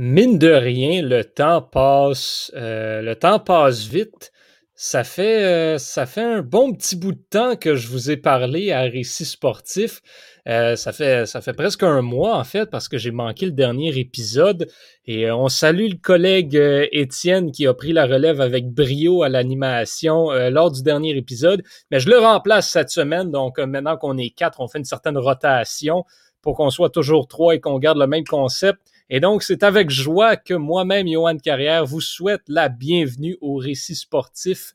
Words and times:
Mine 0.00 0.38
de 0.38 0.52
rien, 0.52 1.02
le 1.02 1.24
temps 1.24 1.60
passe, 1.60 2.52
euh, 2.54 3.02
le 3.02 3.16
temps 3.16 3.40
passe 3.40 3.84
vite. 3.84 4.30
Ça 4.76 5.02
fait, 5.02 5.42
euh, 5.42 5.78
ça 5.78 6.06
fait 6.06 6.22
un 6.22 6.40
bon 6.40 6.72
petit 6.72 6.94
bout 6.94 7.10
de 7.10 7.24
temps 7.28 7.56
que 7.56 7.74
je 7.74 7.88
vous 7.88 8.08
ai 8.08 8.16
parlé 8.16 8.70
à 8.70 8.82
Récit 8.82 9.24
sportif. 9.24 10.00
Euh, 10.46 10.76
ça, 10.76 10.92
fait, 10.92 11.26
ça 11.26 11.40
fait 11.40 11.52
presque 11.52 11.82
un 11.82 12.00
mois, 12.00 12.36
en 12.36 12.44
fait, 12.44 12.70
parce 12.70 12.86
que 12.86 12.96
j'ai 12.96 13.10
manqué 13.10 13.46
le 13.46 13.50
dernier 13.50 13.98
épisode. 13.98 14.68
Et 15.04 15.32
on 15.32 15.48
salue 15.48 15.88
le 15.88 15.98
collègue 16.00 16.54
Étienne 16.92 17.50
qui 17.50 17.66
a 17.66 17.74
pris 17.74 17.92
la 17.92 18.06
relève 18.06 18.40
avec 18.40 18.68
brio 18.68 19.24
à 19.24 19.28
l'animation 19.28 20.30
lors 20.48 20.70
du 20.70 20.84
dernier 20.84 21.16
épisode. 21.16 21.64
Mais 21.90 21.98
je 21.98 22.08
le 22.08 22.18
remplace 22.18 22.68
cette 22.68 22.90
semaine. 22.90 23.32
Donc, 23.32 23.58
maintenant 23.58 23.96
qu'on 23.96 24.16
est 24.16 24.30
quatre, 24.30 24.60
on 24.60 24.68
fait 24.68 24.78
une 24.78 24.84
certaine 24.84 25.18
rotation 25.18 26.04
pour 26.40 26.54
qu'on 26.54 26.70
soit 26.70 26.90
toujours 26.90 27.26
trois 27.26 27.56
et 27.56 27.60
qu'on 27.60 27.80
garde 27.80 27.98
le 27.98 28.06
même 28.06 28.22
concept. 28.22 28.78
Et 29.10 29.20
donc, 29.20 29.42
c'est 29.42 29.62
avec 29.62 29.88
joie 29.88 30.36
que 30.36 30.54
moi-même, 30.54 31.08
Johan 31.08 31.38
Carrière, 31.38 31.86
vous 31.86 32.00
souhaite 32.00 32.42
la 32.46 32.68
bienvenue 32.68 33.38
au 33.40 33.56
récit 33.56 33.94
sportif. 33.94 34.74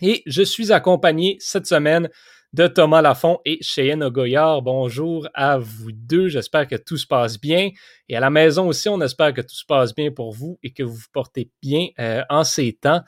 Et 0.00 0.22
je 0.26 0.42
suis 0.42 0.72
accompagné 0.72 1.36
cette 1.38 1.66
semaine 1.66 2.08
de 2.54 2.66
Thomas 2.66 3.02
Lafont 3.02 3.40
et 3.44 3.58
Cheyenne 3.62 4.02
Ogoyard. 4.02 4.62
Bonjour 4.62 5.28
à 5.34 5.58
vous 5.58 5.92
deux. 5.92 6.28
J'espère 6.28 6.66
que 6.66 6.76
tout 6.76 6.96
se 6.96 7.06
passe 7.06 7.40
bien. 7.40 7.70
Et 8.08 8.16
à 8.16 8.20
la 8.20 8.30
maison 8.30 8.68
aussi, 8.68 8.88
on 8.88 9.00
espère 9.00 9.34
que 9.34 9.42
tout 9.42 9.54
se 9.54 9.66
passe 9.66 9.94
bien 9.94 10.10
pour 10.10 10.32
vous 10.32 10.58
et 10.62 10.72
que 10.72 10.82
vous 10.82 10.94
vous 10.94 11.10
portez 11.12 11.50
bien 11.60 11.88
euh, 11.98 12.22
en 12.30 12.44
ces 12.44 12.72
temps 12.72 13.02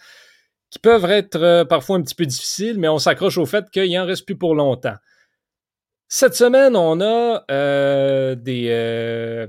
qui 0.71 0.79
peuvent 0.79 1.05
être 1.05 1.41
euh, 1.41 1.65
parfois 1.65 1.97
un 1.97 2.03
petit 2.03 2.15
peu 2.17 2.27
difficiles, 2.27 2.79
mais 2.79 2.89
on 2.89 2.99
s'accroche 2.99 3.39
au 3.39 3.47
fait 3.47 3.71
qu'il 3.71 3.97
en 3.99 4.07
reste 4.07 4.27
plus 4.27 4.37
pour 4.37 4.55
longtemps. 4.55 4.97
Cette 6.09 6.35
semaine, 6.35 6.75
on 6.75 7.01
a 7.01 7.45
euh, 7.51 8.35
des, 8.35 9.47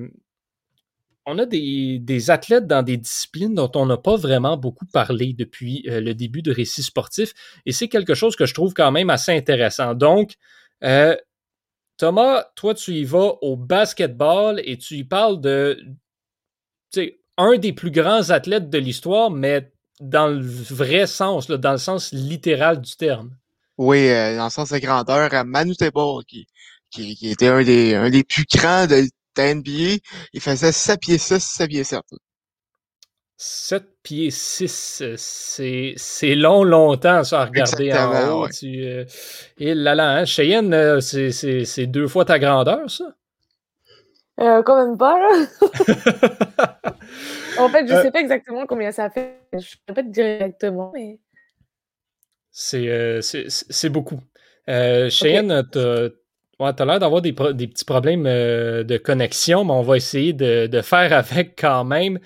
on 1.26 1.40
a 1.40 1.46
des, 1.46 2.30
athlètes 2.30 2.68
dans 2.68 2.84
des 2.84 2.98
disciplines 2.98 3.56
dont 3.56 3.72
on 3.76 3.86
n'a 3.86 3.98
pas 3.98 4.16
vraiment 4.16 4.58
beaucoup 4.58 4.86
parlé 4.86 5.34
depuis 5.34 5.84
euh, 5.88 6.00
le 6.00 6.14
début 6.14 6.42
de 6.42 6.52
récit 6.52 6.84
sportif, 6.84 7.34
et 7.66 7.72
c'est 7.72 7.88
quelque 7.88 8.14
chose 8.14 8.36
que 8.36 8.46
je 8.46 8.54
trouve 8.54 8.74
quand 8.74 8.92
même 8.92 9.10
assez 9.10 9.32
intéressant. 9.32 9.96
Donc, 9.96 10.36
euh, 10.84 11.16
Thomas, 11.98 12.46
toi, 12.56 12.74
tu 12.74 12.92
y 12.94 13.06
vas 13.06 13.36
au 13.42 13.56
basketball 13.56 14.62
et 14.66 14.78
tu 14.78 14.96
y 14.96 15.04
parles 15.04 15.40
de 15.42 15.80
un 17.38 17.58
des 17.58 17.74
plus 17.74 17.92
grands 17.92 18.30
athlètes 18.30 18.70
de 18.70 18.78
l'histoire, 18.78 19.30
mais 19.30 19.72
dans 20.00 20.28
le 20.28 20.42
vrai 20.42 21.08
sens, 21.08 21.48
dans 21.48 21.72
le 21.72 21.78
sens 21.78 22.12
littéral 22.14 22.82
du 22.82 22.96
terme. 22.96 23.36
Oui, 23.78 24.10
euh, 24.10 24.38
dans 24.38 24.46
le 24.46 24.50
sens 24.50 24.72
de 24.72 24.78
grandeur, 24.78 25.34
à 25.34 25.44
Manu 25.44 25.74
qui, 26.28 26.48
qui, 26.92 27.30
était 27.30 27.48
un 27.48 27.64
des, 27.64 27.96
un 27.96 28.10
des 28.10 28.24
plus 28.24 28.46
grands 28.46 28.88
de, 28.88 29.04
NBA, 29.40 29.98
il 30.34 30.42
faisait 30.42 30.72
7 30.72 31.00
pieds 31.00 31.18
6, 31.18 31.40
7 31.40 31.70
pieds 31.70 31.84
7. 31.84 32.02
7 33.38 33.84
pieds 34.02 34.32
6, 34.32 35.04
c'est 35.18 36.36
long, 36.36 36.64
longtemps, 36.64 37.24
ça, 37.24 37.42
à 37.42 37.46
regarder 37.46 37.94
en 37.94 38.44
haut. 38.44 38.48
Tu, 38.48 38.86
euh, 38.86 39.04
et 39.58 39.74
là, 39.74 39.94
là, 39.94 40.12
hein, 40.12 40.26
Cheyenne, 40.26 40.74
euh, 40.74 41.02
c'est 41.02 41.86
deux 41.88 42.08
fois 42.08 42.24
ta 42.24 42.40
grandeur, 42.40 42.90
ça? 42.90 43.14
Euh, 44.40 44.64
quand 44.64 44.86
même 44.86 44.98
pas, 44.98 45.20
là. 45.20 45.46
en 47.60 47.70
fait, 47.70 47.88
je 47.88 47.94
ne 47.94 48.02
sais 48.02 48.12
pas 48.12 48.22
exactement 48.22 48.66
combien 48.66 48.92
ça 48.92 49.10
fait. 49.10 49.42
Je 49.52 49.58
ne 49.58 49.64
peux 49.86 49.94
pas 49.94 50.04
te 50.04 50.10
dire 50.10 50.38
directement, 50.38 50.92
mais... 50.94 51.20
C'est 52.52 53.90
beaucoup. 53.90 54.22
Cheyenne, 54.66 55.64
tu 55.74 55.80
Ouais, 56.60 56.74
tu 56.74 56.86
l'air 56.86 57.00
d'avoir 57.00 57.22
des, 57.22 57.34
petits 57.34 57.84
problèmes 57.84 58.26
euh, 58.26 58.84
de 58.84 58.98
connexion, 58.98 59.66
mais 59.66 59.74
on 59.74 59.82
va 59.82 59.98
essayer 59.98 60.32
de, 60.32 60.82
faire 60.82 61.12
avec 61.18 61.60
quand 61.60 61.84
même. 61.84 62.20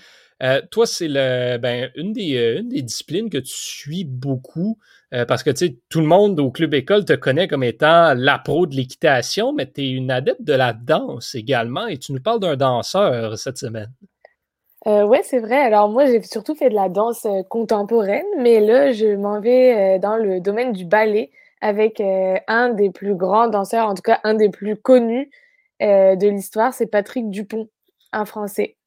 Euh, 0.43 0.61
toi, 0.69 0.85
c'est 0.85 1.09
ben, 1.09 1.89
une, 1.95 2.13
des, 2.13 2.37
euh, 2.37 2.59
une 2.59 2.69
des 2.69 2.81
disciplines 2.81 3.29
que 3.29 3.39
tu 3.39 3.53
suis 3.53 4.03
beaucoup 4.03 4.77
parce 5.27 5.41
que 5.41 5.49
tout 5.89 6.01
le 6.01 6.05
monde 6.05 6.39
au 6.39 6.51
club 6.51 6.75
école 6.75 7.03
te 7.03 7.13
connaît 7.13 7.47
comme 7.47 7.63
étant 7.63 8.13
la 8.13 8.37
pro 8.37 8.67
de 8.67 8.75
l'équitation, 8.75 9.53
mais 9.53 9.65
tu 9.65 9.81
es 9.81 9.89
une 9.89 10.11
adepte 10.11 10.43
de 10.43 10.53
la 10.53 10.71
danse 10.71 11.33
également 11.33 11.87
et 11.87 11.97
tu 11.97 12.13
nous 12.13 12.21
parles 12.21 12.39
d'un 12.39 12.55
danseur 12.55 13.35
cette 13.35 13.57
semaine. 13.57 13.91
oui, 14.85 15.17
c'est 15.23 15.39
vrai. 15.39 15.57
Alors 15.57 15.89
moi, 15.89 16.05
j'ai 16.05 16.21
surtout 16.21 16.53
fait 16.53 16.69
de 16.69 16.75
la 16.75 16.89
danse 16.89 17.25
contemporaine, 17.49 18.27
mais 18.37 18.59
là, 18.59 18.91
je 18.91 19.15
m'en 19.15 19.41
vais 19.41 19.97
dans 19.97 20.15
le 20.15 20.41
domaine 20.41 20.73
du 20.73 20.85
ballet 20.85 21.31
avec 21.61 21.99
euh, 21.99 22.35
un 22.47 22.69
des 22.69 22.89
plus 22.89 23.15
grands 23.15 23.47
danseurs, 23.47 23.87
en 23.87 23.93
tout 23.93 24.01
cas 24.01 24.19
un 24.23 24.33
des 24.33 24.49
plus 24.49 24.75
connus 24.75 25.29
euh, 25.81 26.15
de 26.15 26.27
l'histoire, 26.27 26.73
c'est 26.73 26.87
Patrick 26.87 27.29
Dupont, 27.29 27.69
un 28.11 28.25
Français. 28.25 28.77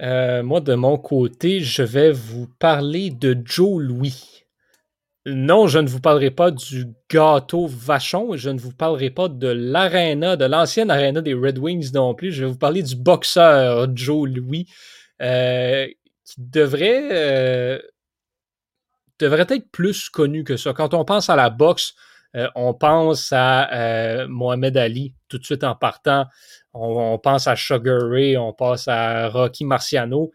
Euh, 0.00 0.42
moi, 0.42 0.60
de 0.60 0.74
mon 0.74 0.96
côté, 0.96 1.60
je 1.60 1.82
vais 1.82 2.10
vous 2.10 2.46
parler 2.58 3.10
de 3.10 3.36
Joe 3.44 3.82
Louis. 3.82 4.44
Non, 5.26 5.66
je 5.66 5.78
ne 5.78 5.88
vous 5.88 6.00
parlerai 6.00 6.30
pas 6.30 6.50
du 6.50 6.86
gâteau 7.10 7.66
Vachon, 7.66 8.36
je 8.36 8.48
ne 8.48 8.58
vous 8.58 8.72
parlerai 8.72 9.10
pas 9.10 9.28
de 9.28 9.48
l'aréna, 9.48 10.36
de 10.36 10.46
l'ancienne 10.46 10.90
aréna 10.90 11.20
des 11.20 11.34
Red 11.34 11.58
Wings 11.58 11.92
non 11.92 12.14
plus. 12.14 12.32
Je 12.32 12.44
vais 12.44 12.50
vous 12.50 12.58
parler 12.58 12.82
du 12.82 12.96
boxeur 12.96 13.94
Joe 13.94 14.30
Louis, 14.30 14.64
qui 15.20 16.34
devrait 16.38 17.82
devrait 19.20 19.46
être 19.48 19.70
plus 19.70 20.08
connu 20.08 20.44
que 20.44 20.56
ça. 20.56 20.72
Quand 20.72 20.94
on 20.94 21.04
pense 21.04 21.30
à 21.30 21.36
la 21.36 21.50
boxe, 21.50 21.94
euh, 22.36 22.48
on 22.54 22.74
pense 22.74 23.32
à 23.32 23.72
euh, 23.72 24.28
Mohamed 24.28 24.76
Ali 24.76 25.14
tout 25.28 25.38
de 25.38 25.44
suite 25.44 25.64
en 25.64 25.74
partant. 25.74 26.26
On, 26.72 27.18
pense 27.18 27.46
à 27.46 27.56
Sugar 27.56 28.08
Ray, 28.08 28.36
on 28.36 28.52
pense 28.52 28.86
à 28.88 29.28
Rocky 29.28 29.64
Marciano. 29.64 30.30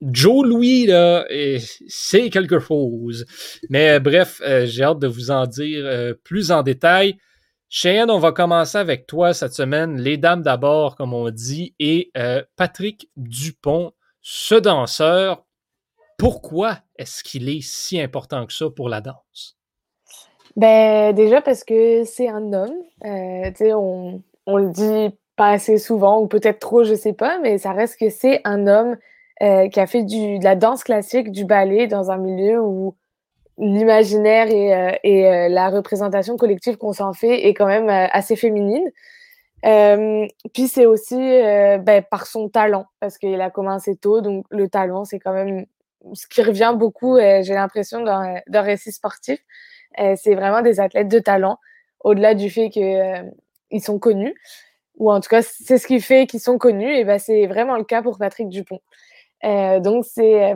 Joe 0.00 0.46
Louis, 0.46 0.86
là, 0.86 1.26
c'est 1.88 2.30
quelque 2.30 2.60
chose. 2.60 3.24
Mais 3.70 3.96
euh, 3.96 4.00
bref, 4.00 4.40
j'ai 4.64 4.84
hâte 4.84 5.00
de 5.00 5.08
vous 5.08 5.30
en 5.30 5.46
dire 5.46 6.14
plus 6.24 6.52
en 6.52 6.62
détail. 6.62 7.18
Cheyenne, 7.70 8.10
on 8.10 8.18
va 8.18 8.32
commencer 8.32 8.78
avec 8.78 9.06
toi 9.06 9.34
cette 9.34 9.54
semaine. 9.54 10.00
Les 10.00 10.16
dames 10.16 10.42
d'abord, 10.42 10.96
comme 10.96 11.14
on 11.14 11.30
dit, 11.30 11.74
et 11.78 12.12
Patrick 12.56 13.10
Dupont, 13.16 13.92
ce 14.22 14.54
danseur 14.54 15.47
pourquoi 16.18 16.78
est-ce 16.96 17.22
qu'il 17.22 17.48
est 17.48 17.62
si 17.62 17.98
important 17.98 18.44
que 18.44 18.52
ça 18.52 18.68
pour 18.68 18.88
la 18.90 19.00
danse? 19.00 19.56
Ben, 20.56 21.14
déjà 21.14 21.40
parce 21.40 21.62
que 21.62 22.02
c'est 22.04 22.28
un 22.28 22.52
homme. 22.52 22.74
Euh, 23.04 23.74
on, 23.74 24.20
on 24.46 24.56
le 24.56 24.70
dit 24.70 25.16
pas 25.36 25.50
assez 25.50 25.78
souvent, 25.78 26.20
ou 26.20 26.26
peut-être 26.26 26.58
trop, 26.58 26.82
je 26.82 26.94
sais 26.94 27.12
pas, 27.12 27.38
mais 27.38 27.58
ça 27.58 27.70
reste 27.70 27.98
que 27.98 28.10
c'est 28.10 28.40
un 28.44 28.66
homme 28.66 28.96
euh, 29.40 29.68
qui 29.68 29.78
a 29.78 29.86
fait 29.86 30.02
de 30.02 30.42
la 30.42 30.56
danse 30.56 30.82
classique, 30.82 31.30
du 31.30 31.44
ballet, 31.44 31.86
dans 31.86 32.10
un 32.10 32.16
milieu 32.16 32.60
où 32.60 32.96
l'imaginaire 33.56 34.48
et, 34.50 34.74
euh, 34.74 34.92
et 35.04 35.48
la 35.48 35.70
représentation 35.70 36.36
collective 36.36 36.76
qu'on 36.76 36.92
s'en 36.92 37.12
fait 37.12 37.46
est 37.46 37.54
quand 37.54 37.66
même 37.66 37.88
assez 37.88 38.34
féminine. 38.34 38.88
puis 39.62 40.66
c'est 40.66 40.86
aussi 40.86 41.14
ben, 41.14 42.02
par 42.10 42.26
son 42.26 42.48
talent, 42.48 42.86
parce 42.98 43.16
qu'il 43.18 43.40
a 43.40 43.50
commencé 43.50 43.94
tôt, 43.94 44.20
donc 44.20 44.44
le 44.50 44.68
talent, 44.68 45.04
c'est 45.04 45.20
quand 45.20 45.32
même 45.32 45.66
ce 46.14 46.26
qui 46.26 46.42
revient 46.42 46.74
beaucoup, 46.76 47.16
euh, 47.16 47.42
j'ai 47.42 47.54
l'impression, 47.54 48.00
dans, 48.00 48.40
dans 48.48 48.62
récit 48.62 48.92
sportif, 48.92 49.38
euh, 50.00 50.14
c'est 50.16 50.34
vraiment 50.34 50.62
des 50.62 50.80
athlètes 50.80 51.08
de 51.08 51.18
talent, 51.18 51.58
au-delà 52.00 52.34
du 52.34 52.50
fait 52.50 52.70
qu'ils 52.70 52.84
euh, 52.84 53.78
sont 53.80 53.98
connus, 53.98 54.34
ou 54.96 55.10
en 55.12 55.20
tout 55.20 55.28
cas, 55.28 55.42
c'est 55.42 55.78
ce 55.78 55.86
qui 55.86 56.00
fait 56.00 56.26
qu'ils 56.26 56.40
sont 56.40 56.58
connus, 56.58 56.92
et 56.94 57.04
ben, 57.04 57.18
c'est 57.18 57.46
vraiment 57.46 57.76
le 57.76 57.84
cas 57.84 58.02
pour 58.02 58.18
Patrick 58.18 58.48
Dupont. 58.48 58.80
donc, 59.42 60.04
c'est 60.04 60.54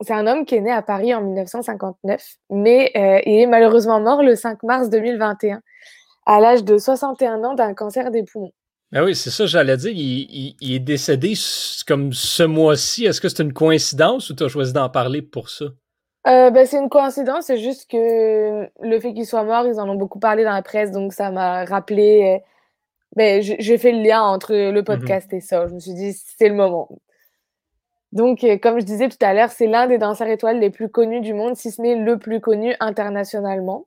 c'est 0.00 0.12
un 0.12 0.26
homme 0.26 0.44
qui 0.44 0.56
est 0.56 0.60
né 0.60 0.72
à 0.72 0.82
Paris 0.82 1.14
en 1.14 1.22
1959, 1.22 2.36
mais 2.50 2.90
il 3.26 3.40
est 3.40 3.46
malheureusement 3.46 4.00
mort 4.00 4.22
le 4.22 4.36
5 4.36 4.62
mars 4.62 4.90
2021, 4.90 5.62
à 6.26 6.40
l'âge 6.40 6.64
de 6.64 6.78
61 6.78 7.44
ans 7.44 7.54
d'un 7.54 7.74
cancer 7.74 8.10
des 8.10 8.24
poumons. 8.24 8.52
Ben 8.94 9.02
oui, 9.02 9.16
c'est 9.16 9.30
ça, 9.30 9.44
j'allais 9.44 9.76
dire. 9.76 9.90
Il, 9.92 10.74
est 10.74 10.78
décédé 10.78 11.32
comme 11.84 12.12
ce 12.12 12.44
mois-ci. 12.44 13.04
Est-ce 13.06 13.20
que 13.20 13.28
c'est 13.28 13.42
une 13.42 13.52
coïncidence 13.52 14.30
ou 14.30 14.36
tu 14.36 14.44
as 14.44 14.48
choisi 14.48 14.72
d'en 14.72 14.88
parler 14.88 15.20
pour 15.20 15.50
ça? 15.50 15.64
Euh, 16.28 16.50
ben, 16.50 16.64
c'est 16.64 16.78
une 16.78 16.88
coïncidence, 16.88 17.46
c'est 17.46 17.58
juste 17.58 17.90
que 17.90 18.68
le 18.80 19.00
fait 19.00 19.12
qu'il 19.12 19.26
soit 19.26 19.42
mort, 19.42 19.66
ils 19.66 19.80
en 19.80 19.88
ont 19.88 19.96
beaucoup 19.96 20.20
parlé 20.20 20.44
dans 20.44 20.52
la 20.52 20.62
presse, 20.62 20.92
donc 20.92 21.12
ça 21.12 21.32
m'a 21.32 21.64
rappelé. 21.64 22.36
Euh, 22.36 22.44
ben, 23.16 23.42
j'ai 23.42 23.78
fait 23.78 23.90
le 23.90 24.00
lien 24.00 24.22
entre 24.22 24.54
le 24.54 24.78
mhm. 24.78 24.84
podcast 24.84 25.32
et 25.32 25.40
ça. 25.40 25.66
Je 25.66 25.74
me 25.74 25.80
suis 25.80 25.94
dit, 25.94 26.12
c'est 26.12 26.48
le 26.48 26.54
moment. 26.54 26.88
Donc, 28.12 28.44
euh, 28.44 28.58
comme 28.58 28.78
je 28.78 28.84
disais 28.84 29.08
tout 29.08 29.18
à 29.22 29.34
l'heure, 29.34 29.50
c'est 29.50 29.66
l'un 29.66 29.88
des 29.88 29.98
danseurs 29.98 30.28
étoiles 30.28 30.60
les 30.60 30.70
plus 30.70 30.88
connus 30.88 31.20
du 31.20 31.34
monde, 31.34 31.56
si 31.56 31.72
ce 31.72 31.82
n'est 31.82 31.96
le 31.96 32.16
plus 32.16 32.40
connu 32.40 32.76
internationalement 32.78 33.86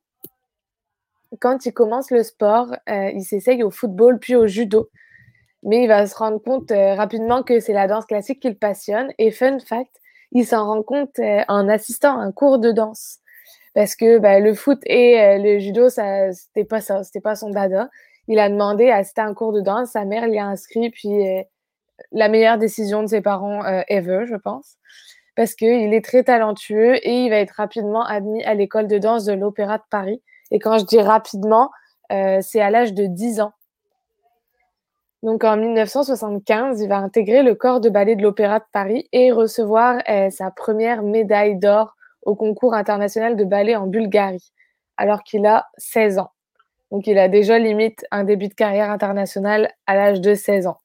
quand 1.39 1.65
il 1.65 1.73
commence 1.73 2.11
le 2.11 2.23
sport, 2.23 2.75
euh, 2.89 3.11
il 3.13 3.23
s'essaye 3.23 3.63
au 3.63 3.71
football 3.71 4.19
puis 4.19 4.35
au 4.35 4.47
judo. 4.47 4.89
Mais 5.63 5.83
il 5.83 5.87
va 5.87 6.07
se 6.07 6.15
rendre 6.15 6.41
compte 6.41 6.71
euh, 6.71 6.95
rapidement 6.95 7.43
que 7.43 7.59
c'est 7.59 7.73
la 7.73 7.87
danse 7.87 8.05
classique 8.05 8.39
qui 8.41 8.49
le 8.49 8.55
passionne. 8.55 9.11
Et 9.17 9.31
fun 9.31 9.59
fact, 9.59 9.91
il 10.31 10.45
s'en 10.45 10.65
rend 10.65 10.83
compte 10.83 11.19
euh, 11.19 11.43
en 11.47 11.67
assistant 11.69 12.19
à 12.19 12.23
un 12.23 12.31
cours 12.31 12.59
de 12.59 12.71
danse. 12.71 13.19
Parce 13.73 13.95
que 13.95 14.19
bah, 14.19 14.39
le 14.39 14.53
foot 14.53 14.79
et 14.85 15.37
le 15.39 15.59
judo, 15.59 15.89
ça, 15.89 16.31
c'était 16.33 16.65
pas 16.65 16.81
ça, 16.81 17.03
c'était 17.03 17.21
pas 17.21 17.35
son 17.35 17.51
dada. 17.51 17.89
Il 18.27 18.39
a 18.39 18.49
demandé 18.49 18.89
à 18.89 18.97
assister 18.97 19.21
à 19.21 19.25
un 19.25 19.35
cours 19.35 19.53
de 19.53 19.61
danse, 19.61 19.91
sa 19.91 20.03
mère 20.03 20.27
l'y 20.27 20.39
a 20.39 20.47
inscrit, 20.47 20.89
puis 20.89 21.11
la 22.11 22.27
meilleure 22.27 22.57
décision 22.57 23.03
de 23.03 23.07
ses 23.07 23.21
parents 23.21 23.63
ever, 23.87 24.25
je 24.27 24.35
pense, 24.35 24.77
parce 25.35 25.53
qu'il 25.53 25.93
est 25.93 26.03
très 26.03 26.23
talentueux 26.23 26.95
et 27.07 27.25
il 27.25 27.29
va 27.29 27.37
être 27.37 27.51
rapidement 27.51 28.03
admis 28.03 28.43
à 28.45 28.55
l'école 28.55 28.87
de 28.87 28.97
danse 28.97 29.25
de 29.25 29.33
l'Opéra 29.33 29.77
de 29.77 29.83
Paris. 29.91 30.23
Et 30.51 30.59
quand 30.59 30.77
je 30.77 30.85
dis 30.85 31.01
rapidement, 31.01 31.71
c'est 32.09 32.61
à 32.61 32.69
l'âge 32.69 32.93
de 32.93 33.05
10 33.05 33.41
ans. 33.41 33.53
Donc 35.23 35.43
en 35.43 35.57
1975, 35.57 36.79
il 36.81 36.87
va 36.87 36.97
intégrer 36.97 37.43
le 37.43 37.55
corps 37.55 37.81
de 37.81 37.89
ballet 37.89 38.15
de 38.15 38.21
l'Opéra 38.21 38.59
de 38.59 38.65
Paris 38.71 39.09
et 39.11 39.31
recevoir 39.31 40.01
sa 40.29 40.51
première 40.51 41.01
médaille 41.03 41.57
d'or 41.57 41.95
au 42.21 42.35
concours 42.35 42.73
international 42.73 43.35
de 43.35 43.43
ballet 43.43 43.75
en 43.75 43.87
Bulgarie, 43.87 44.51
alors 44.95 45.23
qu'il 45.23 45.45
a 45.45 45.67
16 45.77 46.19
ans. 46.19 46.31
Donc 46.91 47.07
il 47.07 47.17
a 47.17 47.27
déjà 47.27 47.57
limite 47.57 48.05
un 48.11 48.23
début 48.23 48.47
de 48.47 48.53
carrière 48.53 48.91
internationale 48.91 49.73
à 49.87 49.95
l'âge 49.95 50.21
de 50.21 50.33
16 50.33 50.67
ans. 50.67 50.77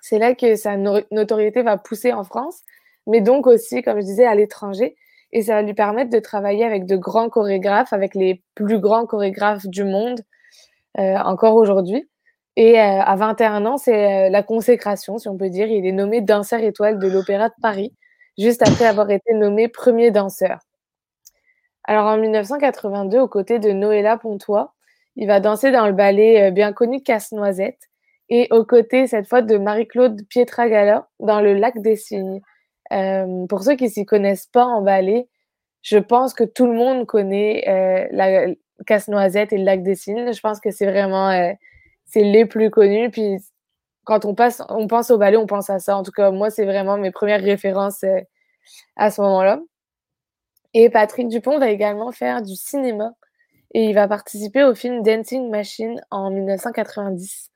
C'est 0.00 0.18
là 0.18 0.34
que 0.34 0.56
sa 0.56 0.76
notoriété 0.76 1.62
va 1.62 1.78
pousser 1.78 2.12
en 2.12 2.24
France, 2.24 2.60
mais 3.06 3.20
donc 3.20 3.46
aussi, 3.46 3.82
comme 3.82 4.00
je 4.00 4.04
disais, 4.04 4.26
à 4.26 4.34
l'étranger. 4.34 4.96
Et 5.32 5.42
ça 5.42 5.54
va 5.54 5.62
lui 5.62 5.74
permettre 5.74 6.10
de 6.10 6.18
travailler 6.18 6.64
avec 6.64 6.86
de 6.86 6.96
grands 6.96 7.30
chorégraphes, 7.30 7.92
avec 7.92 8.14
les 8.14 8.42
plus 8.54 8.78
grands 8.78 9.06
chorégraphes 9.06 9.66
du 9.66 9.84
monde, 9.84 10.20
euh, 10.98 11.16
encore 11.18 11.56
aujourd'hui. 11.56 12.08
Et 12.56 12.78
euh, 12.78 13.00
à 13.00 13.16
21 13.16 13.64
ans, 13.64 13.78
c'est 13.78 14.26
euh, 14.26 14.30
la 14.30 14.42
consécration, 14.42 15.18
si 15.18 15.28
on 15.28 15.38
peut 15.38 15.48
dire. 15.48 15.68
Il 15.68 15.86
est 15.86 15.92
nommé 15.92 16.20
danseur 16.20 16.60
étoile 16.60 16.98
de 16.98 17.08
l'Opéra 17.08 17.48
de 17.48 17.54
Paris, 17.62 17.94
juste 18.38 18.62
après 18.62 18.84
avoir 18.84 19.10
été 19.10 19.32
nommé 19.34 19.68
premier 19.68 20.10
danseur. 20.10 20.58
Alors 21.84 22.06
en 22.06 22.18
1982, 22.18 23.18
aux 23.18 23.28
côtés 23.28 23.58
de 23.58 23.72
Noëlla 23.72 24.18
Pontois, 24.18 24.74
il 25.16 25.26
va 25.26 25.40
danser 25.40 25.72
dans 25.72 25.86
le 25.86 25.92
ballet 25.92 26.50
bien 26.52 26.72
connu 26.72 27.02
Casse-Noisette 27.02 27.90
et 28.28 28.48
aux 28.50 28.64
côtés, 28.64 29.06
cette 29.06 29.28
fois, 29.28 29.42
de 29.42 29.58
Marie-Claude 29.58 30.26
Pietragala 30.28 31.08
dans 31.20 31.40
le 31.40 31.54
Lac 31.54 31.78
des 31.78 31.96
Cygnes. 31.96 32.40
Pour 33.48 33.62
ceux 33.62 33.76
qui 33.76 33.88
s'y 33.88 34.04
connaissent 34.04 34.46
pas 34.46 34.64
en 34.64 34.82
ballet, 34.82 35.28
je 35.82 35.98
pense 35.98 36.34
que 36.34 36.44
tout 36.44 36.66
le 36.66 36.74
monde 36.74 37.06
connaît 37.06 38.08
la 38.12 38.46
Casse-Noisette 38.86 39.52
et 39.52 39.58
le 39.58 39.64
Lac 39.64 39.82
des 39.82 39.94
Cygnes. 39.94 40.32
Je 40.32 40.40
pense 40.40 40.60
que 40.60 40.70
c'est 40.70 40.86
vraiment 40.86 41.54
c'est 42.12 42.24
les 42.24 42.44
plus 42.44 42.70
connus. 42.70 43.10
Puis 43.10 43.38
quand 44.04 44.24
on, 44.24 44.34
passe, 44.34 44.62
on 44.68 44.86
pense 44.86 45.10
au 45.10 45.18
ballet, 45.18 45.36
on 45.36 45.46
pense 45.46 45.70
à 45.70 45.78
ça. 45.78 45.96
En 45.96 46.02
tout 46.02 46.12
cas, 46.12 46.30
moi, 46.30 46.50
c'est 46.50 46.64
vraiment 46.64 46.98
mes 46.98 47.10
premières 47.10 47.42
références 47.42 48.04
euh, 48.04 48.20
à 48.96 49.10
ce 49.10 49.20
moment-là. 49.22 49.60
Et 50.74 50.90
Patrick 50.90 51.28
Dupont 51.28 51.58
va 51.58 51.70
également 51.70 52.12
faire 52.12 52.42
du 52.42 52.54
cinéma 52.56 53.12
et 53.74 53.84
il 53.86 53.94
va 53.94 54.08
participer 54.08 54.64
au 54.64 54.74
film 54.74 55.02
Dancing 55.02 55.50
Machine 55.50 56.00
en 56.10 56.30
1990. 56.30 57.50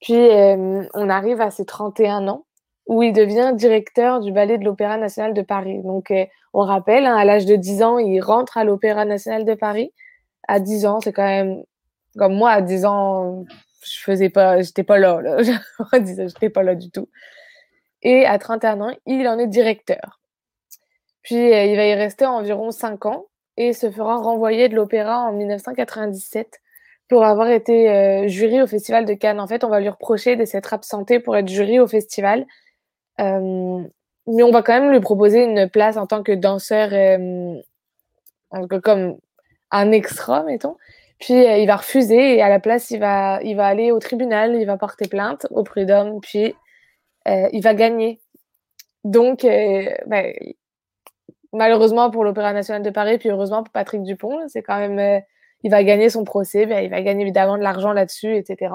Puis 0.00 0.14
euh, 0.14 0.84
on 0.94 1.08
arrive 1.08 1.40
à 1.40 1.50
ses 1.50 1.64
31 1.64 2.28
ans 2.28 2.44
où 2.86 3.02
il 3.02 3.12
devient 3.12 3.52
directeur 3.54 4.20
du 4.20 4.32
ballet 4.32 4.58
de 4.58 4.64
l'Opéra 4.64 4.96
national 4.96 5.34
de 5.34 5.42
Paris. 5.42 5.80
Donc 5.82 6.10
euh, 6.10 6.24
on 6.52 6.62
rappelle, 6.62 7.06
hein, 7.06 7.16
à 7.16 7.24
l'âge 7.24 7.46
de 7.46 7.56
10 7.56 7.82
ans, 7.82 7.98
il 7.98 8.20
rentre 8.20 8.58
à 8.58 8.64
l'Opéra 8.64 9.04
national 9.04 9.44
de 9.44 9.54
Paris. 9.54 9.92
À 10.48 10.60
10 10.60 10.86
ans, 10.86 11.00
c'est 11.00 11.12
quand 11.12 11.26
même 11.26 11.62
comme 12.18 12.34
moi, 12.34 12.50
à 12.50 12.60
10 12.60 12.84
ans, 12.84 13.44
je 13.84 14.00
faisais 14.00 14.28
pas, 14.28 14.60
j'étais 14.60 14.82
pas 14.82 14.98
là, 14.98 15.20
là. 15.20 15.38
j'étais 15.92 16.50
pas 16.50 16.62
là 16.62 16.74
du 16.74 16.90
tout. 16.90 17.08
Et 18.02 18.26
à 18.26 18.38
31 18.38 18.80
ans, 18.80 18.94
il 19.06 19.26
en 19.28 19.38
est 19.38 19.46
directeur. 19.46 20.20
Puis 21.22 21.52
euh, 21.52 21.64
il 21.64 21.76
va 21.76 21.86
y 21.86 21.94
rester 21.94 22.26
environ 22.26 22.70
5 22.70 23.06
ans 23.06 23.26
et 23.56 23.72
se 23.72 23.90
fera 23.90 24.16
renvoyer 24.16 24.68
de 24.68 24.74
l'opéra 24.74 25.20
en 25.20 25.32
1997 25.32 26.60
pour 27.08 27.24
avoir 27.24 27.48
été 27.48 27.90
euh, 27.90 28.28
jury 28.28 28.62
au 28.62 28.66
Festival 28.66 29.04
de 29.04 29.14
Cannes. 29.14 29.40
En 29.40 29.46
fait, 29.46 29.64
on 29.64 29.68
va 29.68 29.80
lui 29.80 29.88
reprocher 29.88 30.36
de 30.36 30.44
s'être 30.44 30.72
absenté 30.74 31.20
pour 31.20 31.36
être 31.36 31.48
jury 31.48 31.78
au 31.78 31.86
festival. 31.86 32.46
Mais 33.18 34.42
on 34.42 34.50
va 34.50 34.62
quand 34.62 34.80
même 34.80 34.92
lui 34.92 35.00
proposer 35.00 35.44
une 35.44 35.68
place 35.68 35.96
en 35.96 36.06
tant 36.06 36.22
que 36.22 36.32
danseur, 36.32 36.90
comme 38.82 39.18
un 39.70 39.90
extra, 39.92 40.44
mettons. 40.44 40.76
Puis 41.22 41.34
euh, 41.46 41.58
il 41.58 41.66
va 41.66 41.76
refuser 41.76 42.36
et 42.36 42.42
à 42.42 42.48
la 42.48 42.58
place, 42.58 42.90
il 42.90 42.98
va, 42.98 43.40
il 43.44 43.56
va 43.56 43.66
aller 43.66 43.92
au 43.92 44.00
tribunal, 44.00 44.56
il 44.56 44.66
va 44.66 44.76
porter 44.76 45.06
plainte 45.08 45.46
au 45.50 45.62
prud'homme, 45.62 46.20
puis 46.20 46.52
euh, 47.28 47.48
il 47.52 47.62
va 47.62 47.74
gagner. 47.74 48.20
Donc, 49.04 49.44
euh, 49.44 49.84
ben, 50.06 50.32
malheureusement 51.52 52.10
pour 52.10 52.24
l'Opéra 52.24 52.52
national 52.52 52.82
de 52.82 52.90
Paris, 52.90 53.18
puis 53.18 53.30
heureusement 53.30 53.62
pour 53.62 53.72
Patrick 53.72 54.02
Dupont, 54.02 54.36
c'est 54.48 54.62
quand 54.62 54.78
même, 54.78 55.22
il 55.62 55.70
va 55.70 55.84
gagner 55.84 56.10
son 56.10 56.24
procès, 56.24 56.66
ben, 56.66 56.82
il 56.84 56.90
va 56.90 57.02
gagner 57.02 57.22
évidemment 57.22 57.56
de 57.56 57.62
l'argent 57.62 57.92
là-dessus, 57.92 58.34
etc. 58.36 58.74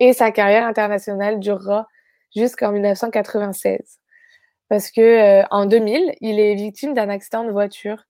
Et 0.00 0.14
sa 0.14 0.30
carrière 0.30 0.66
internationale 0.66 1.38
durera 1.38 1.86
jusqu'en 2.34 2.72
1996. 2.72 4.00
Parce 4.68 4.90
que 4.90 5.42
en 5.50 5.66
2000, 5.66 6.14
il 6.20 6.40
est 6.40 6.54
victime 6.54 6.94
d'un 6.94 7.08
accident 7.08 7.44
de 7.44 7.52
voiture 7.52 8.04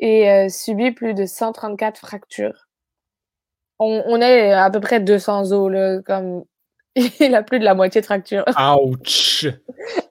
et 0.00 0.30
euh, 0.30 0.48
subit 0.48 0.90
plus 0.90 1.14
de 1.14 1.26
134 1.26 1.98
fractures. 1.98 2.66
On, 3.82 4.20
est 4.20 4.52
à 4.52 4.70
peu 4.70 4.80
près 4.80 5.00
200 5.00 5.52
os, 5.52 5.72
là, 5.72 6.02
comme 6.02 6.44
il 6.94 7.34
a 7.34 7.42
plus 7.42 7.58
de 7.58 7.64
la 7.64 7.72
moitié 7.72 8.02
de 8.02 8.06
fractures. 8.06 8.44
Ouch! 8.58 9.44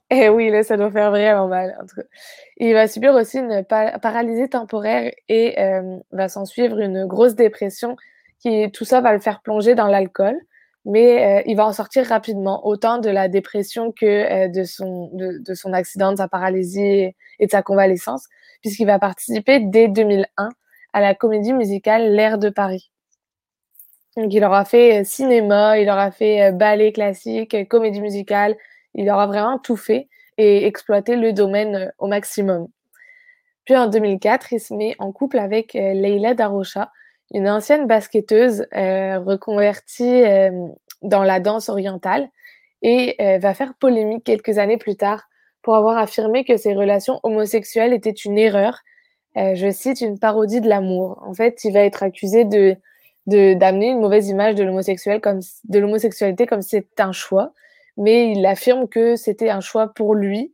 Et 0.10 0.18
eh 0.24 0.30
oui, 0.30 0.50
là, 0.50 0.64
ça 0.64 0.76
doit 0.76 0.90
faire 0.90 1.12
vraiment 1.12 1.48
mal. 1.48 1.78
Il 2.58 2.74
va 2.74 2.88
subir 2.88 3.14
aussi 3.14 3.38
une 3.38 3.64
paralysie 3.64 4.50
temporaire 4.50 5.12
et 5.28 5.60
euh, 5.62 5.98
va 6.12 6.30
s'en 6.30 6.46
suivre 6.46 6.80
une 6.80 7.06
grosse 7.06 7.36
dépression 7.36 7.96
qui, 8.40 8.72
tout 8.72 8.86
ça 8.86 9.02
va 9.02 9.14
le 9.14 9.20
faire 9.20 9.42
plonger 9.42 9.76
dans 9.76 9.88
l'alcool. 9.88 10.36
Mais 10.90 11.40
euh, 11.40 11.44
il 11.46 11.56
va 11.56 11.66
en 11.66 11.74
sortir 11.74 12.06
rapidement, 12.08 12.66
autant 12.68 12.98
de 12.98 13.10
la 13.10 13.28
dépression 13.28 13.92
que 13.92 14.52
de, 14.52 14.64
son, 14.64 15.10
de, 15.14 15.54
son 15.54 15.72
accident, 15.72 16.12
de 16.12 16.18
sa 16.18 16.28
paralysie 16.28 17.14
et 17.40 17.46
de 17.46 17.52
sa 17.52 17.62
convalescence 17.62 18.28
puisqu'il 18.62 18.86
va 18.86 19.00
participer 19.00 19.60
dès 19.60 19.88
2001 19.88 20.50
à 20.94 21.02
la 21.02 21.16
comédie 21.16 21.54
musicale 21.54 22.14
L'air 22.14 22.38
de 22.38 22.50
Paris. 22.50 22.92
Donc, 24.18 24.34
il 24.34 24.44
aura 24.44 24.66
fait 24.66 25.02
euh, 25.02 25.04
cinéma, 25.04 25.80
il 25.80 25.90
aura 25.90 26.12
fait 26.12 26.42
euh, 26.42 26.52
ballet 26.52 26.92
classique, 26.92 27.54
euh, 27.54 27.64
comédie 27.64 28.02
musicale, 28.02 28.58
il 28.96 29.10
aura 29.10 29.28
vraiment 29.28 29.60
tout 29.60 29.78
fait 29.78 30.10
et 30.38 30.66
exploité 30.66 31.16
le 31.16 31.32
domaine 31.32 31.94
au 32.00 32.08
maximum. 32.08 32.68
Puis 33.66 33.78
en 33.78 33.88
2004, 33.88 34.54
il 34.54 34.60
se 34.60 34.74
met 34.74 34.96
en 35.00 35.12
couple 35.12 35.38
avec 35.38 35.74
Leila 35.74 36.34
Darocha, 36.34 36.92
une 37.32 37.50
ancienne 37.50 37.88
basketteuse 37.88 38.66
reconvertie 38.72 40.24
dans 41.02 41.24
la 41.24 41.40
danse 41.40 41.70
orientale 41.70 42.30
et 42.82 43.16
va 43.40 43.54
faire 43.54 43.74
polémique 43.76 44.24
quelques 44.24 44.58
années 44.58 44.78
plus 44.78 44.96
tard 44.96 45.30
pour 45.62 45.76
avoir 45.76 45.98
affirmé 45.98 46.44
que 46.44 46.58
ces 46.58 46.74
relations 46.74 47.20
homosexuelles 47.24 47.94
étaient 47.94 48.10
une 48.10 48.38
erreur. 48.38 48.80
Euh, 49.38 49.56
je 49.56 49.70
cite 49.70 50.02
une 50.02 50.18
parodie 50.18 50.62
de 50.62 50.70
l'amour. 50.70 51.22
En 51.26 51.34
fait, 51.34 51.64
il 51.64 51.74
va 51.74 51.82
être 51.82 52.04
accusé 52.04 52.46
de 52.46 52.76
d'amener 53.28 53.90
une 53.90 54.00
mauvaise 54.00 54.28
image 54.28 54.56
de 54.56 54.64
l'homosexuel 54.64 55.22
comme 55.22 55.42
de 55.66 55.78
l'homosexualité 55.78 56.48
comme 56.48 56.64
c'est 56.64 57.00
un 57.00 57.12
choix, 57.12 57.54
mais 57.96 58.32
il 58.32 58.44
affirme 58.44 58.88
que 58.88 59.16
c'était 59.16 59.52
un 59.52 59.62
choix 59.62 59.94
pour 59.94 60.16
lui. 60.16 60.52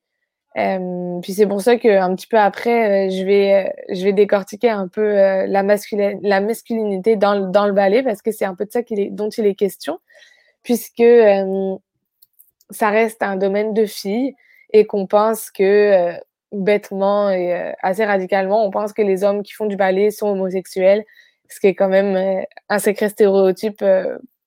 Euh, 0.57 1.19
puis 1.21 1.33
c'est 1.33 1.47
pour 1.47 1.61
ça 1.61 1.77
qu'un 1.77 2.15
petit 2.15 2.27
peu 2.27 2.37
après, 2.37 3.07
euh, 3.07 3.09
je 3.09 3.25
vais 3.25 3.73
je 3.89 4.03
vais 4.03 4.13
décortiquer 4.13 4.69
un 4.69 4.87
peu 4.87 5.13
la, 5.13 5.63
la 5.63 6.41
masculinité 6.41 7.15
dans, 7.17 7.49
dans 7.51 7.67
le 7.67 7.73
ballet 7.73 8.03
parce 8.03 8.21
que 8.21 8.31
c'est 8.31 8.45
un 8.45 8.55
peu 8.55 8.65
de 8.65 8.71
ça 8.71 8.81
dont 9.11 9.29
il 9.29 9.45
est 9.45 9.55
question, 9.55 9.99
puisque 10.63 11.03
ça 12.69 12.89
reste 12.89 13.21
un 13.23 13.35
domaine 13.35 13.73
de 13.73 13.85
filles 13.85 14.35
et 14.73 14.85
qu'on 14.85 15.07
pense 15.07 15.51
que 15.51 15.63
euh, 15.63 16.17
bêtement 16.51 17.29
et 17.29 17.53
euh, 17.53 17.71
assez 17.81 18.05
radicalement, 18.05 18.65
on 18.65 18.71
pense 18.71 18.93
que 18.93 19.01
les 19.01 19.23
hommes 19.23 19.43
qui 19.43 19.53
font 19.53 19.65
du 19.65 19.75
ballet 19.75 20.11
sont 20.11 20.27
homosexuels, 20.27 21.03
ce 21.49 21.59
qui 21.59 21.67
est 21.67 21.75
quand 21.75 21.89
même 21.89 22.15
euh, 22.15 22.43
un 22.69 22.79
sacré 22.79 23.09
stéréotype 23.09 23.83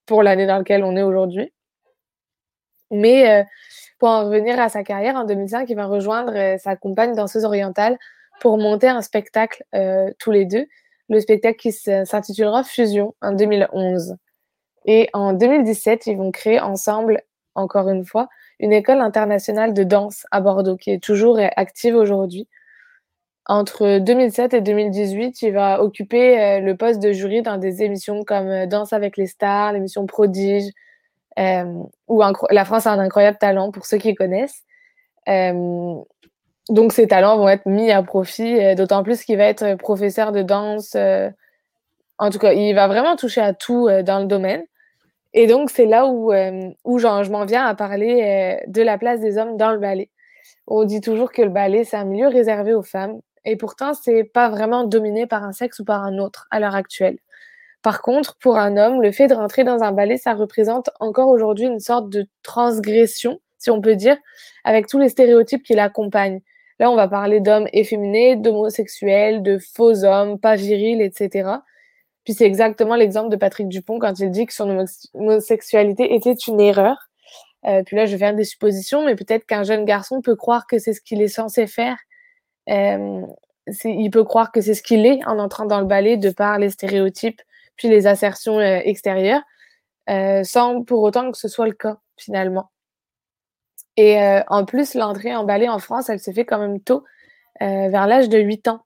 pour 0.05 0.23
l'année 0.23 0.47
dans 0.47 0.57
laquelle 0.57 0.83
on 0.83 0.95
est 0.95 1.03
aujourd'hui. 1.03 1.53
Mais 2.91 3.45
pour 3.99 4.09
en 4.09 4.25
revenir 4.25 4.59
à 4.59 4.69
sa 4.69 4.83
carrière, 4.83 5.15
en 5.15 5.25
2005, 5.25 5.69
il 5.69 5.75
va 5.75 5.85
rejoindre 5.85 6.57
sa 6.59 6.75
compagne 6.75 7.15
danseuse 7.15 7.45
orientale 7.45 7.97
pour 8.41 8.57
monter 8.57 8.87
un 8.87 9.01
spectacle 9.01 9.63
tous 10.19 10.31
les 10.31 10.45
deux, 10.45 10.65
le 11.09 11.19
spectacle 11.19 11.57
qui 11.57 11.71
s'intitulera 11.71 12.63
Fusion 12.63 13.13
en 13.21 13.33
2011. 13.33 14.15
Et 14.85 15.09
en 15.13 15.33
2017, 15.33 16.07
ils 16.07 16.17
vont 16.17 16.31
créer 16.31 16.59
ensemble, 16.59 17.21
encore 17.55 17.89
une 17.89 18.05
fois, 18.05 18.29
une 18.59 18.73
école 18.73 18.99
internationale 19.01 19.73
de 19.73 19.83
danse 19.83 20.25
à 20.31 20.41
Bordeaux 20.41 20.77
qui 20.77 20.91
est 20.91 21.03
toujours 21.03 21.39
active 21.55 21.95
aujourd'hui. 21.95 22.47
Entre 23.45 23.97
2007 23.97 24.53
et 24.53 24.61
2018, 24.61 25.41
il 25.41 25.53
va 25.53 25.81
occuper 25.81 26.39
euh, 26.39 26.59
le 26.59 26.77
poste 26.77 27.01
de 27.01 27.11
jury 27.11 27.41
dans 27.41 27.57
des 27.57 27.81
émissions 27.81 28.23
comme 28.23 28.47
euh, 28.47 28.67
Danse 28.67 28.93
avec 28.93 29.17
les 29.17 29.25
stars, 29.25 29.73
l'émission 29.73 30.05
Prodige, 30.05 30.71
euh, 31.39 31.83
ou 32.07 32.21
La 32.49 32.65
France 32.65 32.87
a 32.87 32.91
un 32.91 32.99
incroyable 32.99 33.37
talent 33.37 33.71
pour 33.71 33.85
ceux 33.85 33.97
qui 33.97 34.15
connaissent. 34.15 34.63
donc 35.27 36.93
ces 36.93 37.07
talents 37.07 37.37
vont 37.37 37.49
être 37.49 37.65
mis 37.65 37.91
à 37.91 38.03
profit, 38.03 38.75
d'autant 38.75 39.03
plus 39.03 39.23
qu'il 39.23 39.37
va 39.37 39.45
être 39.45 39.75
professeur 39.75 40.31
de 40.31 40.41
danse. 40.41 40.95
en 40.95 42.29
tout 42.29 42.39
cas, 42.39 42.53
il 42.53 42.73
va 42.73 42.87
vraiment 42.87 43.15
toucher 43.15 43.41
à 43.41 43.53
tout 43.53 43.89
dans 44.03 44.19
le 44.19 44.25
domaine. 44.25 44.63
Et 45.33 45.45
donc, 45.47 45.69
c'est 45.69 45.85
là 45.85 46.07
où, 46.07 46.33
où 46.83 46.99
je 46.99 47.31
m'en 47.31 47.45
viens 47.45 47.65
à 47.65 47.75
parler 47.75 48.59
de 48.67 48.81
la 48.81 48.97
place 48.97 49.19
des 49.19 49.37
hommes 49.37 49.57
dans 49.57 49.71
le 49.71 49.79
ballet. 49.79 50.09
On 50.67 50.83
dit 50.83 51.01
toujours 51.01 51.31
que 51.31 51.41
le 51.41 51.49
ballet, 51.49 51.83
c'est 51.83 51.97
un 51.97 52.05
milieu 52.05 52.27
réservé 52.27 52.73
aux 52.73 52.83
femmes. 52.83 53.19
Et 53.45 53.55
pourtant, 53.55 53.93
c'est 53.93 54.23
pas 54.23 54.49
vraiment 54.49 54.83
dominé 54.83 55.25
par 55.25 55.43
un 55.43 55.51
sexe 55.51 55.79
ou 55.79 55.85
par 55.85 56.03
un 56.03 56.19
autre 56.19 56.47
à 56.51 56.59
l'heure 56.59 56.75
actuelle. 56.75 57.17
Par 57.81 58.01
contre, 58.01 58.37
pour 58.39 58.57
un 58.57 58.75
homme, 58.77 59.01
le 59.01 59.11
fait 59.11 59.27
de 59.27 59.33
rentrer 59.33 59.63
dans 59.63 59.83
un 59.83 59.91
ballet, 59.91 60.17
ça 60.17 60.33
représente 60.33 60.89
encore 60.99 61.29
aujourd'hui 61.29 61.65
une 61.65 61.79
sorte 61.79 62.09
de 62.09 62.27
transgression, 62.43 63.39
si 63.57 63.71
on 63.71 63.81
peut 63.81 63.95
dire, 63.95 64.17
avec 64.65 64.87
tous 64.87 64.99
les 64.99 65.09
stéréotypes 65.09 65.63
qui 65.63 65.73
l'accompagnent. 65.73 66.41
Là, 66.79 66.91
on 66.91 66.95
va 66.95 67.07
parler 67.07 67.39
d'hommes 67.39 67.67
efféminés, 67.73 68.35
d'homosexuels, 68.35 69.43
de 69.43 69.57
faux 69.59 70.03
hommes, 70.03 70.39
pas 70.39 70.55
virils, 70.55 71.01
etc. 71.01 71.49
Puis 72.23 72.33
c'est 72.33 72.45
exactement 72.45 72.95
l'exemple 72.95 73.29
de 73.29 73.35
Patrick 73.35 73.67
Dupont 73.69 73.99
quand 73.99 74.19
il 74.19 74.31
dit 74.31 74.45
que 74.45 74.53
son 74.53 74.85
homosexualité 75.13 76.13
était 76.15 76.33
une 76.33 76.59
erreur. 76.59 76.97
Euh, 77.65 77.83
puis 77.83 77.95
là, 77.95 78.05
je 78.05 78.11
vais 78.11 78.17
faire 78.17 78.35
des 78.35 78.45
suppositions, 78.45 79.05
mais 79.05 79.15
peut-être 79.15 79.45
qu'un 79.45 79.63
jeune 79.63 79.85
garçon 79.85 80.21
peut 80.21 80.35
croire 80.35 80.67
que 80.67 80.79
c'est 80.79 80.93
ce 80.93 81.01
qu'il 81.01 81.21
est 81.21 81.27
censé 81.27 81.67
faire. 81.67 81.97
Euh, 82.69 83.25
il 83.83 84.09
peut 84.09 84.23
croire 84.23 84.51
que 84.51 84.61
c'est 84.61 84.73
ce 84.73 84.81
qu'il 84.81 85.05
est 85.05 85.19
en 85.25 85.39
entrant 85.39 85.65
dans 85.65 85.79
le 85.79 85.85
ballet 85.85 86.17
de 86.17 86.29
par 86.29 86.59
les 86.59 86.69
stéréotypes 86.69 87.41
puis 87.79 87.87
les 87.89 88.05
assertions 88.05 88.59
euh, 88.59 88.81
extérieures, 88.83 89.41
sans 90.43 90.83
pour 90.83 91.01
autant 91.01 91.31
que 91.31 91.37
ce 91.37 91.47
soit 91.47 91.67
le 91.67 91.73
cas 91.73 91.97
finalement. 92.17 92.69
Et 93.97 94.17
en 94.47 94.65
plus, 94.65 94.93
l'entrée 94.95 95.35
en 95.35 95.43
ballet 95.43 95.67
en 95.67 95.79
France, 95.79 96.09
elle 96.09 96.19
se 96.19 96.31
fait 96.31 96.45
quand 96.45 96.59
même 96.59 96.79
tôt, 96.79 97.03
vers 97.59 98.07
l'âge 98.07 98.29
de 98.29 98.39
8 98.39 98.69
ans. 98.69 98.81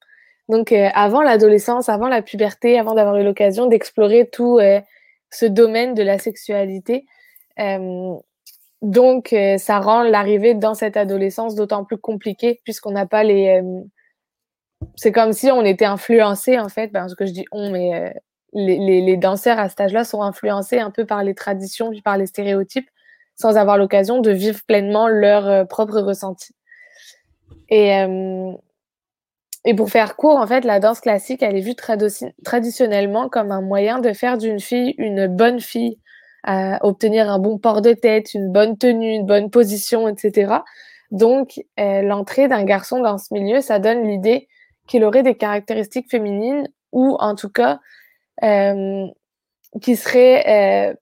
Donc, 0.50 0.72
euh, 0.72 0.90
avant 0.94 1.22
l'adolescence, 1.22 1.90
avant 1.90 2.08
la 2.08 2.22
puberté, 2.22 2.78
avant 2.78 2.96
d'avoir 2.96 3.18
eu 3.18 3.24
l'occasion 3.24 3.68
d'explorer 3.68 4.30
tout 4.30 4.60
euh, 4.60 4.82
ce 5.32 5.46
domaine 5.46 5.94
de 5.94 6.04
la 6.04 6.20
sexualité. 6.20 7.06
Euh, 7.60 8.14
donc, 8.82 9.34
ça 9.58 9.80
rend 9.80 10.04
l'arrivée 10.04 10.56
dans 10.56 10.74
cette 10.74 10.98
adolescence 10.98 11.56
d'autant 11.56 11.86
plus 11.86 11.98
compliquée 11.98 12.60
puisqu'on 12.66 12.92
n'a 12.92 13.06
pas 13.06 13.24
les. 13.24 13.62
c'est 14.96 15.14
comme 15.14 15.32
si 15.32 15.50
on 15.52 15.64
était 15.64 15.86
influencé, 15.86 16.60
en 16.60 16.68
fait, 16.68 16.90
parce 16.90 17.16
que 17.16 17.26
je 17.26 17.32
dis 17.32 17.46
on, 17.54 17.72
mais 17.72 18.14
les, 18.54 19.18
danseurs 19.18 19.60
à 19.60 19.70
cet 19.70 19.82
âge-là 19.82 20.04
sont 20.04 20.22
influencés 20.22 20.80
un 20.80 20.92
peu 20.92 21.06
par 21.06 21.24
les 21.24 21.36
traditions 21.36 21.90
puis 21.90 22.02
par 22.02 22.18
les 22.18 22.28
stéréotypes 22.28 22.90
sans 23.36 23.58
avoir 23.58 23.78
l'occasion 23.78 24.20
de 24.22 24.32
vivre 24.32 24.60
pleinement 24.68 25.08
leur 25.08 25.68
propre 25.68 26.00
ressenti. 26.00 26.54
Et 27.70 28.06
et 29.66 29.74
pour 29.76 29.90
faire 29.90 30.16
court, 30.16 30.38
en 30.38 30.48
fait, 30.48 30.66
la 30.66 30.80
danse 30.80 31.00
classique, 31.00 31.42
elle 31.42 31.56
est 31.56 31.62
vue 31.62 31.76
traditionnellement 31.76 33.30
comme 33.30 33.52
un 33.52 33.62
moyen 33.62 34.00
de 34.00 34.12
faire 34.12 34.38
d'une 34.38 34.60
fille 34.60 34.94
une 34.98 35.28
bonne 35.28 35.62
fille, 35.62 36.00
à 36.44 36.86
obtenir 36.86 37.32
un 37.32 37.40
bon 37.40 37.58
port 37.58 37.82
de 37.82 37.94
tête, 37.94 38.34
une 38.34 38.52
bonne 38.52 38.78
tenue, 38.78 39.14
une 39.14 39.26
bonne 39.26 39.50
position, 39.50 40.10
etc. 40.10 40.56
Donc, 41.12 41.62
euh, 41.80 42.02
l'entrée 42.02 42.50
d'un 42.50 42.66
garçon 42.66 43.00
dans 43.02 43.18
ce 43.18 43.34
milieu, 43.34 43.62
ça 43.62 43.80
donne 43.80 44.06
l'idée 44.06 44.50
qu'il 44.88 45.06
aurait 45.06 45.24
des 45.24 45.36
caractéristiques 45.36 46.12
féminines 46.12 46.68
ou 46.92 47.16
en 47.20 47.36
tout 47.36 47.50
cas 47.50 47.76
euh, 47.76 47.78
qui 48.42 49.96
seraient 49.96 50.92
euh, 50.92 50.94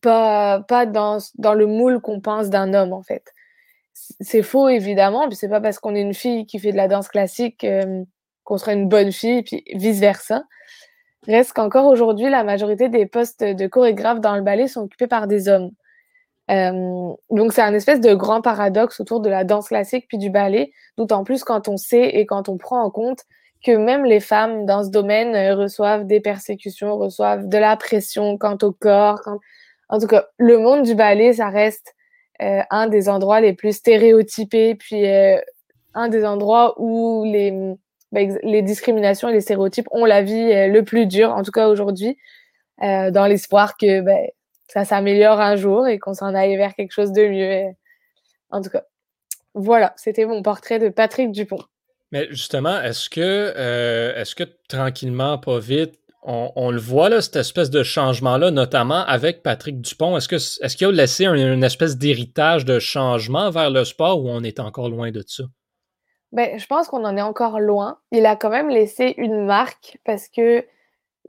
pas, 0.00 0.60
pas 0.60 0.86
dans, 0.86 1.18
dans 1.36 1.54
le 1.54 1.66
moule 1.66 2.00
qu'on 2.00 2.20
pense 2.20 2.50
d'un 2.50 2.74
homme, 2.74 2.92
en 2.92 3.02
fait 3.02 3.24
c'est 4.20 4.42
faux 4.42 4.68
évidemment, 4.68 5.26
puis 5.28 5.36
c'est 5.36 5.48
pas 5.48 5.60
parce 5.60 5.78
qu'on 5.78 5.94
est 5.94 6.00
une 6.00 6.14
fille 6.14 6.46
qui 6.46 6.58
fait 6.58 6.72
de 6.72 6.76
la 6.76 6.88
danse 6.88 7.08
classique 7.08 7.64
euh, 7.64 8.04
qu'on 8.44 8.58
sera 8.58 8.72
une 8.72 8.88
bonne 8.88 9.12
fille, 9.12 9.42
puis 9.42 9.62
vice 9.74 10.00
versa. 10.00 10.44
Reste 11.26 11.52
qu'encore 11.52 11.86
aujourd'hui, 11.86 12.30
la 12.30 12.44
majorité 12.44 12.88
des 12.88 13.06
postes 13.06 13.44
de 13.44 13.66
chorégraphe 13.66 14.20
dans 14.20 14.36
le 14.36 14.42
ballet 14.42 14.68
sont 14.68 14.82
occupés 14.82 15.06
par 15.06 15.26
des 15.26 15.48
hommes. 15.48 15.70
Euh, 16.50 17.12
donc 17.30 17.52
c'est 17.52 17.62
un 17.62 17.74
espèce 17.74 18.00
de 18.00 18.14
grand 18.14 18.40
paradoxe 18.40 18.98
autour 19.00 19.20
de 19.20 19.28
la 19.28 19.44
danse 19.44 19.68
classique 19.68 20.06
puis 20.08 20.18
du 20.18 20.30
ballet, 20.30 20.72
d'autant 20.96 21.22
plus 21.22 21.44
quand 21.44 21.68
on 21.68 21.76
sait 21.76 22.08
et 22.08 22.26
quand 22.26 22.48
on 22.48 22.56
prend 22.56 22.82
en 22.82 22.90
compte 22.90 23.20
que 23.64 23.76
même 23.76 24.04
les 24.04 24.20
femmes 24.20 24.66
dans 24.66 24.84
ce 24.84 24.90
domaine 24.90 25.34
euh, 25.34 25.54
reçoivent 25.54 26.06
des 26.06 26.20
persécutions, 26.20 26.96
reçoivent 26.96 27.48
de 27.48 27.58
la 27.58 27.76
pression 27.76 28.38
quant 28.38 28.58
au 28.62 28.72
corps. 28.72 29.20
En 29.88 29.98
tout 29.98 30.06
cas, 30.06 30.26
le 30.38 30.58
monde 30.58 30.82
du 30.82 30.94
ballet, 30.94 31.34
ça 31.34 31.48
reste 31.50 31.94
euh, 32.42 32.62
un 32.70 32.86
des 32.86 33.10
endroits 33.10 33.40
les 33.40 33.52
plus 33.52 33.72
stéréotypés, 33.76 34.74
puis 34.74 35.06
euh, 35.06 35.38
un 35.92 36.08
des 36.08 36.24
endroits 36.24 36.74
où 36.78 37.24
les, 37.26 37.50
ben, 38.12 38.38
les 38.42 38.62
discriminations 38.62 39.28
et 39.28 39.32
les 39.32 39.42
stéréotypes 39.42 39.88
ont 39.90 40.06
la 40.06 40.22
vie 40.22 40.50
euh, 40.52 40.68
le 40.68 40.82
plus 40.82 41.06
dur, 41.06 41.32
en 41.32 41.42
tout 41.42 41.52
cas 41.52 41.68
aujourd'hui, 41.68 42.16
dans 42.80 43.26
l'espoir 43.28 43.76
que 43.76 44.00
ben, 44.00 44.26
ça 44.68 44.86
s'améliore 44.86 45.38
un 45.38 45.56
jour 45.56 45.86
et 45.86 45.98
qu'on 45.98 46.14
s'en 46.14 46.34
aille 46.34 46.56
vers 46.56 46.74
quelque 46.74 46.92
chose 46.92 47.12
de 47.12 47.26
mieux. 47.26 47.74
En 48.48 48.62
tout 48.62 48.70
cas, 48.70 48.84
voilà, 49.52 49.92
c'était 49.96 50.24
mon 50.24 50.42
portrait 50.42 50.78
de 50.78 50.88
Patrick 50.88 51.30
Dupont. 51.30 51.62
Mais 52.12 52.28
justement, 52.30 52.80
est-ce 52.80 53.08
que, 53.08 53.54
est-ce 54.16 54.34
que 54.34 54.44
tranquillement, 54.68 55.38
pas 55.38 55.58
vite, 55.58 56.00
on, 56.22 56.70
le 56.70 56.78
voit, 56.78 57.08
là, 57.08 57.22
cette 57.22 57.36
espèce 57.36 57.70
de 57.70 57.82
changement-là, 57.82 58.50
notamment 58.50 59.04
avec 59.06 59.42
Patrick 59.42 59.80
Dupont? 59.80 60.16
Est-ce, 60.16 60.28
que, 60.28 60.36
est-ce 60.36 60.76
qu'il 60.76 60.86
a 60.88 60.92
laissé 60.92 61.24
une 61.26 61.64
espèce 61.64 61.96
d'héritage 61.96 62.64
de 62.64 62.78
changement 62.78 63.50
vers 63.50 63.70
le 63.70 63.84
sport 63.84 64.22
ou 64.22 64.28
on 64.28 64.42
est 64.42 64.60
encore 64.60 64.90
loin 64.90 65.10
de 65.10 65.22
ça? 65.26 65.44
Ben, 66.32 66.58
je 66.58 66.66
pense 66.66 66.88
qu'on 66.88 67.04
en 67.04 67.16
est 67.16 67.22
encore 67.22 67.58
loin. 67.58 67.98
Il 68.12 68.26
a 68.26 68.36
quand 68.36 68.50
même 68.50 68.68
laissé 68.68 69.14
une 69.16 69.46
marque 69.46 69.98
parce 70.04 70.28
que 70.28 70.64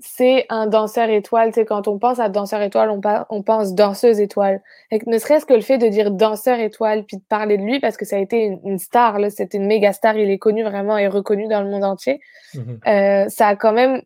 c'est 0.02 0.46
un 0.50 0.68
danseur 0.68 1.10
étoile. 1.10 1.54
Tu 1.54 1.64
quand 1.66 1.88
on 1.88 2.00
pense 2.00 2.20
à 2.20 2.30
danseur 2.30 2.62
étoile, 2.62 2.90
on, 2.90 3.02
on 3.30 3.44
pense 3.44 3.74
danseuse 3.74 4.20
étoile. 4.20 4.62
Et 4.92 5.00
ne 5.06 5.18
serait-ce 5.18 5.46
que 5.46 5.54
le 5.54 5.62
fait 5.62 5.78
de 5.78 5.88
dire 5.88 6.12
danseur 6.12 6.60
étoile 6.60 7.06
puis 7.06 7.18
de 7.18 7.24
parler 7.28 7.58
de 7.58 7.64
lui 7.64 7.80
parce 7.80 7.98
que 7.98 8.06
ça 8.06 8.16
a 8.16 8.20
été 8.20 8.58
une, 8.64 8.80
star, 8.80 9.20
là, 9.20 9.30
c'était 9.30 9.58
une 9.58 9.68
méga 9.68 9.94
star. 9.94 10.18
Il 10.18 10.30
est 10.30 10.38
connu 10.38 10.64
vraiment 10.64 10.98
et 10.98 11.08
reconnu 11.08 11.48
dans 11.48 11.62
le 11.62 11.70
monde 11.70 11.84
entier. 11.84 12.20
Mm-hmm. 12.54 13.26
Euh, 13.26 13.30
ça 13.30 13.48
a 13.48 13.56
quand 13.56 13.74
même 13.74 14.02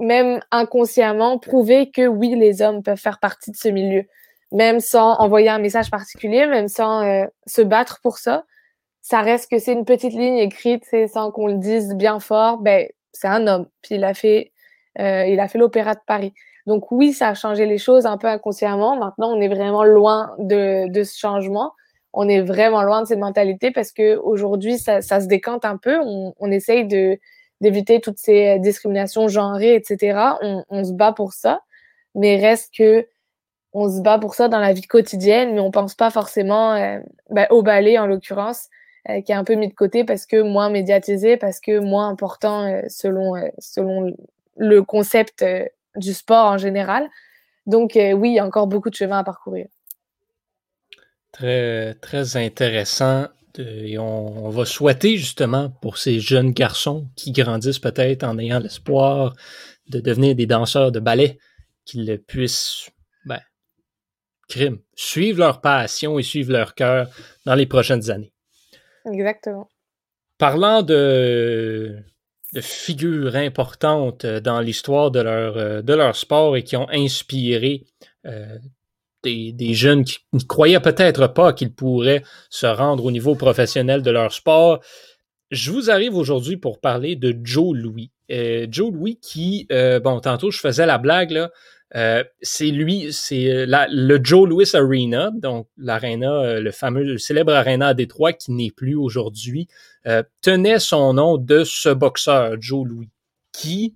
même 0.00 0.40
inconsciemment, 0.50 1.38
prouver 1.38 1.90
que 1.90 2.06
oui, 2.06 2.34
les 2.34 2.62
hommes 2.62 2.82
peuvent 2.82 2.98
faire 2.98 3.18
partie 3.20 3.50
de 3.50 3.56
ce 3.56 3.68
milieu, 3.68 4.04
même 4.50 4.80
sans 4.80 5.16
envoyer 5.18 5.48
un 5.48 5.58
message 5.58 5.90
particulier, 5.90 6.46
même 6.46 6.68
sans 6.68 7.04
euh, 7.04 7.26
se 7.46 7.62
battre 7.62 8.00
pour 8.02 8.18
ça. 8.18 8.44
Ça 9.02 9.20
reste 9.20 9.50
que 9.50 9.58
c'est 9.58 9.72
une 9.72 9.84
petite 9.84 10.12
ligne 10.12 10.38
écrite, 10.38 10.84
c'est 10.88 11.08
sans 11.08 11.30
qu'on 11.30 11.48
le 11.48 11.58
dise 11.58 11.94
bien 11.94 12.20
fort. 12.20 12.58
Ben, 12.58 12.88
c'est 13.12 13.28
un 13.28 13.46
homme, 13.46 13.66
puis 13.82 13.96
il 13.96 14.04
a 14.04 14.14
fait, 14.14 14.51
il 14.98 15.40
a 15.40 15.48
fait 15.48 15.58
l'opéra 15.58 15.94
de 15.94 16.00
Paris. 16.06 16.32
Donc 16.66 16.92
oui, 16.92 17.12
ça 17.12 17.28
a 17.28 17.34
changé 17.34 17.66
les 17.66 17.78
choses 17.78 18.06
un 18.06 18.16
peu 18.18 18.28
inconsciemment. 18.28 18.96
Maintenant, 18.96 19.32
on 19.32 19.40
est 19.40 19.48
vraiment 19.48 19.84
loin 19.84 20.34
de, 20.38 20.88
de 20.88 21.02
ce 21.02 21.18
changement. 21.18 21.72
On 22.12 22.28
est 22.28 22.40
vraiment 22.42 22.82
loin 22.82 23.02
de 23.02 23.06
cette 23.06 23.18
mentalité 23.18 23.70
parce 23.70 23.90
que 23.90 24.16
aujourd'hui, 24.16 24.78
ça, 24.78 25.00
ça 25.00 25.20
se 25.20 25.26
décante 25.26 25.64
un 25.64 25.76
peu. 25.76 25.98
On, 26.00 26.34
on 26.38 26.50
essaye 26.50 26.86
de 26.86 27.18
d'éviter 27.62 28.00
toutes 28.00 28.18
ces 28.18 28.48
euh, 28.48 28.58
discriminations 28.58 29.28
genrées, 29.28 29.74
etc. 29.76 30.18
On, 30.68 30.84
se 30.84 30.92
bat 30.92 31.12
pour 31.12 31.32
ça, 31.32 31.62
mais 32.14 32.36
reste 32.36 32.74
que 32.76 33.06
on 33.72 33.88
se 33.88 34.02
bat 34.02 34.18
pour 34.18 34.34
ça 34.34 34.48
dans 34.48 34.58
la 34.58 34.74
vie 34.74 34.82
quotidienne, 34.82 35.54
mais 35.54 35.60
on 35.60 35.70
pense 35.70 35.94
pas 35.94 36.10
forcément 36.10 36.74
euh, 36.74 36.98
ben, 37.30 37.46
au 37.50 37.62
ballet 37.62 37.98
en 37.98 38.06
l'occurrence, 38.06 38.68
euh, 39.08 39.22
qui 39.22 39.32
est 39.32 39.34
un 39.36 39.44
peu 39.44 39.54
mis 39.54 39.68
de 39.68 39.74
côté 39.74 40.04
parce 40.04 40.26
que 40.26 40.42
moins 40.42 40.68
médiatisé, 40.70 41.36
parce 41.36 41.60
que 41.60 41.78
moins 41.78 42.08
important 42.08 42.82
selon 42.88 43.34
selon 43.58 44.12
le 44.56 44.82
concept 44.82 45.44
du 45.96 46.14
sport 46.14 46.46
en 46.46 46.58
général. 46.58 47.08
Donc 47.66 47.92
oui, 47.94 48.30
il 48.30 48.34
y 48.34 48.38
a 48.38 48.46
encore 48.46 48.66
beaucoup 48.66 48.90
de 48.90 48.94
chemin 48.94 49.18
à 49.18 49.24
parcourir. 49.24 49.66
Très 51.32 51.94
très 51.94 52.36
intéressant 52.36 53.28
et 53.58 53.98
on, 53.98 54.48
va 54.48 54.64
souhaiter 54.64 55.16
justement 55.16 55.70
pour 55.70 55.98
ces 55.98 56.20
jeunes 56.20 56.52
garçons 56.52 57.08
qui 57.16 57.32
grandissent 57.32 57.78
peut-être 57.78 58.24
en 58.24 58.38
ayant 58.38 58.58
l'espoir 58.58 59.34
de 59.88 60.00
devenir 60.00 60.34
des 60.34 60.46
danseurs 60.46 60.92
de 60.92 61.00
ballet 61.00 61.38
qu'ils 61.84 62.18
puissent 62.26 62.90
ben, 63.24 63.40
crime, 64.48 64.78
suivre 64.94 65.40
leur 65.40 65.60
passion 65.60 66.18
et 66.18 66.22
suivre 66.22 66.52
leur 66.52 66.74
cœur 66.74 67.08
dans 67.44 67.54
les 67.54 67.66
prochaines 67.66 68.10
années. 68.10 68.32
Exactement. 69.10 69.68
Parlant 70.38 70.82
de 70.82 72.02
figures 72.60 73.36
importantes 73.36 74.26
dans 74.26 74.60
l'histoire 74.60 75.10
de 75.10 75.20
leur, 75.20 75.82
de 75.82 75.94
leur 75.94 76.16
sport 76.16 76.56
et 76.56 76.62
qui 76.62 76.76
ont 76.76 76.88
inspiré 76.90 77.84
euh, 78.26 78.58
des, 79.24 79.74
jeunes 79.74 80.04
qui 80.04 80.18
ne 80.32 80.40
croyaient 80.40 80.80
peut-être 80.80 81.28
pas 81.28 81.52
qu'ils 81.52 81.72
pourraient 81.72 82.24
se 82.50 82.66
rendre 82.66 83.04
au 83.04 83.12
niveau 83.12 83.36
professionnel 83.36 84.02
de 84.02 84.10
leur 84.10 84.32
sport. 84.32 84.80
Je 85.52 85.70
vous 85.70 85.92
arrive 85.92 86.16
aujourd'hui 86.16 86.56
pour 86.56 86.80
parler 86.80 87.14
de 87.14 87.36
Joe 87.44 87.76
Louis. 87.76 88.10
Euh, 88.32 88.66
Joe 88.68 88.92
Louis 88.92 89.20
qui, 89.22 89.68
euh, 89.70 90.00
bon, 90.00 90.18
tantôt 90.18 90.50
je 90.50 90.58
faisais 90.58 90.86
la 90.86 90.98
blague, 90.98 91.30
là, 91.30 91.52
euh, 91.94 92.24
c'est 92.40 92.70
lui, 92.70 93.12
c'est 93.12 93.66
le 93.66 94.20
Joe 94.22 94.48
Louis 94.48 94.68
Arena, 94.74 95.30
donc 95.34 95.68
l'arena, 95.76 96.58
le 96.60 96.70
fameux, 96.70 97.04
le 97.04 97.18
célèbre 97.18 97.52
arena 97.52 97.88
à 97.88 97.94
Détroit 97.94 98.32
qui 98.32 98.52
n'est 98.52 98.70
plus 98.70 98.94
aujourd'hui, 98.94 99.68
tenait 100.40 100.78
son 100.78 101.14
nom 101.14 101.36
de 101.36 101.64
ce 101.64 101.90
boxeur, 101.90 102.56
Joe 102.60 102.86
Louis, 102.86 103.10
qui 103.52 103.94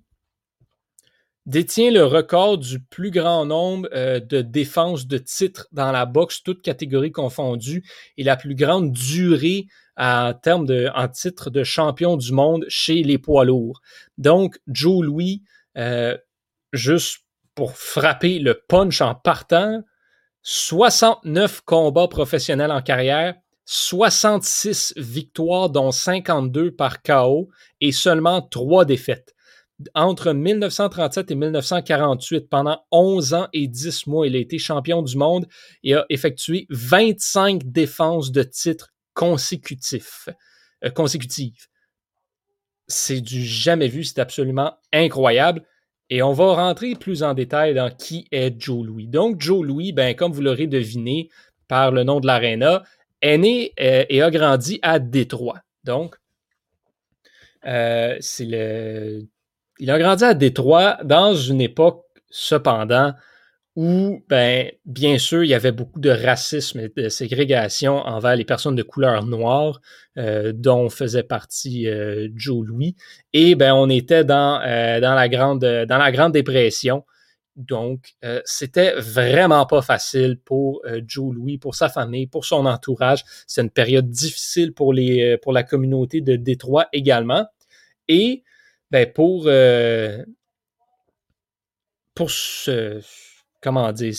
détient 1.47 1.91
le 1.91 2.03
record 2.03 2.57
du 2.57 2.79
plus 2.79 3.09
grand 3.09 3.45
nombre 3.45 3.87
euh, 3.93 4.19
de 4.19 4.41
défenses 4.41 5.07
de 5.07 5.17
titres 5.17 5.67
dans 5.71 5.91
la 5.93 6.05
boxe, 6.05 6.43
toutes 6.43 6.61
catégories 6.61 7.13
confondues, 7.13 7.83
et 8.17 8.23
la 8.23 8.35
plus 8.35 8.53
grande 8.53 8.91
durée 8.91 9.67
en 9.95 10.33
termes 10.33 10.67
de 10.67 10.89
en 10.93 11.07
titre 11.07 11.49
de 11.49 11.63
champion 11.63 12.17
du 12.17 12.33
monde 12.33 12.65
chez 12.67 13.01
les 13.01 13.17
poids 13.17 13.45
lourds. 13.45 13.81
Donc, 14.17 14.59
Joe 14.67 15.03
Louis, 15.05 15.41
euh, 15.77 16.17
juste 16.73 17.21
pour 17.57 17.75
frapper 17.75 18.39
le 18.39 18.61
punch 18.69 19.01
en 19.01 19.15
partant, 19.15 19.83
69 20.43 21.61
combats 21.65 22.07
professionnels 22.07 22.71
en 22.71 22.81
carrière, 22.81 23.35
66 23.65 24.93
victoires, 24.95 25.69
dont 25.69 25.91
52 25.91 26.71
par 26.71 27.01
KO 27.01 27.49
et 27.81 27.91
seulement 27.91 28.41
3 28.41 28.85
défaites 28.85 29.33
entre 29.93 30.33
1937 30.33 31.31
et 31.31 31.35
1948, 31.35 32.49
pendant 32.49 32.83
11 32.91 33.33
ans 33.33 33.47
et 33.53 33.67
10 33.67 34.07
mois, 34.07 34.27
il 34.27 34.35
a 34.35 34.39
été 34.39 34.57
champion 34.57 35.01
du 35.01 35.17
monde 35.17 35.47
et 35.83 35.93
a 35.93 36.05
effectué 36.09 36.65
25 36.69 37.61
défenses 37.63 38.31
de 38.31 38.43
titres 38.43 38.93
consécutifs, 39.13 40.29
euh, 40.83 40.89
consécutives. 40.89 41.67
C'est 42.87 43.21
du 43.21 43.43
jamais 43.45 43.87
vu, 43.87 44.03
c'est 44.03 44.19
absolument 44.19 44.73
incroyable. 44.93 45.63
Et 46.09 46.21
on 46.21 46.31
va 46.31 46.53
rentrer 46.53 46.95
plus 46.95 47.23
en 47.23 47.33
détail 47.33 47.73
dans 47.73 47.89
qui 47.89 48.27
est 48.31 48.59
Joe 48.59 48.85
Louis. 48.85 49.07
Donc, 49.07 49.41
Joe 49.41 49.65
Louis, 49.65 49.91
ben, 49.91 50.15
comme 50.15 50.31
vous 50.31 50.41
l'aurez 50.41 50.67
deviné 50.67 51.29
par 51.67 51.91
le 51.91 52.03
nom 52.03 52.19
de 52.19 52.27
l'aréna, 52.27 52.83
est 53.21 53.37
né 53.37 53.73
euh, 53.79 54.05
et 54.09 54.21
a 54.21 54.31
grandi 54.31 54.79
à 54.81 54.99
Détroit. 54.99 55.59
Donc, 55.83 56.15
euh, 57.65 58.15
c'est 58.21 58.45
le 58.45 59.27
il 59.79 59.91
a 59.91 59.99
grandi 59.99 60.23
à 60.23 60.33
Détroit 60.33 60.97
dans 61.03 61.35
une 61.35 61.61
époque, 61.61 62.03
cependant, 62.29 63.13
où, 63.77 64.23
ben, 64.27 64.71
bien 64.85 65.19
sûr, 65.19 65.43
il 65.43 65.49
y 65.49 65.53
avait 65.53 65.71
beaucoup 65.71 65.99
de 65.99 66.09
racisme 66.09 66.79
et 66.79 66.89
de 66.89 67.09
ségrégation 67.09 67.97
envers 67.97 68.35
les 68.35 68.43
personnes 68.43 68.75
de 68.75 68.83
couleur 68.83 69.23
noire, 69.25 69.79
euh, 70.17 70.51
dont 70.51 70.89
faisait 70.89 71.23
partie 71.23 71.87
euh, 71.87 72.27
Joe 72.35 72.65
Louis. 72.65 72.95
Et 73.33 73.55
ben, 73.55 73.73
on 73.73 73.87
était 73.87 74.25
dans, 74.25 74.59
euh, 74.65 74.99
dans, 74.99 75.13
la, 75.13 75.29
grande, 75.29 75.59
dans 75.59 75.97
la 75.97 76.11
Grande 76.11 76.33
Dépression. 76.33 77.05
Donc, 77.55 78.13
c'était 78.45 78.93
vraiment 78.99 79.65
pas 79.65 79.81
facile 79.81 80.37
pour 80.45 80.83
Joe 81.07 81.33
Louis, 81.33 81.57
pour 81.57 81.73
sa 81.73 81.89
famille, 81.89 82.27
pour 82.27 82.45
son 82.45 82.67
entourage. 82.67 83.23
C'est 83.47 83.61
une 83.61 83.71
période 83.71 84.11
difficile 84.11 84.73
pour, 84.73 84.93
les, 84.93 85.39
pour 85.39 85.53
la 85.53 85.63
communauté 85.63 86.21
de 86.21 86.35
Détroit 86.35 86.87
également. 86.93 87.47
Et 88.07 88.43
ben 88.91 89.11
pour, 89.11 89.45
euh, 89.47 90.23
pour 92.15 92.31
se, 92.31 93.01
comment 93.61 93.91
dire, 93.91 94.15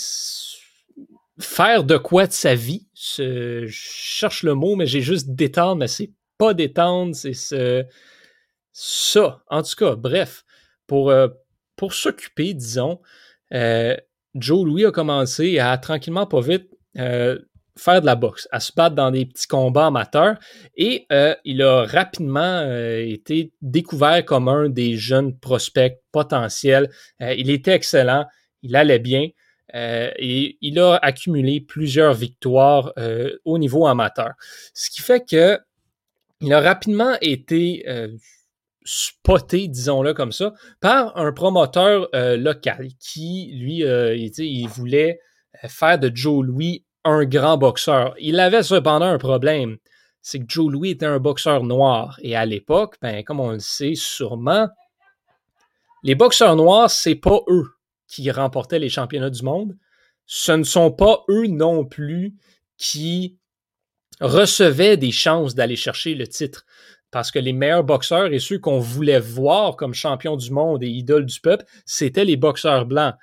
faire 1.38 1.85
de 1.85 1.97
quoi 1.97 2.26
de 2.26 2.33
sa 2.33 2.54
vie. 2.54 2.87
je 2.95 3.66
cherche 3.68 4.42
le 4.42 4.54
mot, 4.54 4.76
mais 4.76 4.87
j'ai 4.87 5.00
juste 5.00 5.30
détendre, 5.30 5.76
mais 5.76 5.88
c'est 5.88 6.12
pas 6.37 6.54
détendre, 6.54 7.14
c'est 7.14 7.35
ce, 7.35 7.85
ça. 8.73 9.42
En 9.49 9.62
tout 9.62 9.76
cas, 9.76 9.97
bref, 9.97 10.45
pour, 10.87 11.11
euh, 11.11 11.28
pour 11.76 11.95
s'occuper, 11.95 12.54
disons, 12.54 13.00
euh, 13.52 13.97
Joe 14.35 14.66
Louis 14.66 14.85
a 14.85 14.92
commencé 14.92 15.59
à 15.59 15.76
tranquillement, 15.78 16.26
pas 16.26 16.40
vite, 16.40 16.71
faire 17.78 18.00
de 18.00 18.07
la 18.07 18.16
boxe, 18.16 18.48
à 18.51 18.61
se 18.61 18.72
battre 18.74 18.94
dans 18.94 19.11
des 19.11 19.24
petits 19.24 19.46
combats 19.46 19.87
amateurs. 19.87 20.37
Et 20.77 21.07
euh, 21.12 21.35
il 21.44 21.62
a 21.62 21.85
rapidement 21.85 22.40
euh, 22.40 23.03
été 23.07 23.53
découvert 23.62 24.24
comme 24.24 24.48
un 24.48 24.68
des 24.68 24.96
jeunes 24.96 25.38
prospects 25.38 25.98
potentiels. 26.12 26.90
Euh, 27.22 27.35
il 27.35 27.51
était 27.51 27.72
excellent, 27.72 28.27
il 28.62 28.77
allait 28.77 28.99
bien. 28.99 29.29
et 29.75 30.57
il 30.61 30.79
a 30.79 30.97
accumulé 30.97 31.61
plusieurs 31.61 32.14
victoires 32.14 32.92
au 33.44 33.59
niveau 33.59 33.87
amateur. 33.87 34.33
Ce 34.75 34.90
qui 34.90 35.03
fait 35.03 35.29
que 35.29 35.59
il 36.40 36.53
a 36.53 36.61
rapidement 36.61 37.16
été 37.21 37.85
spoté, 38.85 39.68
disons-le 39.68 40.14
comme 40.14 40.33
ça, 40.33 40.55
par 40.81 41.16
un 41.16 41.33
promoteur 41.33 42.09
local 42.14 42.88
qui, 42.99 43.51
lui, 43.55 43.79
il 43.83 44.68
voulait 44.68 45.21
faire 45.66 45.99
de 45.99 46.11
Joe 46.14 46.47
Louis 46.47 46.85
un 47.05 47.25
grand 47.25 47.59
boxeur. 47.59 48.14
Il 48.18 48.38
avait 48.40 48.62
cependant 48.62 49.07
un 49.07 49.18
problème, 49.18 49.79
c'est 50.23 50.38
que 50.40 50.44
Joe 50.49 50.71
Louis 50.71 50.90
était 50.90 51.07
un 51.07 51.18
boxeur 51.18 51.64
noir. 51.64 52.18
Et 52.23 52.37
à 52.37 52.47
l'époque, 52.47 52.97
ben, 53.03 53.23
comme 53.25 53.40
on 53.40 53.53
le 53.53 53.61
sait 53.61 53.94
sûrement, 53.94 54.68
les 56.03 56.14
boxeurs 56.14 56.57
noirs, 56.57 56.90
c'est 56.90 57.14
pas 57.16 57.40
eux 57.49 57.66
qui 58.09 58.31
remportaient 58.31 58.79
les 58.79 58.88
championnats 58.88 59.31
du 59.31 59.42
monde. 59.42 59.77
Ce 60.27 60.53
ne 60.53 60.64
sont 60.64 60.90
pas 60.90 61.25
eux 61.29 61.47
non 61.47 61.85
plus 61.85 62.35
qui 62.77 63.38
recevaient 64.21 64.97
des 64.97 65.12
chances 65.12 65.55
d'aller 65.55 65.77
chercher 65.77 66.14
le 66.14 66.27
titre. 66.27 66.64
Parce 67.11 67.31
que 67.31 67.38
les 67.38 67.53
meilleurs 67.53 67.85
boxeurs 67.85 68.33
et 68.33 68.38
ceux 68.38 68.59
qu'on 68.59 68.81
voulait 68.81 69.21
voir 69.21 69.77
comme 69.77 69.94
champions 69.94 70.37
du 70.37 70.51
monde 70.51 70.83
et 70.83 70.88
idoles 70.88 71.25
du 71.25 71.40
peuple, 71.40 71.64
c'était 71.87 72.25
les 72.25 72.37
boxeurs 72.37 72.85
blancs. 72.85 73.14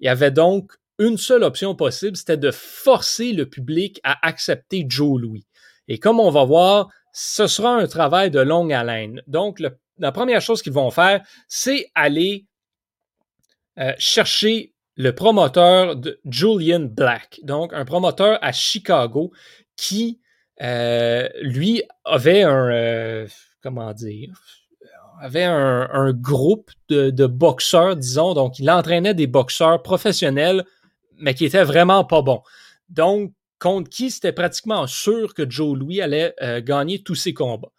Il 0.00 0.06
y 0.06 0.08
avait 0.08 0.30
donc 0.30 0.72
une 0.98 1.18
seule 1.18 1.42
option 1.42 1.74
possible, 1.74 2.16
c'était 2.16 2.36
de 2.36 2.50
forcer 2.50 3.32
le 3.32 3.46
public 3.46 4.00
à 4.04 4.26
accepter 4.26 4.86
Joe 4.88 5.20
Louis. 5.20 5.46
Et 5.88 5.98
comme 5.98 6.20
on 6.20 6.30
va 6.30 6.44
voir, 6.44 6.88
ce 7.12 7.46
sera 7.46 7.76
un 7.76 7.86
travail 7.86 8.30
de 8.30 8.40
longue 8.40 8.72
haleine. 8.72 9.20
Donc, 9.26 9.60
la 9.98 10.12
première 10.12 10.40
chose 10.40 10.62
qu'ils 10.62 10.72
vont 10.72 10.90
faire, 10.90 11.22
c'est 11.48 11.90
aller 11.94 12.46
euh, 13.78 13.92
chercher 13.98 14.72
le 14.96 15.12
promoteur 15.12 15.96
de 15.96 16.20
Julian 16.24 16.86
Black, 16.88 17.40
donc 17.42 17.72
un 17.72 17.84
promoteur 17.84 18.38
à 18.40 18.52
Chicago 18.52 19.32
qui, 19.76 20.20
euh, 20.62 21.28
lui, 21.40 21.82
avait 22.04 22.42
un, 22.42 22.70
euh, 22.70 23.26
comment 23.62 23.92
dire, 23.92 24.30
avait 25.20 25.42
un, 25.42 26.12
groupe 26.12 26.70
de, 26.88 27.26
boxeurs, 27.26 27.96
disons, 27.96 28.34
donc 28.34 28.58
il 28.60 28.70
entraînait 28.70 29.14
des 29.14 29.26
boxeurs 29.26 29.82
professionnels 29.82 30.64
mais 31.16 31.34
qui 31.34 31.44
était 31.44 31.62
vraiment 31.62 32.04
pas 32.04 32.22
bon. 32.22 32.42
Donc, 32.88 33.32
contre 33.60 33.88
qui 33.88 34.10
c'était 34.10 34.32
pratiquement 34.32 34.86
sûr 34.86 35.32
que 35.32 35.48
Joe 35.48 35.78
Louis 35.78 36.00
allait 36.00 36.34
gagner 36.62 37.02
tous 37.02 37.14
ses 37.14 37.32
combats. 37.32 37.70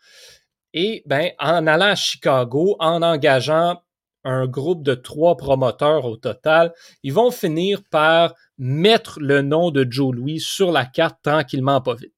Et 0.74 1.04
ben, 1.06 1.32
en 1.40 1.68
allant 1.68 1.88
à 1.88 1.96
Chicago, 1.96 2.76
en 2.80 3.02
engageant 3.02 3.82
un 4.26 4.48
groupe 4.48 4.84
de 4.84 4.96
trois 4.96 5.38
promoteurs 5.38 6.06
au 6.06 6.18
total, 6.18 6.74
ils 7.04 7.14
vont 7.14 7.32
finir 7.32 7.84
par 7.90 8.34
mettre 8.58 9.20
le 9.20 9.42
nom 9.42 9.72
de 9.72 9.88
Joe 9.90 10.14
Louis 10.14 10.40
sur 10.40 10.72
la 10.72 10.86
carte 10.86 11.20
tranquillement, 11.24 11.80
pas 11.80 11.96
vite. 11.96 12.12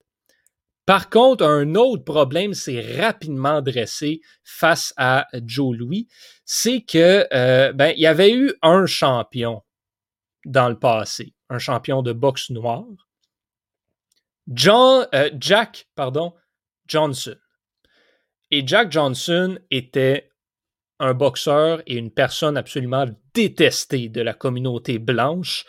Par 0.87 1.09
contre, 1.09 1.43
un 1.43 1.75
autre 1.75 2.05
problème 2.05 2.53
s'est 2.53 2.97
rapidement 3.01 3.61
dressé 3.61 4.21
face 4.45 4.93
à 4.95 5.27
Joe 5.45 5.75
Louis, 5.75 6.07
c'est 6.45 6.81
que 6.81 7.27
euh, 7.33 7.73
ben, 7.73 7.93
il 7.97 8.01
y 8.01 8.07
avait 8.07 8.31
eu 8.31 8.53
un 8.61 8.85
champion 8.85 9.63
dans 10.45 10.69
le 10.69 10.79
passé, 10.79 11.33
un 11.49 11.59
champion 11.59 12.01
de 12.03 12.13
boxe 12.13 12.49
noir. 12.51 12.85
John, 14.47 15.07
euh, 15.13 15.29
Jack 15.37 15.89
Johnson. 16.87 17.35
Et 18.49 18.65
Jack 18.65 18.89
Johnson 18.89 19.59
était 19.69 20.29
un 20.99 21.13
boxeur 21.13 21.81
et 21.85 21.95
une 21.95 22.11
personne 22.11 22.57
absolument 22.57 23.05
détestée 23.33 24.09
de 24.09 24.21
la 24.21 24.33
communauté 24.33 24.99
blanche 24.99 25.65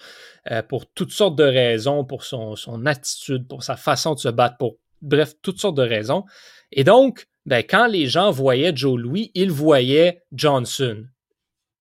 euh, 0.51 0.63
pour 0.63 0.87
toutes 0.87 1.13
sortes 1.13 1.37
de 1.37 1.45
raisons, 1.45 2.05
pour 2.05 2.25
son, 2.25 2.57
son, 2.57 2.87
attitude, 2.87 3.47
pour 3.47 3.63
sa 3.63 3.77
façon 3.77 4.15
de 4.15 4.19
se 4.19 4.29
battre, 4.29 4.57
pour 4.57 4.77
bref, 5.03 5.35
toutes 5.43 5.61
sortes 5.61 5.77
de 5.77 5.83
raisons. 5.83 6.25
Et 6.73 6.85
donc, 6.85 7.27
ben, 7.47 7.63
quand 7.63 7.87
les 7.87 8.07
gens 8.07 8.31
voyaient 8.31 8.75
Joe 8.75 8.99
Louis, 8.99 9.31
ils 9.35 9.51
voyaient 9.51 10.23
Johnson 10.33 11.07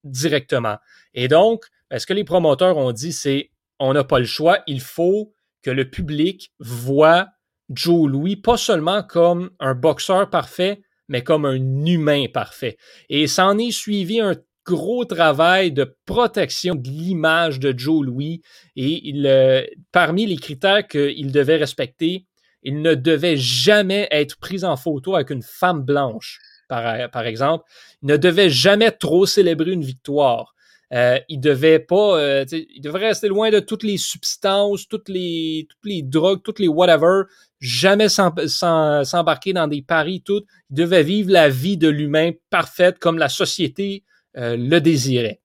directement. 0.04 0.78
Et 1.14 1.28
donc, 1.28 1.66
ce 1.96 2.06
que 2.06 2.14
les 2.14 2.24
promoteurs 2.24 2.78
ont 2.78 2.92
dit, 2.92 3.14
c'est 3.14 3.52
on 3.80 3.94
n'a 3.94 4.04
pas 4.04 4.20
le 4.20 4.26
choix, 4.26 4.60
il 4.68 4.82
faut 4.82 5.34
que 5.62 5.72
le 5.72 5.90
public 5.90 6.54
voit 6.60 7.28
Joe 7.70 8.10
Louis 8.10 8.36
pas 8.36 8.58
seulement 8.58 9.04
comme 9.04 9.52
un 9.60 9.74
boxeur 9.74 10.30
parfait, 10.30 10.82
mais 11.08 11.24
comme 11.24 11.46
un 11.46 11.86
humain 11.86 12.26
parfait. 12.32 12.78
Et 13.10 13.28
s'en 13.28 13.58
est 13.58 13.72
suivi 13.72 14.20
un 14.20 14.36
gros 14.66 15.06
travail 15.06 15.72
de 15.72 15.96
protection 16.06 16.76
de 16.76 16.88
l'image 16.88 17.60
de 17.60 17.74
Joe 17.78 18.06
Louis. 18.06 18.42
Et 18.76 19.08
il, 19.08 19.26
euh, 19.26 19.64
parmi 19.92 20.26
les 20.26 20.36
critères 20.36 20.86
qu'il 20.88 21.32
devait 21.32 21.56
respecter, 21.56 22.26
il 22.64 22.82
ne 22.82 22.96
devait 22.96 23.38
jamais 23.38 24.08
être 24.12 24.38
pris 24.38 24.66
en 24.66 24.76
photo 24.76 25.16
avec 25.16 25.30
une 25.30 25.42
femme 25.42 25.84
blanche, 25.84 26.40
par, 26.68 27.10
par 27.12 27.26
exemple. 27.26 27.64
Il 28.02 28.10
ne 28.10 28.18
devait 28.18 28.50
jamais 28.50 28.92
trop 28.92 29.26
célébrer 29.26 29.72
une 29.72 29.86
victoire. 29.86 30.54
Euh, 30.94 31.20
il 31.28 31.40
devait 31.40 31.80
pas, 31.80 32.18
euh, 32.18 32.46
il 32.52 32.82
devrait 32.82 33.08
rester 33.08 33.28
loin 33.28 33.50
de 33.50 33.60
toutes 33.60 33.84
les 33.84 33.98
substances, 33.98 34.88
toutes 34.88 35.10
les, 35.10 35.68
toutes 35.70 35.86
les 35.86 36.02
drogues, 36.02 36.42
toutes 36.44 36.60
les 36.60 36.70
whatever, 36.70 37.24
jamais 37.60 38.08
s'embarquer 38.08 39.52
dans 39.52 39.68
des 39.68 39.82
paris, 39.82 40.22
tout. 40.24 40.44
Il 40.70 40.78
devait 40.78 41.04
vivre 41.04 41.32
la 41.32 41.50
vie 41.50 41.78
de 41.78 41.90
l'humain 41.90 42.32
parfaite 42.50 43.00
comme 43.00 43.18
la 43.18 43.28
société 43.28 44.04
euh, 44.38 44.56
le 44.56 44.80
désirait. 44.80 45.42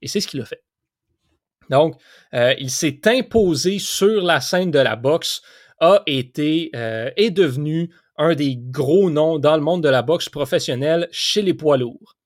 Et 0.00 0.08
c'est 0.08 0.20
ce 0.20 0.28
qu'il 0.28 0.40
a 0.40 0.46
fait. 0.46 0.62
Donc, 1.68 1.96
euh, 2.34 2.54
il 2.58 2.70
s'est 2.70 3.00
imposé 3.06 3.78
sur 3.78 4.22
la 4.22 4.40
scène 4.40 4.70
de 4.70 4.78
la 4.78 4.96
boxe, 4.96 5.42
a 5.80 6.02
été, 6.06 6.70
est 6.74 7.30
devenu 7.32 7.92
un 8.16 8.36
des 8.36 8.56
gros 8.56 9.10
noms 9.10 9.40
dans 9.40 9.56
le 9.56 9.62
monde 9.62 9.82
de 9.82 9.88
la 9.88 10.02
boxe 10.02 10.28
professionnelle 10.28 11.08
chez 11.10 11.42
les 11.42 11.54
poids 11.54 11.76
lourds. 11.76 12.16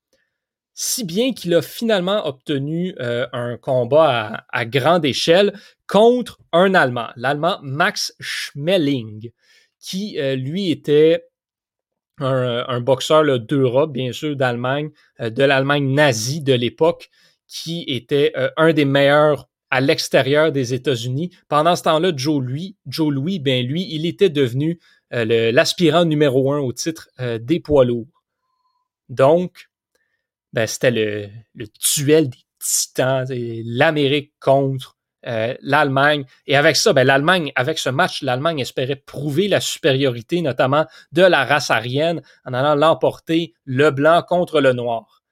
Si 0.79 1.05
bien 1.05 1.33
qu'il 1.33 1.55
a 1.55 1.63
finalement 1.63 2.27
obtenu 2.27 2.95
euh, 3.01 3.27
un 3.33 3.57
combat 3.57 4.45
à, 4.51 4.65
grande 4.65 5.05
échelle 5.05 5.59
contre 5.89 6.39
un 6.53 6.75
Allemand, 6.75 7.09
l'Allemand 7.17 7.59
Max 7.63 8.15
Schmeling, 8.21 9.31
qui 9.81 10.19
lui 10.37 10.71
était 10.71 11.25
un, 12.19 12.81
boxeur 12.81 13.39
d'Europe, 13.39 13.93
bien 13.93 14.13
sûr, 14.13 14.35
d'Allemagne, 14.35 14.91
de 15.21 15.45
l'Allemagne 15.45 15.95
nazie 15.95 16.43
de 16.43 16.55
l'époque, 16.55 17.09
qui 17.47 17.85
était 17.87 18.33
euh, 18.37 18.51
un 18.57 18.73
des 18.73 18.85
meilleurs 18.85 19.49
à 19.71 19.81
l'extérieur 19.81 20.53
des 20.53 20.75
États-Unis. 20.75 21.31
Pendant 21.49 21.77
ce 21.77 21.83
temps-là, 21.85 22.13
Joe 22.15 22.43
Louis, 22.43 22.77
Joe 22.87 23.13
Louis, 23.13 23.39
ben 23.39 23.67
lui, 23.67 23.87
il 23.91 24.07
était 24.07 24.31
devenu 24.31 24.79
euh, 25.13 25.53
l'aspirant 25.53 26.05
numéro 26.05 26.53
un 26.53 26.59
au 26.59 26.73
titre 26.73 27.09
euh, 27.21 27.39
des 27.39 27.61
poids 27.61 27.85
lourds. 27.85 28.07
Donc, 29.09 29.69
ben, 30.57 30.67
c'était 30.67 30.91
le, 30.91 31.29
duel 31.97 32.31
des 32.31 32.39
titans, 32.59 33.27
l'Amérique 33.31 34.33
contre 34.41 34.97
l'Allemagne. 35.61 36.25
Et 36.47 36.57
avec 36.57 36.77
ça, 36.77 36.93
ben, 36.93 37.05
l'Allemagne, 37.07 37.53
avec 37.57 37.79
ce 37.79 37.91
match, 37.91 38.23
l'Allemagne 38.23 38.61
espérait 38.61 38.97
prouver 38.97 39.49
la 39.49 39.61
supériorité, 39.61 40.41
notamment 40.41 40.87
de 41.13 41.23
la 41.23 41.45
race 41.45 41.71
aryenne, 41.71 42.23
en 42.47 42.55
allant 42.55 42.75
l'emporter 42.75 43.53
le 43.67 43.91
blanc 43.91 44.23
contre 44.27 44.61
le 44.63 44.73
noir. 44.73 45.23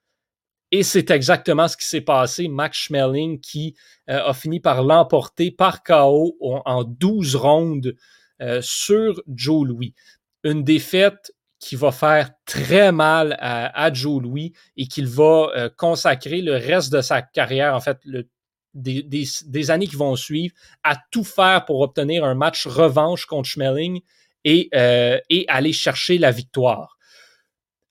Et 0.71 0.83
c'est 0.83 1.11
exactement 1.11 1.69
ce 1.69 1.77
qui 1.77 1.87
s'est 1.87 2.01
passé. 2.01 2.49
Max 2.49 2.77
Schmeling 2.77 3.41
qui 3.41 3.77
euh, 4.11 4.27
a 4.27 4.35
fini 4.35 4.61
par 4.61 4.83
l'emporter 4.83 5.53
par 5.53 5.85
KO 5.85 6.37
en 6.41 6.85
12 6.85 7.37
rondes 7.37 7.95
euh, 8.43 8.61
sur 8.61 9.23
Joe 9.29 9.69
Louis. 9.69 9.95
Une 10.43 10.65
défaite 10.65 11.33
qui 11.65 11.77
va 11.77 11.93
faire 11.93 12.31
très 12.45 12.93
mal 12.93 13.39
à, 13.41 13.91
Joe 13.91 14.23
Louis 14.23 14.53
et 14.77 14.87
qu'il 14.87 15.07
va 15.07 15.49
euh, 15.57 15.71
consacrer 15.75 16.43
le 16.43 16.53
reste 16.53 16.93
de 16.93 17.01
sa 17.01 17.23
carrière, 17.23 17.75
en 17.75 17.81
fait, 17.81 17.99
des, 18.75 19.71
années 19.71 19.87
qui 19.87 19.97
vont 19.97 20.15
suivre, 20.15 20.55
à 20.83 20.97
tout 21.11 21.25
faire 21.25 21.65
pour 21.65 21.81
obtenir 21.81 22.23
un 22.25 22.35
match 22.35 22.67
revanche 22.67 23.25
contre 23.25 23.49
Schmeling 23.49 24.03
et, 24.45 24.69
et 25.31 25.47
aller 25.49 25.73
chercher 25.73 26.19
la 26.19 26.31
victoire. 26.31 26.99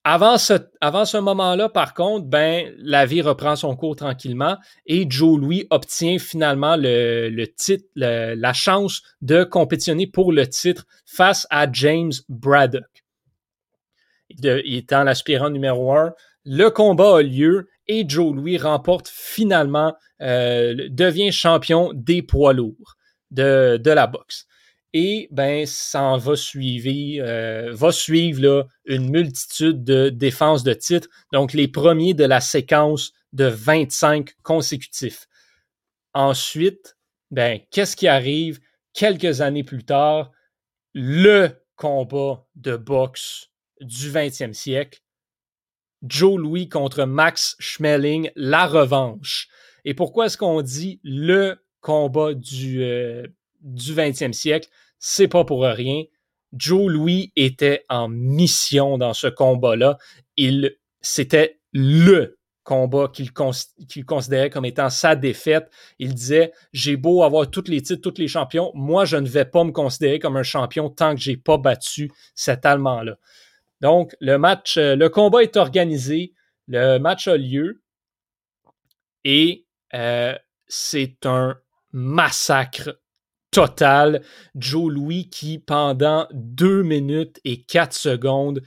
Avant 0.06 0.38
ce, 0.38 0.54
avant 0.82 1.06
ce 1.06 1.18
moment-là, 1.18 1.70
par 1.70 1.94
contre, 1.94 2.28
ben, 2.28 2.74
la 2.78 3.06
vie 3.06 3.22
reprend 3.22 3.56
son 3.56 3.76
cours 3.76 3.96
tranquillement 3.96 4.58
et 4.86 5.06
Joe 5.10 5.40
Louis 5.40 5.66
obtient 5.70 6.20
finalement 6.20 6.76
le, 6.76 7.30
le 7.30 7.48
titre, 7.48 7.86
la 7.96 8.54
chance 8.54 9.02
de 9.22 9.46
compétitionner 9.46 10.06
pour 10.06 10.34
le 10.34 10.46
titre 10.48 10.86
face 11.06 11.48
à 11.50 11.72
James 11.72 12.12
Braddock. 12.28 12.92
Étant 14.43 15.04
l'aspirant 15.04 15.50
numéro 15.50 15.93
un, 15.93 16.13
le 16.46 16.69
combat 16.69 17.17
a 17.17 17.22
lieu 17.22 17.69
et 17.88 18.06
Joe 18.08 18.36
Louis 18.36 18.58
remporte 18.58 19.10
finalement, 19.10 19.96
euh, 20.22 20.88
devient 20.89 21.32
champion 21.32 21.91
des 21.93 22.22
poids 22.22 22.54
lourds 22.54 22.96
de, 23.32 23.78
de 23.78 23.91
la 23.91 24.08
boxe. 24.08 24.48
Et 24.93 25.28
ben, 25.32 25.65
ça 25.65 26.17
va 26.17 26.36
suivre, 26.36 26.89
euh, 27.26 27.72
va 27.74 27.91
suivre 27.91 28.41
là, 28.41 28.63
une 28.86 29.10
multitude 29.10 29.84
de 29.84 30.10
défenses 30.10 30.63
de 30.63 30.74
titres. 30.74 31.10
Donc, 31.32 31.54
les 31.54 31.67
premiers 31.67 32.13
de 32.13 32.26
la 32.26 32.41
séquence 32.41 33.12
de 33.34 33.46
25 33.46 34.36
consécutifs. 34.43 35.28
Ensuite, 36.13 36.96
ben, 37.32 37.60
qu'est-ce 37.72 37.96
qui 37.96 38.08
arrive 38.08 38.60
quelques 38.93 39.41
années 39.41 39.63
plus 39.63 39.84
tard? 39.84 40.32
Le 40.93 41.50
combat 41.76 42.46
de 42.56 42.78
boxe 42.78 43.50
du 43.84 44.12
20e 44.12 44.54
siècle. 44.54 45.00
Joe 46.02 46.38
Louis 46.39 46.67
contre 46.67 47.06
Max 47.06 47.56
Schmeling, 47.60 48.30
la 48.36 48.65
revanche. 48.65 49.48
Et 49.86 49.93
pourquoi 49.93 50.26
est-ce 50.26 50.38
qu'on 50.38 50.62
dit 50.62 51.00
le 51.04 51.63
combat 51.82 52.34
du, 52.34 52.84
euh, 52.84 53.26
du 53.62 53.93
20e 53.93 54.34
siècle? 54.34 54.69
c'est 55.06 55.28
pas 55.28 55.43
pour 55.43 55.63
rien. 55.63 56.04
Joe 56.54 56.89
Louis 56.89 57.34
était 57.36 57.84
en 57.89 58.08
mission 58.08 58.98
dans 58.98 59.13
ce 59.13 59.28
combat-là. 59.28 59.98
Il, 60.38 60.78
c'était 61.02 61.60
le 61.74 62.38
combat 62.63 63.10
qu'il, 63.10 63.34
considérait 63.34 64.50
comme 64.50 64.63
étant 64.63 64.89
sa 64.89 65.17
défaite. 65.17 65.69
Il 66.00 66.13
disait 66.13 66.54
J'ai 66.72 66.96
beau 66.96 67.24
avoir 67.24 67.52
tous 67.52 67.65
les 67.67 67.82
titres, 67.82 68.10
tous 68.10 68.17
les 68.17 68.30
champions, 68.30 68.72
moi, 68.76 69.04
je 69.04 69.17
ne 69.17 69.28
vais 69.28 69.43
pas 69.43 69.65
me 69.65 69.72
considérer 69.72 70.19
comme 70.19 70.38
un 70.38 70.43
champion 70.43 70.89
tant 70.89 71.15
que 71.15 71.19
j'ai 71.22 71.36
pas 71.36 71.58
battu 71.58 72.10
cet 72.34 72.65
Allemand-là. 72.65 73.17
Donc, 73.84 74.15
le 74.22 74.38
match, 74.38 74.78
euh, 74.78 74.96
le 74.96 75.10
combat 75.10 75.43
est 75.43 75.58
organisé, 75.58 76.34
le 76.69 77.00
match 77.00 77.28
a 77.28 77.36
lieu 77.36 77.84
et 79.26 79.67
euh, 79.93 80.34
c'est 80.67 81.26
un 81.26 81.58
massacre 81.91 82.98
total. 83.52 84.24
Joe 84.56 84.89
Louis 84.89 85.30
qui, 85.30 85.60
pendant 85.60 86.30
deux 86.32 86.82
minutes 86.82 87.41
et 87.43 87.62
quatre 87.62 87.93
secondes, 87.93 88.62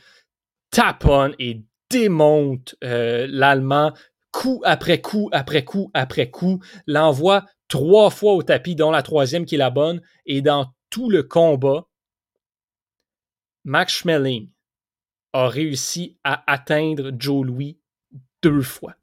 taponne 0.71 1.35
et 1.39 1.65
démonte 1.89 2.75
euh, 2.85 3.27
l'Allemand 3.31 3.95
coup 4.33 4.61
après 4.67 5.01
coup 5.01 5.31
après 5.33 5.65
coup 5.65 5.91
après 5.95 6.31
coup, 6.31 6.63
l'envoie 6.87 7.47
trois 7.69 8.11
fois 8.11 8.35
au 8.35 8.43
tapis, 8.43 8.75
dont 8.75 8.91
la 8.91 9.03
troisième 9.03 9.47
qui 9.47 9.55
est 9.55 9.59
la 9.59 9.71
bonne, 9.71 10.03
et 10.27 10.43
dans 10.43 10.67
tout 10.91 11.09
le 11.09 11.23
combat, 11.23 11.87
Max 13.65 13.95
Schmeling 13.95 14.51
a 15.37 15.49
réussi 15.49 16.19
à 16.25 16.51
atteindre 16.51 17.13
Joe 17.19 17.47
Louis 17.47 17.79
deux 18.43 18.63
fois. 18.63 18.95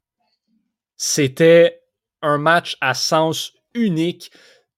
C'était 0.96 1.82
un 2.22 2.38
match 2.38 2.76
à 2.80 2.94
sens 2.94 3.52
unique 3.74 4.30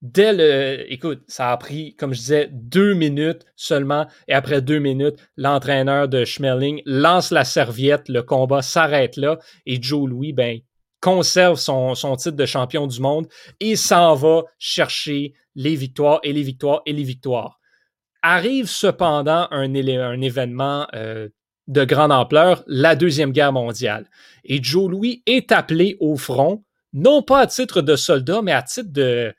dès 0.03 0.33
le. 0.33 0.93
Écoute, 0.93 1.23
ça 1.29 1.53
a 1.53 1.57
pris, 1.57 1.95
comme 1.97 2.13
je 2.13 2.19
disais, 2.19 2.49
deux 2.53 2.95
minutes 2.95 3.45
seulement. 3.57 4.07
Et 4.29 4.35
après 4.35 4.61
deux 4.61 4.79
minutes, 4.79 5.17
l'entraîneur 5.37 6.09
de 6.09 6.25
Schmeling 6.25 6.83
lance 6.85 7.31
la 7.31 7.45
serviette. 7.45 8.09
Le 8.09 8.23
combat 8.23 8.63
s'arrête 8.63 9.17
là. 9.17 9.39
Et 9.65 9.81
Joe 9.81 10.09
Louis, 10.09 10.33
ben, 10.33 10.61
conserve 11.01 11.57
son, 11.57 11.95
son 11.95 12.17
titre 12.17 12.37
de 12.37 12.47
champion 12.47 12.87
du 12.87 13.01
monde 13.01 13.29
et 13.61 13.77
s'en 13.77 14.15
va 14.15 14.43
chercher 14.59 15.35
les 15.55 15.75
victoires 15.75 16.21
et 16.23 16.33
les 16.33 16.43
victoires 16.43 16.83
et 16.85 16.93
les 16.93 17.05
victoires. 17.05 17.61
Arrive 18.23 18.67
cependant 18.67 19.47
un, 19.53 19.73
un 19.73 20.21
événement 20.21 20.89
euh, 20.95 21.29
de 21.69 21.85
grande 21.85 22.13
ampleur, 22.13 22.63
la 22.67 22.97
Deuxième 22.97 23.33
Guerre 23.33 23.53
mondiale. 23.53 24.09
Et 24.45 24.63
Joe 24.63 24.91
Louis 24.91 25.23
est 25.27 25.53
appelé 25.53 25.97
au 26.01 26.17
front, 26.17 26.63
non 26.93 27.23
pas 27.23 27.41
à 27.41 27.47
titre 27.47 27.83
de 27.83 27.97
soldat, 27.97 28.43
mais 28.43 28.53
à 28.53 28.63
titre 28.63 28.93
de, 28.93 29.35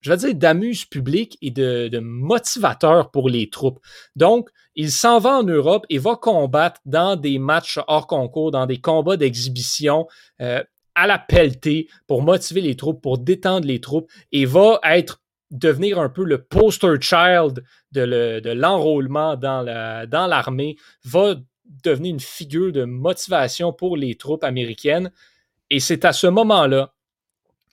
je 0.00 0.10
vais 0.10 0.16
dire, 0.16 0.34
d'amuse 0.34 0.84
publique 0.84 1.36
et 1.42 1.50
de, 1.50 1.98
motivateur 1.98 3.10
pour 3.10 3.28
les 3.28 3.50
troupes. 3.50 3.80
Donc, 4.16 4.48
il 4.76 4.90
s'en 4.90 5.18
va 5.18 5.38
en 5.38 5.42
Europe 5.42 5.84
et 5.90 5.98
va 5.98 6.16
combattre 6.16 6.80
dans 6.86 7.16
des 7.16 7.38
matchs 7.38 7.78
hors 7.86 8.06
concours, 8.06 8.50
dans 8.50 8.66
des 8.66 8.80
combats 8.80 9.16
d'exhibition 9.16 10.06
euh, 10.40 10.62
à 10.94 11.06
la 11.06 11.18
pelletée 11.18 11.88
pour 12.06 12.22
motiver 12.22 12.60
les 12.60 12.76
troupes, 12.76 13.02
pour 13.02 13.18
détendre 13.18 13.66
les 13.66 13.80
troupes 13.80 14.10
et 14.32 14.46
va 14.46 14.80
être 14.84 15.19
devenir 15.50 15.98
un 15.98 16.08
peu 16.08 16.24
le 16.24 16.42
poster 16.42 17.00
child 17.00 17.64
de 17.92 18.52
l'enrôlement 18.52 19.36
dans 19.36 19.62
l'armée, 19.62 20.76
va 21.04 21.34
devenir 21.84 22.14
une 22.14 22.20
figure 22.20 22.72
de 22.72 22.84
motivation 22.84 23.72
pour 23.72 23.96
les 23.96 24.14
troupes 24.16 24.44
américaines. 24.44 25.10
Et 25.70 25.80
c'est 25.80 26.04
à 26.04 26.12
ce 26.12 26.26
moment-là 26.26 26.92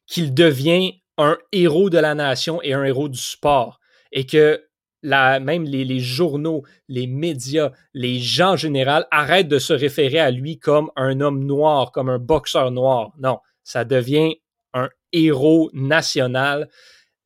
qu'il 0.05 0.33
devient 0.33 1.01
un 1.17 1.37
héros 1.51 1.89
de 1.89 1.97
la 1.97 2.15
nation 2.15 2.61
et 2.61 2.73
un 2.73 2.83
héros 2.83 3.09
du 3.09 3.19
sport. 3.19 3.79
Et 4.11 4.25
que 4.25 4.63
même 5.03 5.63
les, 5.63 5.99
journaux, 5.99 6.63
les 6.87 7.07
médias, 7.07 7.71
les 7.93 8.19
gens 8.19 8.53
en 8.53 8.57
général 8.57 9.07
arrêtent 9.11 9.47
de 9.47 9.59
se 9.59 9.73
référer 9.73 10.19
à 10.19 10.31
lui 10.31 10.59
comme 10.59 10.91
un 10.95 11.21
homme 11.21 11.43
noir, 11.43 11.91
comme 11.91 12.09
un 12.09 12.19
boxeur 12.19 12.71
noir. 12.71 13.13
Non, 13.19 13.39
ça 13.63 13.85
devient 13.85 14.35
un 14.73 14.89
héros 15.11 15.69
national. 15.73 16.69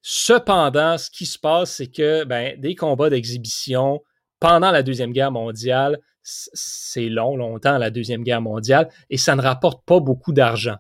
Cependant, 0.01 0.97
ce 0.97 1.09
qui 1.11 1.25
se 1.25 1.37
passe, 1.37 1.75
c'est 1.75 1.91
que 1.91 2.23
ben, 2.23 2.59
des 2.59 2.75
combats 2.75 3.09
d'exhibition 3.09 4.01
pendant 4.39 4.71
la 4.71 4.81
Deuxième 4.81 5.11
Guerre 5.11 5.31
mondiale, 5.31 5.99
c'est 6.23 7.09
long, 7.09 7.35
longtemps, 7.35 7.77
la 7.77 7.91
Deuxième 7.91 8.23
Guerre 8.23 8.41
mondiale, 8.41 8.89
et 9.09 9.17
ça 9.17 9.35
ne 9.35 9.41
rapporte 9.41 9.85
pas 9.85 9.99
beaucoup 9.99 10.33
d'argent. 10.33 10.77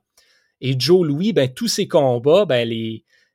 Et 0.59 0.75
Joe 0.77 1.05
Louis, 1.05 1.33
ben, 1.33 1.51
tous 1.53 1.67
ces 1.67 1.87
combats, 1.87 2.45
ben, 2.45 2.69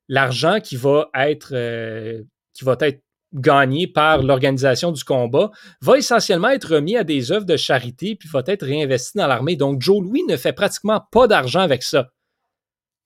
l'argent 0.09 0.61
qui 0.61 0.77
va 0.77 1.09
être 1.15 1.51
euh, 1.53 2.23
qui 2.53 2.65
va 2.65 2.77
être 2.81 3.03
gagné 3.35 3.87
par 3.87 4.23
l'organisation 4.23 4.93
du 4.93 5.05
combat 5.05 5.51
va 5.83 5.99
essentiellement 5.99 6.49
être 6.49 6.75
remis 6.75 6.97
à 6.97 7.05
des 7.05 7.33
œuvres 7.33 7.45
de 7.45 7.57
charité 7.57 8.17
puis 8.17 8.29
va 8.29 8.43
être 8.47 8.65
réinvesti 8.65 9.19
dans 9.19 9.27
l'armée. 9.27 9.57
Donc 9.57 9.83
Joe 9.83 10.03
Louis 10.03 10.23
ne 10.29 10.37
fait 10.37 10.53
pratiquement 10.53 11.03
pas 11.11 11.27
d'argent 11.27 11.61
avec 11.61 11.83
ça. 11.83 12.13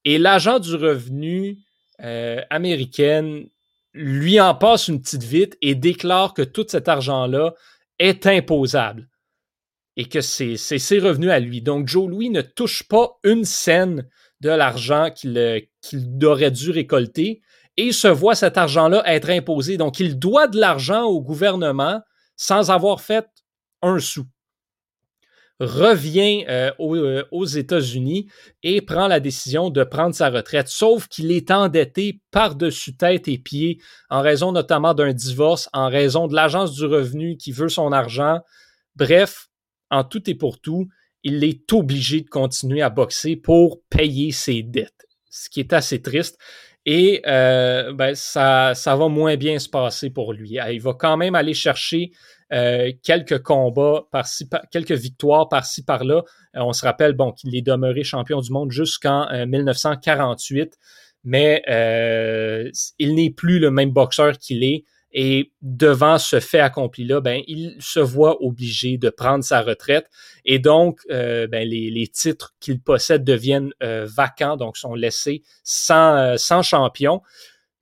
Et 0.04 0.18
l'agent 0.18 0.58
du 0.58 0.74
revenu 0.74 1.58
euh, 2.02 2.40
américaine 2.50 3.46
lui 3.92 4.40
en 4.40 4.54
passe 4.54 4.88
une 4.88 5.00
petite 5.00 5.24
vite 5.24 5.58
et 5.62 5.74
déclare 5.74 6.34
que 6.34 6.42
tout 6.42 6.66
cet 6.68 6.88
argent-là 6.88 7.54
est 7.98 8.26
imposable 8.26 9.08
et 9.96 10.06
que 10.06 10.20
c'est 10.20 10.56
ses 10.56 10.98
revenus 10.98 11.30
à 11.30 11.40
lui. 11.40 11.60
Donc, 11.60 11.88
Joe 11.88 12.08
Louis 12.08 12.30
ne 12.30 12.40
touche 12.40 12.84
pas 12.84 13.18
une 13.24 13.44
scène 13.44 14.08
de 14.40 14.48
l'argent 14.48 15.10
qu'il 15.10 15.60
aurait 16.22 16.50
dû 16.50 16.70
récolter 16.70 17.42
et 17.76 17.92
se 17.92 18.08
voit 18.08 18.34
cet 18.34 18.56
argent-là 18.56 19.02
être 19.06 19.30
imposé. 19.30 19.76
Donc, 19.76 20.00
il 20.00 20.18
doit 20.18 20.46
de 20.46 20.58
l'argent 20.58 21.04
au 21.04 21.20
gouvernement 21.20 22.00
sans 22.36 22.70
avoir 22.70 23.00
fait 23.00 23.26
un 23.82 23.98
sou 23.98 24.24
revient 25.60 26.46
euh, 26.48 26.70
euh, 26.80 27.24
aux, 27.30 27.44
États-Unis 27.44 28.28
et 28.62 28.80
prend 28.80 29.06
la 29.08 29.20
décision 29.20 29.68
de 29.68 29.84
prendre 29.84 30.14
sa 30.14 30.30
retraite, 30.30 30.68
sauf 30.68 31.06
qu'il 31.06 31.30
est 31.30 31.50
endetté 31.50 32.20
par-dessus 32.30 32.96
tête 32.96 33.28
et 33.28 33.38
pieds 33.38 33.78
en 34.08 34.22
raison 34.22 34.52
notamment 34.52 34.94
d'un 34.94 35.12
divorce, 35.12 35.68
en 35.74 35.88
raison 35.88 36.26
de 36.26 36.34
l'agence 36.34 36.72
du 36.72 36.86
revenu 36.86 37.36
qui 37.36 37.52
veut 37.52 37.68
son 37.68 37.92
argent. 37.92 38.40
Bref, 38.96 39.48
en 39.90 40.02
tout 40.02 40.28
et 40.30 40.34
pour 40.34 40.60
tout, 40.60 40.88
il 41.22 41.44
est 41.44 41.70
obligé 41.74 42.22
de 42.22 42.28
continuer 42.28 42.80
à 42.80 42.88
boxer 42.88 43.36
pour 43.36 43.82
payer 43.90 44.32
ses 44.32 44.62
dettes, 44.62 45.06
ce 45.28 45.50
qui 45.50 45.60
est 45.60 45.74
assez 45.74 46.00
triste. 46.00 46.38
Et 46.86 47.20
euh, 47.26 47.92
ben, 47.92 48.14
ça 48.14 48.72
va 48.74 49.08
moins 49.08 49.36
bien 49.36 49.58
se 49.58 49.68
passer 49.68 50.08
pour 50.08 50.32
lui. 50.32 50.58
Il 50.70 50.80
va 50.80 50.94
quand 50.94 51.18
même 51.18 51.34
aller 51.34 51.52
chercher 51.52 52.12
euh, 52.52 52.92
quelques 53.04 53.42
combats 53.42 54.06
par-ci, 54.10 54.48
quelques 54.72 54.92
victoires 54.92 55.48
par-ci 55.48 55.84
par-là. 55.84 56.24
Euh, 56.56 56.60
on 56.60 56.72
se 56.72 56.84
rappelle 56.84 57.12
bon 57.12 57.30
qu'il 57.32 57.54
est 57.54 57.62
demeuré 57.62 58.02
champion 58.02 58.40
du 58.40 58.50
monde 58.50 58.72
jusqu'en 58.72 59.28
1948, 59.46 60.58
euh, 60.58 60.66
mais 61.24 61.62
il 62.98 63.14
n'est 63.14 63.30
plus 63.30 63.58
le 63.60 63.70
même 63.70 63.90
boxeur 63.90 64.36
qu'il 64.38 64.64
est. 64.64 64.84
Et 65.12 65.50
devant 65.60 66.18
ce 66.18 66.38
fait 66.38 66.60
accompli-là, 66.60 67.20
ben, 67.20 67.42
il 67.48 67.76
se 67.80 67.98
voit 67.98 68.40
obligé 68.44 68.96
de 68.96 69.10
prendre 69.10 69.42
sa 69.42 69.60
retraite. 69.60 70.06
Et 70.44 70.60
donc, 70.60 71.00
ben, 71.08 71.68
les, 71.68 71.90
les, 71.90 72.06
titres 72.06 72.54
qu'il 72.60 72.80
possède 72.80 73.24
deviennent 73.24 73.72
vacants, 73.80 74.56
donc 74.56 74.76
sont 74.76 74.94
laissés 74.94 75.42
sans, 75.64 76.36
sans 76.36 76.62
champion. 76.62 77.22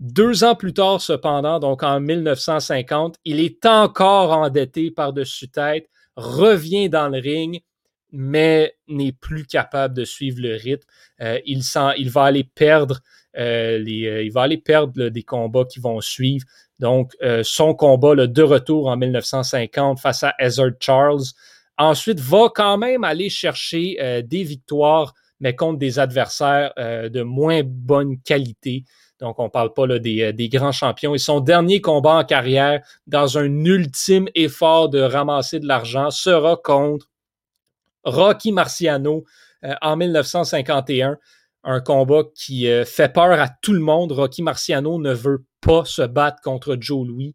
Deux 0.01 0.45
ans 0.45 0.55
plus 0.55 0.73
tard, 0.73 1.01
cependant, 1.01 1.59
donc 1.59 1.83
en 1.83 1.99
1950, 1.99 3.17
il 3.25 3.41
est 3.41 3.67
encore 3.67 4.31
endetté 4.31 4.93
par-dessus 4.93 5.49
tête, 5.49 5.89
revient 6.15 6.89
dans 6.89 7.09
le 7.09 7.19
ring, 7.19 7.63
mais 8.13 8.75
n'est 8.87 9.13
plus 9.13 9.45
capable 9.45 9.95
de 9.95 10.05
suivre 10.05 10.39
le 10.41 10.55
rythme. 10.55 10.87
Euh, 11.21 11.41
il, 11.47 11.63
il, 11.97 12.11
va 12.11 12.25
aller 12.25 12.45
perdre 12.45 13.01
euh, 13.37 13.79
les, 13.79 14.07
euh, 14.07 14.23
il 14.23 14.33
va 14.33 14.43
aller 14.43 14.59
perdre 14.59 15.09
des 15.09 15.23
combats 15.25 15.65
qui 15.65 15.81
vont 15.81 16.01
suivre. 16.01 16.47
Donc, 16.79 17.17
son 17.43 17.75
combat 17.75 18.15
le 18.15 18.29
de 18.29 18.43
retour 18.43 18.87
en 18.87 18.97
1950 18.97 19.99
face 19.99 20.23
à 20.23 20.33
Hazard 20.39 20.71
Charles. 20.79 21.25
Ensuite, 21.77 22.21
va 22.21 22.53
quand 22.55 22.79
même 22.79 23.03
aller 23.03 23.31
chercher 23.31 24.23
des 24.25 24.45
victoires, 24.45 25.13
mais 25.41 25.57
contre 25.57 25.81
des 25.81 25.99
adversaires 25.99 26.73
de 26.77 27.23
moins 27.23 27.63
bonne 27.65 28.21
qualité. 28.21 28.85
Donc, 29.21 29.39
on 29.41 29.45
ne 29.45 29.49
parle 29.49 29.73
pas 29.73 29.87
là, 29.87 29.99
des, 29.99 30.23
euh, 30.23 30.49
grands 30.49 30.73
champions. 30.73 31.15
Et 31.15 31.19
son 31.19 31.41
dernier 31.41 31.81
combat 31.81 32.15
en 32.15 32.25
carrière, 32.25 32.83
dans 33.07 33.39
un 33.39 33.65
ultime 33.65 34.29
effort 34.35 34.89
de 34.89 35.01
ramasser 35.01 35.59
de 35.59 35.67
l'argent, 35.67 36.11
sera 36.11 36.57
contre 36.57 37.09
Rocky 38.05 38.53
Marciano 38.53 39.25
euh, 39.65 39.75
en 39.83 39.97
1951. 39.97 41.19
Un 41.65 41.81
combat 41.81 42.23
qui 42.35 42.69
euh, 42.69 42.85
fait 42.85 43.13
peur 43.13 43.41
à 43.41 43.49
tout 43.49 43.73
le 43.73 43.81
monde. 43.81 44.13
Rocky 44.13 44.43
Marciano 44.43 45.01
ne 45.01 45.13
veut 45.13 45.45
pas 45.61 45.85
se 45.85 46.03
battre 46.03 46.41
contre 46.41 46.77
Joe 46.79 47.07
Louis. 47.07 47.35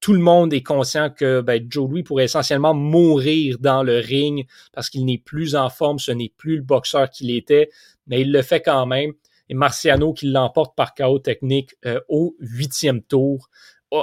tout 0.00 0.12
le 0.12 0.20
monde 0.20 0.52
est 0.52 0.62
conscient 0.62 1.08
que 1.08 1.40
ben, 1.40 1.66
Joe 1.68 1.88
Louis 1.90 2.02
pourrait 2.02 2.24
essentiellement 2.24 2.74
mourir 2.74 3.56
dans 3.58 3.82
le 3.82 3.98
ring 3.98 4.46
parce 4.72 4.90
qu'il 4.90 5.06
n'est 5.06 5.18
plus 5.18 5.56
en 5.56 5.70
forme, 5.70 5.98
ce 5.98 6.12
n'est 6.12 6.32
plus 6.36 6.56
le 6.56 6.62
boxeur 6.62 7.08
qu'il 7.08 7.30
était, 7.30 7.70
mais 8.06 8.20
il 8.20 8.30
le 8.30 8.42
fait 8.42 8.60
quand 8.60 8.84
même 8.84 9.14
et 9.48 9.54
Marciano 9.54 10.12
qui 10.12 10.26
l'emporte 10.26 10.76
par 10.76 10.94
chaos 10.94 11.18
technique 11.18 11.74
euh, 11.86 12.00
au 12.08 12.36
huitième 12.38 13.02
tour, 13.02 13.48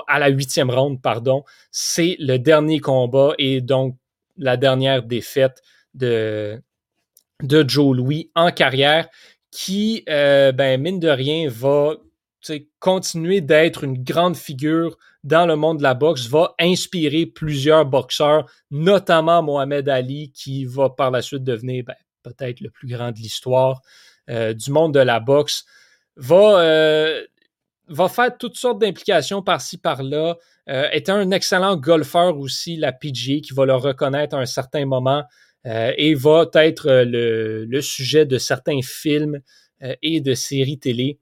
à 0.08 0.20
la 0.20 0.30
huitième 0.30 0.70
ronde, 0.70 1.02
pardon. 1.02 1.44
C'est 1.72 2.16
le 2.20 2.38
dernier 2.38 2.80
combat 2.80 3.34
et 3.38 3.62
donc 3.62 3.98
la 4.38 4.58
dernière 4.58 5.04
défaite 5.04 5.62
de, 5.94 6.62
Joe 7.42 7.96
Louis 7.96 8.32
en 8.36 8.52
carrière 8.52 9.10
qui, 9.50 10.04
euh, 10.08 10.52
ben, 10.52 10.80
mine 10.80 11.00
de 11.00 11.10
rien, 11.10 11.50
va 11.50 11.96
continuer 12.80 13.42
d'être 13.42 13.84
une 13.84 14.02
grande 14.04 14.36
figure 14.36 14.98
dans 15.24 15.46
le 15.46 15.56
monde 15.56 15.78
de 15.78 15.84
la 15.84 15.94
boxe, 15.94 16.28
va 16.28 16.56
inspirer 16.60 17.26
plusieurs 17.26 17.86
boxeurs, 17.86 18.50
notamment 18.72 19.44
Mohamed 19.44 19.88
Ali, 19.90 20.32
qui 20.32 20.66
va 20.66 20.90
par 20.90 21.12
la 21.12 21.22
suite 21.22 21.44
devenir 21.44 21.84
ben, 21.86 21.96
peut-être 22.24 22.62
le 22.62 22.70
plus 22.70 22.88
grand 22.88 23.12
de 23.12 23.18
l'histoire. 23.18 23.82
Euh, 24.32 24.54
du 24.54 24.72
monde 24.72 24.94
de 24.94 25.00
la 25.00 25.20
boxe, 25.20 25.66
va, 26.16 26.62
euh, 26.62 27.22
va 27.90 28.08
faire 28.08 28.38
toutes 28.38 28.56
sortes 28.56 28.80
d'implications 28.80 29.42
par-ci, 29.42 29.78
par-là. 29.78 30.38
Euh, 30.70 30.88
est 30.92 31.10
un 31.10 31.32
excellent 31.32 31.76
golfeur 31.76 32.38
aussi, 32.38 32.78
la 32.78 32.94
PGA, 32.94 33.42
qui 33.42 33.54
va 33.54 33.66
le 33.66 33.76
reconnaître 33.76 34.36
à 34.36 34.40
un 34.40 34.46
certain 34.46 34.86
moment 34.86 35.24
et 35.64 36.16
va 36.16 36.50
être 36.56 37.04
le, 37.06 37.82
sujet 37.82 38.26
de 38.26 38.40
certains 38.40 38.80
films 38.82 39.42
et 40.02 40.20
de 40.20 40.34
séries 40.34 40.80
télé. 40.80 41.20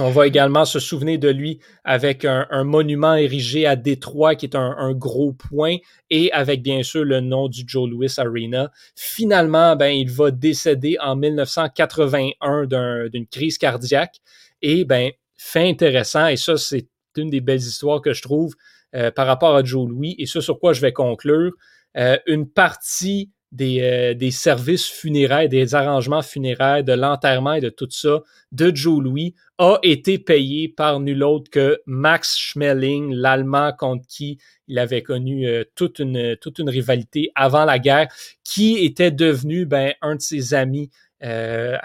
On 0.00 0.10
va 0.10 0.28
également 0.28 0.64
se 0.64 0.78
souvenir 0.78 1.18
de 1.18 1.28
lui 1.28 1.58
avec 1.82 2.24
un, 2.24 2.46
monument 2.62 3.16
érigé 3.16 3.66
à 3.66 3.74
Détroit 3.74 4.36
qui 4.36 4.46
est 4.46 4.54
un, 4.54 4.92
gros 4.92 5.32
point 5.32 5.76
et 6.08 6.30
avec 6.30 6.62
bien 6.62 6.84
sûr 6.84 7.04
le 7.04 7.20
nom 7.20 7.48
du 7.48 7.64
Joe 7.66 7.90
Louis 7.90 8.12
Arena. 8.16 8.70
Finalement, 8.94 9.74
ben, 9.74 9.88
il 9.88 10.08
va 10.08 10.30
décéder 10.30 10.96
en 11.00 11.16
1981 11.16 12.66
d'une 13.08 13.26
crise 13.26 13.58
cardiaque 13.58 14.20
et 14.62 14.84
ben, 14.84 15.10
fait 15.36 15.68
intéressant 15.68 16.28
et 16.28 16.36
ça 16.36 16.56
c'est 16.56 16.86
une 17.16 17.30
des 17.30 17.40
belles 17.40 17.58
histoires 17.58 18.00
que 18.00 18.12
je 18.12 18.22
trouve 18.22 18.54
euh, 18.94 19.10
par 19.10 19.26
rapport 19.26 19.56
à 19.56 19.64
Joe 19.64 19.88
Louis 19.88 20.14
et 20.18 20.26
ce 20.26 20.40
sur 20.40 20.60
quoi 20.60 20.74
je 20.74 20.80
vais 20.80 20.92
conclure. 20.92 21.52
Euh, 21.96 22.18
une 22.28 22.48
partie 22.48 23.32
des, 23.50 23.80
euh, 23.80 24.14
des, 24.14 24.30
services 24.30 24.86
funéraires, 24.86 25.48
des 25.48 25.74
arrangements 25.74 26.22
funéraires, 26.22 26.84
de 26.84 26.92
l'enterrement 26.92 27.54
et 27.54 27.60
de 27.60 27.70
tout 27.70 27.88
ça 27.90 28.20
de 28.52 28.74
Joe 28.74 29.02
Louis 29.02 29.34
a 29.58 29.78
été 29.82 30.18
payé 30.18 30.68
par 30.68 31.00
nul 31.00 31.22
autre 31.24 31.50
que 31.50 31.80
Max 31.86 32.36
Schmeling, 32.36 33.12
l'Allemand 33.12 33.72
contre 33.76 34.06
qui 34.06 34.38
il 34.68 34.78
avait 34.78 35.02
connu 35.02 35.46
euh, 35.46 35.64
toute, 35.74 35.98
une, 35.98 36.36
toute 36.40 36.58
une 36.58 36.68
rivalité 36.68 37.32
avant 37.34 37.64
la 37.64 37.78
guerre, 37.78 38.08
qui 38.44 38.84
était 38.84 39.10
devenu 39.10 39.64
ben, 39.64 39.94
un 40.02 40.16
de 40.16 40.20
ses 40.20 40.52
amis 40.52 40.90
euh, 41.24 41.76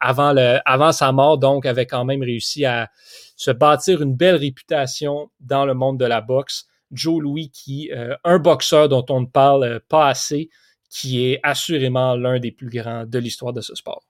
avant, 0.00 0.32
le, 0.32 0.58
avant 0.66 0.92
sa 0.92 1.12
mort, 1.12 1.38
donc 1.38 1.66
avait 1.66 1.86
quand 1.86 2.04
même 2.04 2.22
réussi 2.22 2.64
à 2.64 2.90
se 3.36 3.52
bâtir 3.52 4.02
une 4.02 4.14
belle 4.14 4.36
réputation 4.36 5.30
dans 5.40 5.64
le 5.64 5.74
monde 5.74 5.98
de 5.98 6.04
la 6.04 6.20
boxe. 6.20 6.66
Joe 6.90 7.22
Louis, 7.22 7.48
qui 7.50 7.90
un 8.22 8.38
boxeur 8.38 8.90
dont 8.90 9.06
on 9.08 9.22
ne 9.22 9.26
parle 9.26 9.80
pas 9.88 10.08
assez, 10.08 10.50
qui 10.92 11.24
est 11.24 11.40
assurément 11.42 12.14
l'un 12.16 12.38
des 12.38 12.52
plus 12.52 12.68
grands 12.68 13.06
de 13.06 13.18
l'histoire 13.18 13.54
de 13.54 13.62
ce 13.62 13.74
sport. 13.74 14.04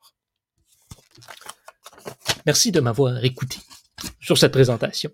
Merci 2.45 2.73
de 2.73 2.81
m'avoir 2.81 3.25
écouté 3.25 3.59
sur 4.21 4.37
cette 4.37 4.53
présentation. 4.53 5.11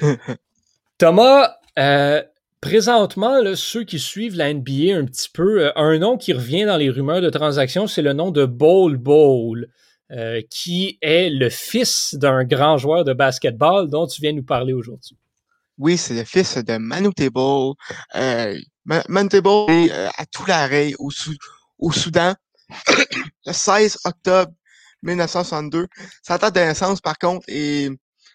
Thomas, 0.98 1.56
euh, 1.80 2.22
présentement, 2.60 3.40
ceux 3.56 3.82
qui 3.82 3.98
suivent 3.98 4.36
la 4.36 4.54
NBA 4.54 4.96
un 4.96 5.04
petit 5.04 5.28
peu, 5.32 5.66
euh, 5.66 5.72
un 5.74 5.98
nom 5.98 6.16
qui 6.16 6.32
revient 6.32 6.64
dans 6.64 6.76
les 6.76 6.90
rumeurs 6.90 7.22
de 7.22 7.30
transactions, 7.30 7.88
c'est 7.88 8.02
le 8.02 8.12
nom 8.12 8.30
de 8.30 8.44
Bol 8.44 8.96
Bol, 8.96 9.66
euh, 10.12 10.40
qui 10.48 10.96
est 11.02 11.28
le 11.28 11.50
fils 11.50 12.14
d'un 12.14 12.44
grand 12.44 12.76
joueur 12.76 13.02
de 13.02 13.14
basketball 13.14 13.90
dont 13.90 14.06
tu 14.06 14.20
viens 14.20 14.32
nous 14.32 14.44
parler 14.44 14.74
aujourd'hui. 14.74 15.16
Oui, 15.76 15.96
c'est 15.96 16.14
le 16.14 16.24
fils 16.24 16.56
de 16.58 16.76
Manu 16.76 17.12
Table. 17.14 17.74
Euh, 18.90 19.02
Manu 19.08 19.28
Table 19.28 19.48
est 19.68 19.90
euh, 19.90 20.08
à 20.16 20.24
l'arrêt 20.46 20.92
au, 20.98 21.10
Soudan 21.90 22.34
le 23.46 23.52
16 23.52 23.98
octobre 24.04 24.52
1962. 25.02 25.86
Sa 26.22 26.38
date 26.38 26.54
de 26.54 26.60
naissance, 26.60 27.00
par 27.00 27.18
contre, 27.18 27.44
et 27.48 27.90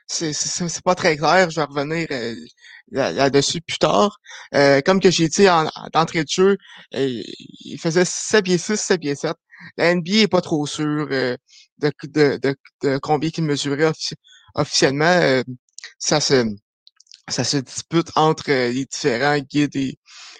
c'est, 0.07 0.83
pas 0.83 0.95
très 0.95 1.17
clair. 1.17 1.49
Je 1.49 1.59
vais 1.59 1.65
revenir 1.65 2.07
euh, 2.11 2.35
là-dessus 2.91 3.61
plus 3.61 3.77
tard. 3.77 4.19
Euh, 4.53 4.81
comme 4.81 4.99
que 4.99 5.11
j'ai 5.11 5.27
dit 5.27 5.49
en, 5.49 5.69
d'entrée 5.93 6.23
de 6.23 6.29
jeu, 6.29 6.57
euh, 6.95 7.21
il 7.63 7.79
faisait 7.79 8.05
7 8.05 8.45
pieds 8.45 8.57
6, 8.57 8.77
7 8.77 9.01
pieds 9.01 9.15
7. 9.15 9.33
La 9.77 9.93
NBA 9.95 10.17
est 10.17 10.27
pas 10.27 10.41
trop 10.41 10.65
sûre 10.67 11.07
de, 11.07 11.37
combien 13.01 13.29
il 13.35 13.43
mesurait 13.43 13.91
officiellement. 14.55 15.41
ça 15.97 16.19
se 16.19 16.45
ça 17.27 17.43
se 17.43 17.57
dispute 17.57 18.09
entre 18.15 18.49
les 18.49 18.85
différents 18.85 19.39
guides 19.39 19.75
et, 19.75 19.97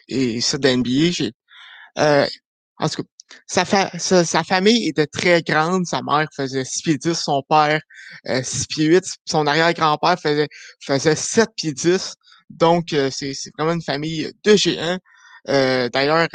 et 0.07 0.41
sites 0.41 0.61
de 0.61 0.69
NBA. 0.69 1.31
Euh, 1.97 2.27
en 2.77 2.89
tout 2.89 3.03
cas, 3.03 3.09
sa, 3.47 3.65
sa, 4.25 4.43
famille 4.43 4.87
était 4.87 5.07
très 5.07 5.41
grande. 5.41 5.85
Sa 5.85 6.01
mère 6.03 6.27
faisait 6.35 6.63
6 6.63 6.81
pieds 6.83 6.97
10, 6.97 7.13
son 7.15 7.41
père 7.49 7.81
6 8.25 8.67
pieds 8.67 8.85
8, 8.85 9.03
son 9.25 9.47
arrière-grand-père 9.47 10.19
faisait, 10.19 10.47
faisait 10.85 11.15
7 11.15 11.49
pieds 11.55 11.73
10. 11.73 12.13
Donc, 12.51 12.89
c'est 12.89 13.33
vraiment 13.57 13.73
une 13.73 13.81
famille 13.81 14.31
de 14.43 14.55
géants. 14.55 14.99
D'ailleurs, 15.47 16.27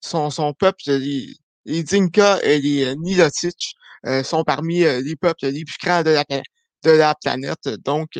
son, 0.00 0.30
son 0.30 0.52
peuple, 0.54 0.82
les, 0.86 1.28
les 1.64 1.84
Dinka 1.84 2.40
et 2.42 2.60
les 2.60 2.96
Nilotic, 2.96 3.76
sont 4.24 4.42
parmi 4.44 4.80
les 4.80 5.16
peuples 5.16 5.46
les 5.46 5.64
plus 5.64 5.78
grands 5.82 6.02
de 6.02 6.10
la, 6.10 6.24
de 6.82 6.90
la 6.90 7.14
planète. 7.14 7.68
Donc, 7.84 8.18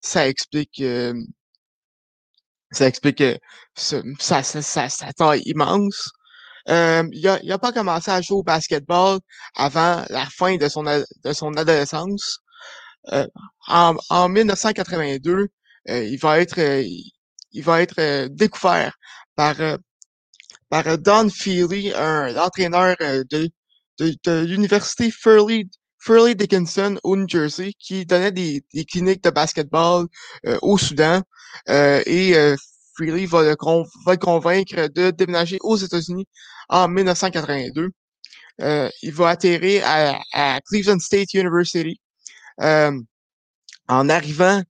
ça 0.00 0.28
explique 0.28 0.82
ça 2.72 2.86
explique 2.86 3.22
sa, 3.74 4.02
sa, 4.18 4.42
sa, 4.62 4.88
sa 4.88 5.12
taille 5.12 5.42
immense. 5.46 6.10
Euh, 6.68 7.04
il 7.12 7.26
a, 7.28 7.40
il 7.42 7.50
a 7.52 7.58
pas 7.58 7.72
commencé 7.72 8.10
à 8.10 8.20
jouer 8.20 8.38
au 8.38 8.42
basketball 8.42 9.18
avant 9.56 10.04
la 10.10 10.26
fin 10.26 10.56
de 10.56 10.68
son, 10.68 10.84
de 10.84 11.32
son 11.32 11.52
adolescence. 11.54 12.38
Euh, 13.12 13.26
en, 13.68 13.96
en 14.10 14.28
1982, 14.28 15.48
euh, 15.88 16.04
il 16.04 16.18
va 16.18 16.40
être, 16.40 16.58
il 17.52 17.62
va 17.62 17.82
être 17.82 18.28
découvert 18.28 18.94
par, 19.36 19.56
par 20.68 20.98
Don 20.98 21.28
Feely, 21.30 21.92
un 21.94 22.36
entraîneur 22.36 22.96
de, 22.98 23.50
de, 23.98 24.14
de 24.24 24.44
l'université 24.44 25.10
Furley, 25.10 25.64
Furley 26.00 26.34
Dickinson 26.34 26.98
au 27.04 27.16
New 27.16 27.28
Jersey, 27.28 27.72
qui 27.78 28.06
donnait 28.06 28.32
des, 28.32 28.64
cliniques 28.90 29.22
de 29.22 29.30
basketball 29.30 30.06
au 30.62 30.78
Soudan. 30.78 31.22
et 31.68 32.56
Freely 33.00 33.26
va 33.26 33.42
le, 33.42 33.56
va 34.04 34.16
convaincre 34.16 34.88
de 34.88 35.10
déménager 35.10 35.58
aux 35.62 35.76
États-Unis 35.76 36.26
en 36.68 36.88
1982. 36.88 37.90
Euh, 38.60 38.90
il 39.02 39.12
va 39.12 39.30
atterrir 39.30 39.82
à, 39.86 40.60
Cleveland 40.68 40.98
State 40.98 41.34
University. 41.34 42.00
Euh, 42.60 42.92
en 43.88 44.08
arrivant 44.08 44.62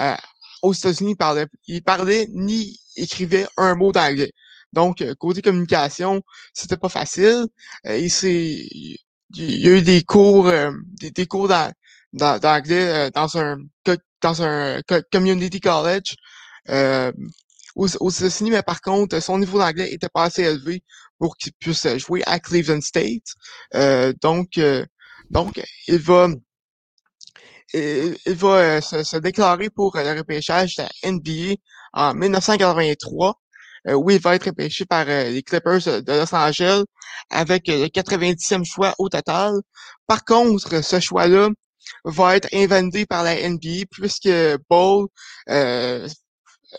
euh, 0.00 0.16
aux 0.62 0.72
États-Unis, 0.72 1.12
il 1.12 1.16
parlait, 1.16 1.46
il 1.66 1.82
parlait 1.82 2.26
ni 2.32 2.78
écrivait 2.96 3.46
un 3.56 3.74
mot 3.74 3.92
d'anglais. 3.92 4.32
Donc, 4.72 5.04
côté 5.18 5.42
communication, 5.42 6.22
c'était 6.54 6.76
pas 6.78 6.88
facile. 6.88 7.46
il 7.84 8.10
s'est, 8.10 8.66
il 9.36 9.60
y 9.60 9.68
a 9.68 9.78
eu 9.78 9.82
des 9.82 10.02
cours, 10.02 10.52
des, 11.00 11.26
cours 11.26 11.48
d'anglais 12.12 13.10
dans 13.10 13.38
un 13.38 13.58
dans 14.20 14.42
un 14.42 14.80
community 15.10 15.60
college. 15.60 16.16
Euh, 16.68 17.12
aux, 17.74 18.10
États-Unis, 18.10 18.50
mais 18.50 18.62
par 18.62 18.80
contre, 18.80 19.20
son 19.20 19.38
niveau 19.38 19.58
d'anglais 19.58 19.92
était 19.92 20.08
pas 20.08 20.24
assez 20.24 20.42
élevé 20.42 20.82
pour 21.18 21.36
qu'il 21.36 21.52
puisse 21.52 21.86
jouer 21.98 22.22
à 22.26 22.38
Cleveland 22.40 22.80
State. 22.80 23.34
Euh, 23.74 24.12
donc, 24.22 24.58
euh, 24.58 24.84
donc, 25.30 25.60
il 25.88 25.98
va, 25.98 26.28
il, 27.74 28.16
va 28.26 28.48
euh, 28.48 28.80
se, 28.80 29.16
déclarer 29.16 29.70
pour 29.70 29.96
le 29.96 30.18
repêchage 30.18 30.76
de 30.76 30.82
la 30.82 31.12
NBA 31.12 31.54
en 31.92 32.14
1983, 32.14 33.40
où 33.86 34.10
il 34.10 34.20
va 34.20 34.36
être 34.36 34.46
repêché 34.46 34.84
par 34.84 35.04
les 35.06 35.42
Clippers 35.42 36.02
de 36.02 36.12
Los 36.12 36.34
Angeles 36.34 36.84
avec 37.30 37.66
le 37.68 37.86
90e 37.88 38.64
choix 38.64 38.94
au 38.98 39.08
total. 39.08 39.54
Par 40.06 40.24
contre, 40.24 40.82
ce 40.82 41.00
choix-là 41.00 41.48
va 42.04 42.36
être 42.36 42.48
inventé 42.54 43.06
par 43.06 43.24
la 43.24 43.48
NBA 43.48 43.86
puisque 43.90 44.28
Ball 44.70 45.06
euh, 45.50 46.08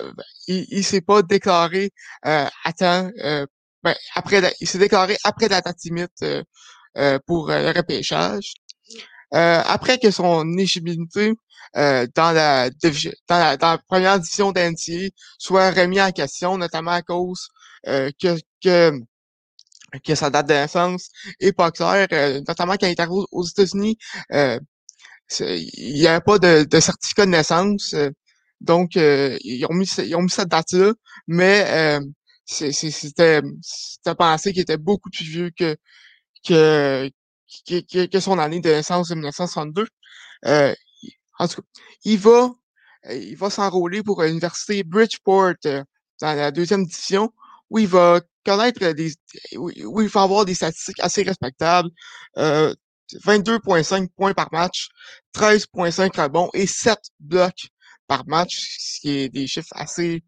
euh, 0.01 0.13
il, 0.47 0.65
il 0.69 0.83
s'est 0.83 1.01
pas 1.01 1.21
déclaré 1.21 1.91
euh, 2.25 2.47
à 2.63 2.73
temps, 2.73 3.09
euh, 3.23 3.45
ben, 3.83 3.95
après 4.15 4.41
il 4.61 4.67
s'est 4.67 4.77
déclaré 4.79 5.17
après 5.23 5.47
la 5.49 5.61
date 5.61 5.77
limite 5.83 6.11
euh, 6.97 7.19
pour 7.27 7.47
le 7.49 7.71
repêchage. 7.75 8.53
Après 9.33 9.97
que 9.97 10.11
son 10.11 10.57
éligibilité 10.57 11.33
dans, 11.75 12.31
la, 12.33 12.69
dans, 12.69 12.91
la, 13.29 13.57
dans 13.57 13.71
la 13.71 13.77
première 13.87 14.19
division 14.19 14.51
d'NCA 14.51 15.09
soit 15.39 15.71
remis 15.71 16.01
en 16.01 16.11
question, 16.11 16.57
notamment 16.57 16.91
à 16.91 17.01
cause 17.01 17.49
que, 17.85 18.37
que 18.63 18.91
que 20.03 20.15
sa 20.15 20.29
date 20.29 20.47
de 20.47 20.53
naissance 20.53 21.09
est 21.39 21.53
pas 21.53 21.71
claire, 21.71 22.07
notamment 22.47 22.73
quand 22.73 22.87
il 22.87 22.91
est 22.91 22.99
arrivé 22.99 23.23
aux 23.31 23.45
États-Unis, 23.45 23.97
euh, 24.31 24.59
il 25.39 25.93
n'y 25.93 26.07
avait 26.07 26.21
pas 26.21 26.39
de, 26.39 26.63
de, 26.63 26.79
certificat 26.79 27.25
de 27.25 27.31
naissance. 27.31 27.95
Donc, 28.61 28.97
euh, 28.97 29.37
ils, 29.41 29.65
ont 29.65 29.73
mis, 29.73 29.87
ils 29.99 30.15
ont 30.15 30.21
mis 30.21 30.29
cette 30.29 30.49
date-là, 30.49 30.93
mais 31.27 31.65
euh, 31.67 31.99
c'était 32.45 33.41
pensé 34.17 34.53
qu'il 34.53 34.61
était 34.61 34.77
beaucoup 34.77 35.09
plus 35.09 35.25
vieux 35.25 35.51
que, 35.57 35.75
que, 36.47 37.09
que, 37.67 38.05
que, 38.05 38.19
son 38.19 38.39
année 38.39 38.59
de 38.59 38.69
naissance 38.69 39.09
de 39.09 39.15
1962. 39.15 39.87
Euh, 40.45 40.73
en 41.39 41.47
tout 41.47 41.61
cas, 41.61 41.67
il 42.05 42.19
va, 42.19 42.51
il 43.11 43.35
va 43.35 43.49
s'enrôler 43.49 44.03
pour 44.03 44.21
l'université 44.23 44.83
Bridgeport 44.83 45.55
euh, 45.65 45.83
dans 46.21 46.33
la 46.33 46.51
deuxième 46.51 46.85
division, 46.85 47.31
où 47.69 47.79
il 47.79 47.87
va 47.87 48.21
connaître 48.45 48.91
des, 48.91 49.13
où 49.55 50.01
il 50.01 50.09
va 50.09 50.21
avoir 50.23 50.45
des 50.45 50.53
statistiques 50.53 50.99
assez 50.99 51.23
respectables. 51.23 51.89
Euh, 52.37 52.73
22,5 53.25 54.09
points 54.15 54.33
par 54.33 54.49
match, 54.51 54.89
13,5 55.35 56.21
rebonds 56.21 56.49
et 56.53 56.65
7 56.65 56.97
blocs 57.19 57.67
par 58.07 58.25
match, 58.27 58.55
ce 58.79 58.99
qui 58.99 59.09
est 59.11 59.29
des 59.29 59.47
chiffres 59.47 59.73
assez, 59.73 60.23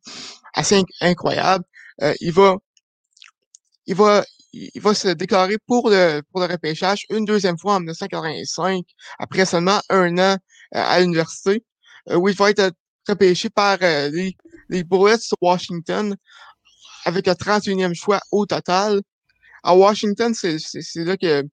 assez 0.53 0.83
incroyables. 1.01 1.65
Euh, 2.01 2.13
il 2.19 2.31
va, 2.31 2.57
il 3.85 3.95
va, 3.95 4.23
il 4.73 4.81
va 4.81 4.93
se 4.93 5.09
déclarer 5.09 5.57
pour 5.67 5.89
le, 5.89 6.21
pour 6.31 6.41
le 6.41 6.47
repêchage 6.47 7.05
une 7.09 7.25
deuxième 7.25 7.57
fois 7.57 7.75
en 7.75 7.79
1985, 7.79 8.85
après 9.19 9.45
seulement 9.45 9.81
un 9.89 10.17
an 10.17 10.33
euh, 10.33 10.37
à 10.71 10.99
l'université, 11.01 11.63
euh, 12.09 12.15
où 12.15 12.29
il 12.29 12.35
va 12.35 12.49
être 12.51 12.71
repêché 13.07 13.49
par 13.49 13.77
les, 13.79 14.35
les 14.69 14.83
Bullets 14.83 15.17
Washington 15.41 16.15
avec 17.05 17.27
le 17.27 17.33
31e 17.33 17.93
choix 17.93 18.19
au 18.31 18.45
total. 18.45 19.01
À 19.63 19.75
Washington, 19.75 20.33
c'est 20.33 20.59
là 20.95 21.17
que 21.17 21.43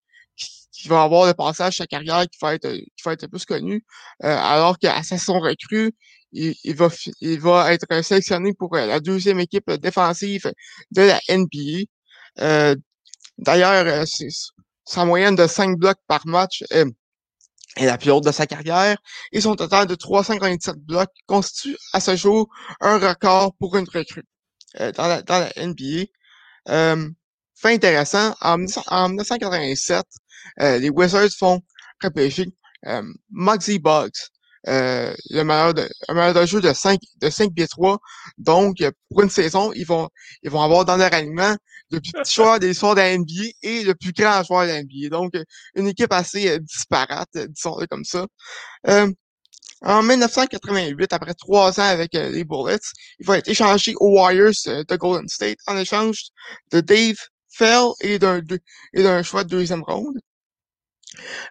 qui 0.72 0.88
va 0.88 1.02
avoir 1.02 1.26
le 1.26 1.34
passage 1.34 1.76
sa 1.76 1.86
carrière 1.86 2.24
qui 2.28 2.38
va 2.40 2.54
être 2.54 2.72
qui 2.72 3.02
va 3.04 3.12
être 3.12 3.26
plus 3.28 3.44
connu 3.44 3.84
euh, 4.24 4.36
alors 4.36 4.78
qu'à 4.78 5.02
son 5.02 5.38
recrue 5.38 5.92
il, 6.32 6.54
il, 6.64 6.74
va 6.74 6.88
il 7.20 7.40
va 7.40 7.72
être 7.72 8.02
sélectionné 8.02 8.52
pour 8.54 8.74
euh, 8.74 8.86
la 8.86 8.98
deuxième 8.98 9.38
équipe 9.38 9.70
défensive 9.70 10.50
de 10.90 11.02
la 11.02 11.20
NBA 11.30 11.84
euh, 12.40 12.74
d'ailleurs 13.38 13.86
euh, 13.86 14.04
sa 14.84 15.04
moyenne 15.04 15.36
de 15.36 15.46
5 15.46 15.78
blocs 15.78 15.98
par 16.06 16.26
match 16.26 16.64
est 16.70 17.86
la 17.86 17.98
plus 17.98 18.10
haute 18.10 18.24
de 18.24 18.32
sa 18.32 18.46
carrière 18.46 18.98
et 19.32 19.40
son 19.40 19.54
total 19.54 19.86
de 19.86 19.94
357 19.94 20.76
blocs 20.76 21.10
constitue 21.26 21.76
à 21.92 22.00
ce 22.00 22.16
jour 22.16 22.48
un 22.80 22.98
record 22.98 23.54
pour 23.58 23.76
une 23.76 23.88
recrue 23.88 24.24
dans, 24.78 25.06
la, 25.06 25.22
dans 25.22 25.38
la 25.38 25.66
NBA. 25.66 26.06
fait 27.54 27.74
intéressant, 27.74 28.34
en, 28.40 28.64
en 28.88 29.08
1987, 29.08 30.04
euh, 30.60 30.78
les 30.78 30.90
Wizards 30.90 31.30
font 31.38 31.60
repêcher 32.02 32.46
euh, 32.86 33.02
Muggsy 33.30 33.78
Bugs, 33.78 34.10
euh, 34.68 35.14
le 35.30 35.42
meilleur 35.42 35.74
de, 35.74 35.88
le 36.08 36.14
meilleur 36.14 36.34
de 36.34 36.46
jeu 36.46 36.60
de 36.60 36.72
5 36.72 36.98
de 37.20 37.30
5 37.30 37.52
pieds 37.54 37.68
3. 37.68 37.98
Donc, 38.38 38.76
pour 39.10 39.22
une 39.22 39.30
saison, 39.30 39.72
ils 39.72 39.86
vont 39.86 40.08
ils 40.42 40.50
vont 40.50 40.62
avoir 40.62 40.84
dans 40.84 40.96
leur 40.96 41.12
alignement 41.12 41.56
le 41.90 42.00
plus 42.00 42.12
petit 42.12 42.34
joueur 42.34 42.58
des 42.60 42.74
soirs 42.74 42.94
de 42.94 43.00
la 43.00 43.16
NBA 43.16 43.52
et 43.62 43.84
le 43.84 43.94
plus 43.94 44.12
grand 44.12 44.42
joueur 44.42 44.62
de 44.62 44.68
la 44.68 44.82
NBA. 44.82 45.08
Donc, 45.10 45.32
une 45.74 45.88
équipe 45.88 46.12
assez 46.12 46.58
disparate, 46.60 47.28
disons-le 47.34 47.86
comme 47.86 48.04
ça. 48.04 48.26
en 49.84 50.02
1988, 50.02 51.12
après 51.12 51.34
trois 51.34 51.78
ans 51.80 51.82
avec 51.82 52.12
les 52.14 52.44
Bullets, 52.44 52.78
il 53.18 53.26
va 53.26 53.38
être 53.38 53.48
échangé 53.48 53.94
aux 53.98 54.14
Warriors 54.14 54.52
de 54.66 54.96
Golden 54.96 55.28
State 55.28 55.58
en 55.66 55.76
échange 55.76 56.26
de 56.72 56.80
Dave 56.80 57.16
Fell 57.50 57.88
et 58.00 58.18
d'un 58.18 58.40
et 58.94 59.02
d'un 59.02 59.22
choix 59.22 59.44
de 59.44 59.50
deuxième 59.50 59.82
ronde. 59.82 60.18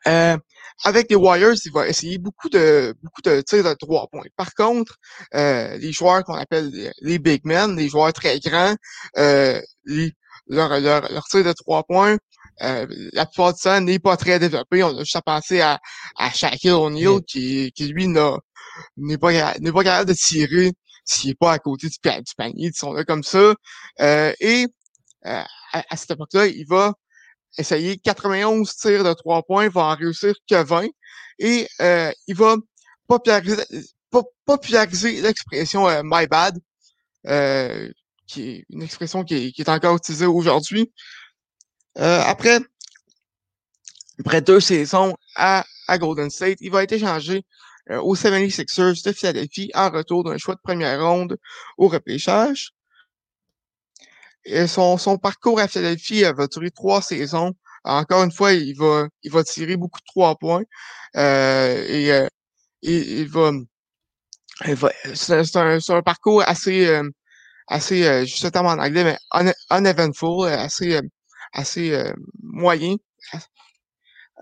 Euh, 0.07 0.37
avec 0.83 1.09
les 1.09 1.15
Warriors, 1.15 1.55
il 1.65 1.71
va 1.71 1.87
essayer 1.87 2.17
beaucoup 2.17 2.49
de 2.49 2.95
beaucoup 3.03 3.21
de 3.21 3.41
tirs 3.41 3.63
de 3.63 3.73
trois 3.73 4.07
points. 4.07 4.23
Par 4.35 4.53
contre, 4.53 4.97
euh, 5.35 5.77
les 5.77 5.91
joueurs 5.91 6.23
qu'on 6.23 6.35
appelle 6.35 6.71
les, 7.01 7.19
big 7.19 7.41
men, 7.45 7.75
les 7.75 7.89
joueurs 7.89 8.13
très 8.13 8.39
grands, 8.39 8.75
euh, 9.17 9.61
les, 9.85 10.11
leur, 10.47 10.79
leur, 10.79 11.11
leur 11.11 11.23
tir 11.25 11.43
de 11.43 11.53
trois 11.53 11.83
points, 11.83 12.17
euh, 12.61 12.85
la 13.13 13.25
plupart 13.25 13.53
de 13.53 13.57
ça 13.57 13.79
n'est 13.79 13.99
pas 13.99 14.17
très 14.17 14.39
développé. 14.39 14.83
On 14.83 14.97
a 14.97 14.99
juste 14.99 15.15
à 15.15 15.21
penser 15.21 15.61
à, 15.61 15.79
à 16.17 16.31
Shaquille 16.31 16.71
O'Neal 16.71 17.21
qui, 17.27 17.71
qui 17.73 17.87
lui 17.87 18.07
n'est 18.07 19.17
pas 19.17 19.31
n'est 19.59 19.71
pas 19.71 19.83
capable 19.83 20.09
de 20.09 20.13
tirer 20.15 20.71
s'il 21.05 21.29
n'est 21.29 21.35
pas 21.35 21.53
à 21.53 21.59
côté 21.59 21.87
du, 21.87 21.97
du 21.97 22.35
panier, 22.37 22.67
ils 22.67 22.73
sont 22.73 22.93
là 22.93 23.03
comme 23.03 23.23
ça. 23.23 23.55
Euh, 23.99 24.33
et 24.39 24.67
euh, 25.25 25.43
à, 25.73 25.83
à, 25.89 25.97
cette 25.97 26.11
époque-là, 26.11 26.47
il 26.47 26.65
va 26.67 26.93
essayer 27.57 27.97
91 27.97 28.75
tirs 28.75 29.03
de 29.03 29.13
3 29.13 29.43
points, 29.43 29.69
va 29.69 29.85
en 29.85 29.95
réussir 29.95 30.33
que 30.49 30.63
20. 30.63 30.87
Et 31.39 31.67
euh, 31.81 32.11
il 32.27 32.35
va 32.35 32.55
populariser, 34.45 35.21
l'expression 35.21 35.87
euh, 35.87 36.01
my 36.03 36.27
bad, 36.27 36.57
euh, 37.27 37.91
qui 38.27 38.49
est 38.49 38.65
une 38.69 38.83
expression 38.83 39.23
qui 39.23 39.53
est, 39.57 39.69
encore 39.69 39.97
utilisée 39.97 40.25
aujourd'hui. 40.25 40.91
après, 41.95 42.59
après 44.19 44.41
deux 44.41 44.59
saisons 44.59 45.15
à, 45.35 45.65
à 45.87 45.97
Golden 45.97 46.29
State, 46.29 46.59
il 46.61 46.71
va 46.71 46.83
être 46.83 46.93
échangé 46.93 47.43
aux 47.89 48.15
76ers 48.15 49.03
de 49.03 49.11
Philadelphie 49.11 49.71
en 49.73 49.89
retour 49.89 50.23
d'un 50.23 50.37
choix 50.37 50.55
de 50.55 50.61
première 50.63 51.03
ronde 51.03 51.37
au 51.77 51.87
repêchage. 51.87 52.73
Son, 54.67 54.97
son 54.97 55.17
parcours 55.17 55.59
à 55.59 55.67
Philadelphie 55.67 56.23
va 56.23 56.47
durer 56.47 56.71
trois 56.71 57.01
saisons. 57.01 57.53
Encore 57.83 58.23
une 58.23 58.31
fois, 58.31 58.53
il 58.53 58.75
va, 58.77 59.07
il 59.23 59.31
va 59.31 59.43
tirer 59.43 59.77
beaucoup 59.77 59.99
de 59.99 60.05
trois 60.05 60.35
points. 60.37 60.63
Euh, 61.17 61.85
et, 61.87 62.11
euh, 62.11 62.27
il, 62.83 63.27
va, 63.29 63.51
il 64.67 64.75
va 64.75 64.91
c'est 65.15 65.55
un, 65.57 65.79
un, 65.89 66.01
parcours 66.03 66.43
assez, 66.47 66.87
euh, 66.87 67.09
assez, 67.67 68.05
euh, 68.07 68.25
je 68.25 68.35
sais 68.37 68.57
en 68.57 68.79
anglais, 68.79 69.03
mais 69.03 69.17
un, 69.31 69.51
uneventful, 69.79 70.47
assez, 70.49 70.99
assez 71.53 72.13
moyen. 72.43 72.95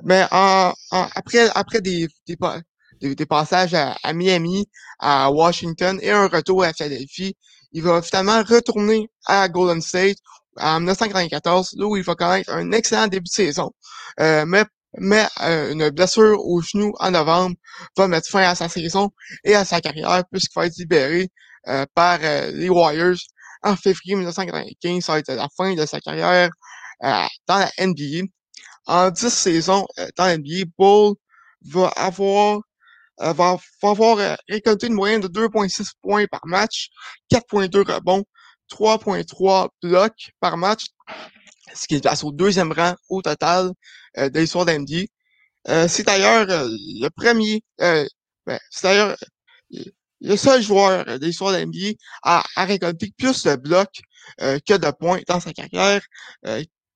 Mais 0.03 0.25
en, 0.31 0.73
après, 0.91 1.49
après 1.55 1.81
des, 1.81 2.07
des, 2.27 3.15
des, 3.15 3.25
passages 3.25 3.73
à, 3.73 4.13
Miami, 4.13 4.67
à 4.99 5.31
Washington 5.31 5.99
et 6.01 6.11
un 6.11 6.27
retour 6.27 6.63
à 6.63 6.73
Philadelphie, 6.73 7.35
il 7.71 7.83
va 7.83 8.01
finalement 8.01 8.41
retourner 8.43 9.09
à 9.25 9.47
Golden 9.49 9.81
State 9.81 10.17
en 10.57 10.79
1994, 10.79 11.75
là 11.77 11.85
où 11.85 11.97
il 11.97 12.03
va 12.03 12.15
connaître 12.15 12.51
un 12.51 12.71
excellent 12.71 13.07
début 13.07 13.25
de 13.25 13.29
saison. 13.29 13.71
Euh, 14.19 14.45
mais 14.45 14.65
mais 14.97 15.27
euh, 15.41 15.71
une 15.71 15.89
blessure 15.91 16.39
au 16.43 16.61
genou 16.61 16.93
en 16.99 17.11
novembre 17.11 17.55
va 17.95 18.07
mettre 18.07 18.27
fin 18.29 18.41
à 18.41 18.55
sa 18.55 18.67
saison 18.69 19.11
et 19.43 19.53
à 19.55 19.63
sa 19.65 19.81
carrière 19.81 20.23
puisqu'il 20.31 20.59
va 20.59 20.65
être 20.65 20.77
libéré 20.77 21.29
euh, 21.67 21.85
par 21.93 22.19
euh, 22.23 22.51
les 22.51 22.69
Warriors 22.69 23.17
en 23.63 23.75
février 23.75 24.15
1995. 24.15 25.03
Ça 25.03 25.13
va 25.13 25.19
être 25.19 25.31
la 25.33 25.47
fin 25.55 25.75
de 25.75 25.85
sa 25.85 25.99
carrière 25.99 26.49
euh, 27.03 27.25
dans 27.47 27.59
la 27.59 27.69
NBA. 27.85 28.25
En 28.87 29.11
10 29.11 29.29
saisons 29.29 29.85
dans 30.17 30.25
la 30.25 30.37
NBA, 30.37 30.65
Bull 30.77 31.15
va 31.65 31.89
avoir 31.89 32.61
va, 33.19 33.33
va, 33.33 33.57
avoir 33.89 34.37
récolté 34.47 34.87
une 34.87 34.93
moyenne 34.93 35.21
de 35.21 35.27
2,6 35.27 35.91
points 36.01 36.25
par 36.27 36.45
match, 36.45 36.89
4,2 37.31 37.91
rebonds, 37.91 38.23
3,3 38.71 39.69
blocs 39.81 40.31
par 40.39 40.57
match, 40.57 40.85
ce 41.73 41.87
qui 41.87 41.95
est 41.95 42.01
place 42.01 42.23
au 42.23 42.31
deuxième 42.31 42.71
rang 42.71 42.95
au 43.09 43.21
total 43.21 43.71
euh, 44.17 44.29
de 44.29 44.39
l'histoire. 44.39 44.65
Euh, 45.67 45.87
c'est 45.87 46.03
d'ailleurs 46.03 46.49
euh, 46.49 46.69
le 46.69 47.09
premier, 47.09 47.63
euh, 47.81 48.05
ben, 48.45 48.59
c'est 48.69 48.87
d'ailleurs 48.87 49.15
le 50.21 50.35
seul 50.35 50.61
joueur 50.61 51.05
de 51.05 51.25
l'histoire 51.25 51.53
de 51.53 51.95
à, 52.23 52.43
à 52.55 52.65
récolter 52.65 53.11
plus 53.17 53.43
de 53.43 53.55
blocs 53.55 54.01
que 54.37 54.77
de 54.77 54.91
points 54.91 55.21
dans 55.27 55.39
sa 55.39 55.53
carrière. 55.53 56.01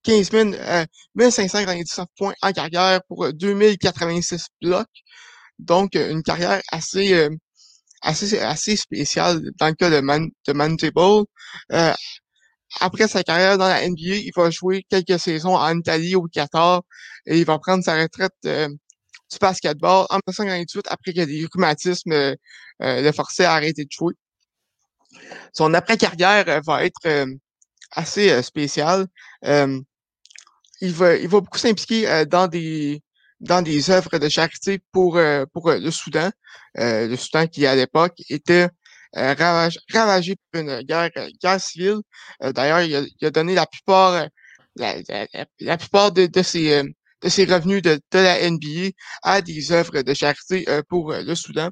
15 0.03 0.31
000, 0.31 0.49
1599 1.15 2.07
points 2.17 2.33
en 2.41 2.51
carrière 2.51 3.01
pour 3.07 3.31
2086 3.31 4.47
blocs. 4.61 4.87
Donc, 5.63 5.95
une 5.95 6.23
carrière 6.23 6.61
assez 6.71 7.29
assez, 8.03 8.39
assez 8.39 8.75
spécial 8.75 9.41
dans 9.57 9.67
le 9.67 9.73
cas 9.73 9.89
de, 9.89 10.01
Man, 10.01 10.29
de. 10.47 11.25
Euh, 11.71 11.93
après 12.79 13.07
sa 13.07 13.23
carrière 13.23 13.57
dans 13.57 13.67
la 13.67 13.87
NBA, 13.87 14.15
il 14.15 14.31
va 14.35 14.49
jouer 14.49 14.83
quelques 14.89 15.19
saisons 15.19 15.55
en 15.55 15.77
Italie, 15.77 16.15
au 16.15 16.23
Qatar, 16.23 16.83
et 17.25 17.39
il 17.39 17.45
va 17.45 17.59
prendre 17.59 17.83
sa 17.83 17.95
retraite 17.95 18.33
euh, 18.45 18.67
du 18.67 19.37
basketball 19.39 20.05
en 20.09 20.15
1998 20.27 20.87
après 20.89 21.13
que 21.13 21.21
des 21.21 21.47
rhumatismes 21.51 22.11
euh, 22.11 22.35
le 22.79 23.11
forçaient 23.11 23.45
à 23.45 23.53
arrêter 23.53 23.85
de 23.85 23.91
jouer. 23.91 24.13
Son 25.53 25.73
après-carrière 25.73 26.61
va 26.65 26.85
être 26.85 27.27
assez 27.91 28.41
spécial. 28.41 29.05
il, 29.43 29.83
va, 30.81 31.15
il 31.15 31.27
va 31.27 31.39
beaucoup 31.39 31.59
s'impliquer 31.59 32.25
dans 32.25 32.47
des 32.47 33.02
dans 33.43 33.61
des 33.61 33.89
œuvres 33.89 34.17
de 34.17 34.29
charité 34.29 34.79
pour, 34.91 35.17
euh, 35.17 35.45
pour 35.53 35.69
euh, 35.69 35.77
le 35.77 35.91
Soudan. 35.91 36.31
Euh, 36.77 37.07
le 37.07 37.15
Soudan 37.17 37.45
qui, 37.47 37.65
à 37.65 37.75
l'époque, 37.75 38.15
était 38.29 38.69
ravagé, 39.13 39.79
ravagé 39.91 40.35
par 40.51 40.61
une 40.61 40.81
guerre, 40.81 41.11
guerre 41.41 41.61
civile. 41.61 41.99
D'ailleurs, 42.41 42.81
il, 42.81 43.07
il, 43.21 43.27
a 43.27 43.29
donné 43.29 43.53
la 43.53 43.67
plupart, 43.67 44.27
la, 44.75 44.95
la, 45.59 45.77
plupart 45.77 46.11
de, 46.11 46.25
de, 46.25 46.41
ses, 46.41 46.81
de 47.21 47.29
ses 47.29 47.45
revenus 47.45 47.83
de, 47.83 47.99
de 48.11 48.19
la 48.19 48.49
NBA 48.49 48.89
à 49.21 49.41
des 49.41 49.71
œuvres 49.71 50.01
de 50.01 50.13
charité 50.15 50.65
pour 50.89 51.13
le 51.13 51.35
Soudan. 51.35 51.69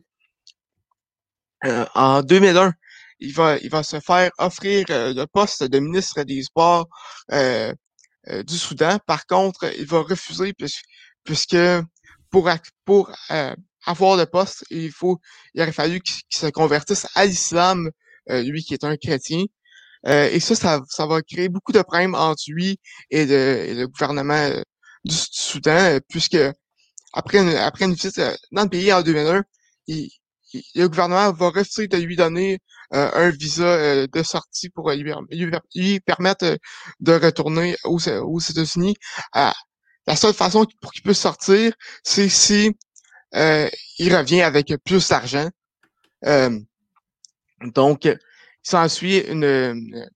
en 1.95 2.21
2001, 2.21 2.73
il 3.21 3.33
va, 3.33 3.57
il 3.57 3.71
va 3.71 3.81
se 3.81 3.99
faire 3.99 4.29
offrir 4.37 4.85
le 4.89 5.25
poste 5.25 5.63
de 5.63 5.79
ministre 5.79 6.21
des 6.21 6.43
Sports 6.43 6.87
du 7.31 8.57
Soudan. 8.57 8.99
Par 9.07 9.25
contre, 9.25 9.65
il 9.79 9.87
va 9.87 10.01
refuser 10.01 10.53
puisque 11.23 11.57
pour, 12.29 12.49
pour 12.85 13.11
euh, 13.31 13.55
avoir 13.85 14.17
le 14.17 14.25
poste, 14.25 14.65
il 14.69 14.91
faut, 14.91 15.19
il 15.53 15.61
aurait 15.61 15.71
fallu 15.71 15.99
qu'il 16.01 16.21
se 16.29 16.47
convertisse 16.47 17.07
à 17.15 17.25
l'islam, 17.25 17.89
euh, 18.29 18.41
lui 18.41 18.63
qui 18.63 18.73
est 18.73 18.83
un 18.83 18.97
chrétien. 18.97 19.43
Euh, 20.07 20.29
et 20.31 20.39
ça, 20.39 20.55
ça, 20.55 20.81
ça, 20.89 21.05
va 21.05 21.21
créer 21.21 21.49
beaucoup 21.49 21.73
de 21.73 21.81
problèmes 21.81 22.15
entre 22.15 22.43
lui 22.47 22.79
et 23.11 23.25
le, 23.25 23.73
le 23.81 23.87
gouvernement 23.87 24.49
du, 25.05 25.15
Soudan, 25.15 25.99
puisque 26.09 26.37
après 27.13 27.39
une, 27.39 27.55
après 27.55 27.85
une 27.85 27.93
visite 27.93 28.19
dans 28.51 28.63
le 28.63 28.69
pays 28.69 28.91
en 28.93 29.03
2001, 29.03 29.43
il, 29.87 30.09
le 30.75 30.87
gouvernement 30.87 31.31
va 31.31 31.49
refuser 31.49 31.87
de 31.87 31.97
lui 31.97 32.15
donner 32.15 32.59
un 32.91 33.29
visa 33.29 34.05
de 34.07 34.23
sortie 34.23 34.69
pour 34.69 34.91
lui, 34.91 35.13
lui, 35.75 35.99
permettre 36.01 36.57
de 36.99 37.13
retourner 37.13 37.77
aux, 37.85 37.99
aux 38.09 38.39
États-Unis 38.39 38.95
la 40.07 40.15
seule 40.15 40.33
façon 40.33 40.65
pour 40.81 40.91
qu'il 40.91 41.03
puisse 41.03 41.19
sortir, 41.19 41.73
c'est 42.03 42.29
si 42.29 42.75
euh, 43.35 43.69
il 43.99 44.15
revient 44.15 44.41
avec 44.41 44.73
plus 44.83 45.07
d'argent. 45.07 45.49
Euh, 46.25 46.59
donc, 47.61 48.05
il 48.05 48.19
s'ensuit 48.63 49.19
une, 49.19 50.07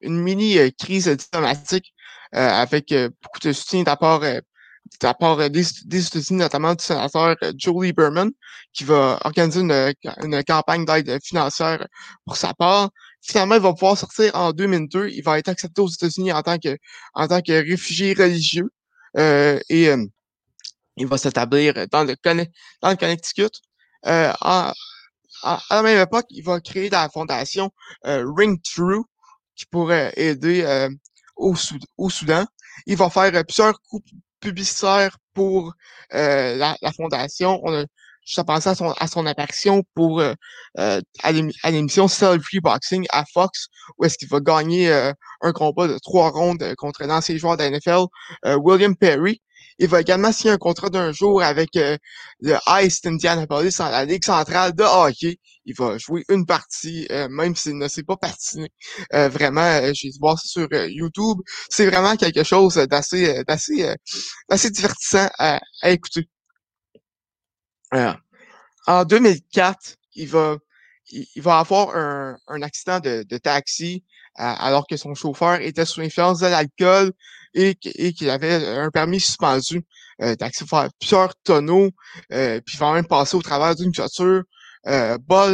une 0.00 0.20
mini 0.20 0.58
euh, 0.58 0.70
crise 0.78 1.08
diplomatique 1.08 1.94
avec 2.34 2.94
beaucoup 3.22 3.40
de 3.42 3.52
soutien 3.52 3.82
d'apport 3.82 4.20
de 4.20 5.48
des, 5.48 5.64
des 5.84 6.06
États-Unis, 6.06 6.38
notamment 6.38 6.74
du 6.74 6.82
sénateur 6.82 7.36
Julie 7.58 7.92
Berman, 7.92 8.30
qui 8.72 8.84
va 8.84 9.18
organiser 9.24 9.60
une, 9.60 9.92
une 10.22 10.42
campagne 10.44 10.86
d'aide 10.86 11.22
financière 11.22 11.86
pour 12.24 12.38
sa 12.38 12.54
part. 12.54 12.88
Finalement, 13.20 13.56
il 13.56 13.60
va 13.60 13.74
pouvoir 13.74 13.98
sortir 13.98 14.34
en 14.34 14.52
2002. 14.52 15.08
Il 15.10 15.22
va 15.22 15.38
être 15.38 15.48
accepté 15.48 15.82
aux 15.82 15.88
États-Unis 15.88 16.32
en 16.32 16.42
tant 16.42 16.58
que 16.58 16.76
en 17.14 17.28
tant 17.28 17.42
que 17.42 17.52
réfugié 17.52 18.14
religieux. 18.14 18.70
Euh, 19.16 19.60
et 19.68 19.88
euh, 19.88 20.04
il 20.96 21.06
va 21.06 21.18
s'établir 21.18 21.74
dans 21.90 22.04
le, 22.04 22.14
dans 22.82 22.90
le 22.90 22.96
Connecticut. 22.96 23.50
Euh, 24.06 24.32
à 24.40 24.72
la 25.70 25.82
même 25.82 26.00
époque, 26.00 26.26
il 26.30 26.44
va 26.44 26.60
créer 26.60 26.88
la 26.90 27.08
fondation 27.08 27.70
Ring 28.04 28.60
True 28.62 29.02
qui 29.56 29.66
pourrait 29.66 30.12
aider 30.16 30.88
au, 31.36 31.54
Soudan. 31.56 32.44
Il 32.86 32.96
va 32.96 33.10
faire 33.10 33.32
plusieurs 33.44 33.80
coups 33.82 34.08
publicitaires 34.40 35.16
pour 35.34 35.72
la, 36.10 36.76
fondation. 36.96 37.60
Je 38.24 38.40
pensé 38.40 38.68
à 38.68 38.74
son, 38.74 38.90
à 38.92 39.06
son 39.06 39.26
apparition 39.26 39.82
pour 39.94 40.20
euh, 40.20 40.34
euh 40.78 41.00
à 41.22 41.32
l'émission 41.70 42.08
Celebrity 42.08 42.60
Boxing 42.60 43.06
à 43.10 43.24
Fox, 43.32 43.68
où 43.98 44.04
est-ce 44.04 44.18
qu'il 44.18 44.28
va 44.28 44.40
gagner 44.40 44.90
euh, 44.90 45.12
un 45.40 45.52
combat 45.52 45.88
de 45.88 45.98
trois 45.98 46.30
rondes 46.30 46.62
euh, 46.62 46.74
contre 46.76 47.04
l'ancien 47.04 47.36
joueur 47.36 47.56
de 47.56 47.64
NFL, 47.64 48.06
William 48.58 48.96
Perry. 48.96 49.40
Il 49.78 49.88
va 49.88 50.00
également 50.00 50.32
signer 50.32 50.52
un 50.52 50.58
contrat 50.58 50.90
d'un 50.90 51.12
jour 51.12 51.42
avec 51.42 51.70
le 51.74 52.58
Ice 52.82 53.00
Indianapolis 53.04 53.76
dans 53.78 53.88
la 53.88 54.04
Ligue 54.04 54.24
centrale 54.24 54.74
de 54.74 54.84
hockey. 54.84 55.38
Il 55.64 55.74
va 55.76 55.96
jouer 55.98 56.24
une 56.28 56.44
partie, 56.46 57.08
même 57.30 57.56
s'il 57.56 57.78
ne 57.78 57.88
s'est 57.88 58.02
pas 58.02 58.16
patiné. 58.16 58.68
vraiment, 59.10 59.80
j'ai 59.94 60.10
voir 60.20 60.38
ça 60.38 60.46
sur 60.46 60.68
YouTube. 60.72 61.38
C'est 61.70 61.86
vraiment 61.86 62.16
quelque 62.16 62.44
chose 62.44 62.74
d'assez 62.74 63.42
d'assez 63.44 63.94
d'assez 64.48 64.70
divertissant 64.70 65.28
à, 65.38 65.60
à 65.80 65.90
écouter. 65.90 66.28
Euh, 67.94 68.12
en 68.86 69.04
2004, 69.04 69.96
il 70.14 70.28
va, 70.28 70.56
il, 71.10 71.42
va 71.42 71.58
avoir 71.58 71.96
un, 71.96 72.36
un 72.48 72.62
accident 72.62 73.00
de, 73.00 73.24
de 73.28 73.38
taxi 73.38 74.04
alors 74.34 74.86
que 74.86 74.96
son 74.96 75.14
chauffeur 75.14 75.60
était 75.60 75.84
sous 75.84 76.00
l'influence 76.00 76.40
de 76.40 76.46
l'alcool 76.46 77.12
et, 77.54 77.74
qu'il 77.74 78.30
avait 78.30 78.66
un 78.66 78.90
permis 78.90 79.20
suspendu. 79.20 79.84
Euh, 80.20 80.36
faire 80.68 80.88
plusieurs 81.00 81.34
tonneaux, 81.42 81.90
euh, 82.32 82.60
puis 82.64 82.76
il 82.76 82.78
va 82.78 82.92
même 82.92 83.06
passer 83.06 83.36
au 83.36 83.42
travers 83.42 83.74
d'une 83.74 83.90
voiture. 83.90 84.42
Euh, 84.86 85.18
va, 85.28 85.48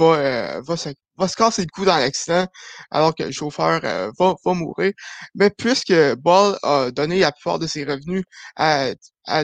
euh, 0.00 0.60
va, 0.60 0.76
se, 0.76 0.90
va 1.22 1.28
se 1.28 1.36
casser 1.36 1.62
le 1.62 1.68
cou 1.72 1.84
dans 1.84 1.96
l'accident 1.96 2.46
alors 2.90 3.14
que 3.14 3.22
le 3.24 3.32
chauffeur 3.32 3.80
va, 3.80 4.34
va 4.44 4.54
mourir. 4.54 4.92
Mais 5.34 5.50
puisque 5.50 5.94
Ball 6.16 6.56
a 6.62 6.90
donné 6.90 7.20
la 7.20 7.32
plupart 7.32 7.58
de 7.58 7.66
ses 7.66 7.84
revenus 7.84 8.24
à, 8.56 8.94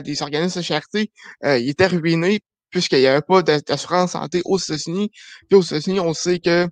des 0.01 0.21
organismes 0.21 0.59
de 0.59 0.65
charité, 0.65 1.11
il 1.43 1.69
était 1.69 1.87
ruiné 1.87 2.41
puisqu'il 2.69 2.99
n'y 2.99 3.07
avait 3.07 3.21
pas 3.21 3.41
d'assurance 3.41 4.11
santé 4.11 4.41
aux 4.45 4.57
États-Unis. 4.57 5.11
Puis 5.49 5.57
aux 5.57 5.61
États-Unis, 5.61 5.99
on 5.99 6.13
sait 6.13 6.39
que 6.39 6.67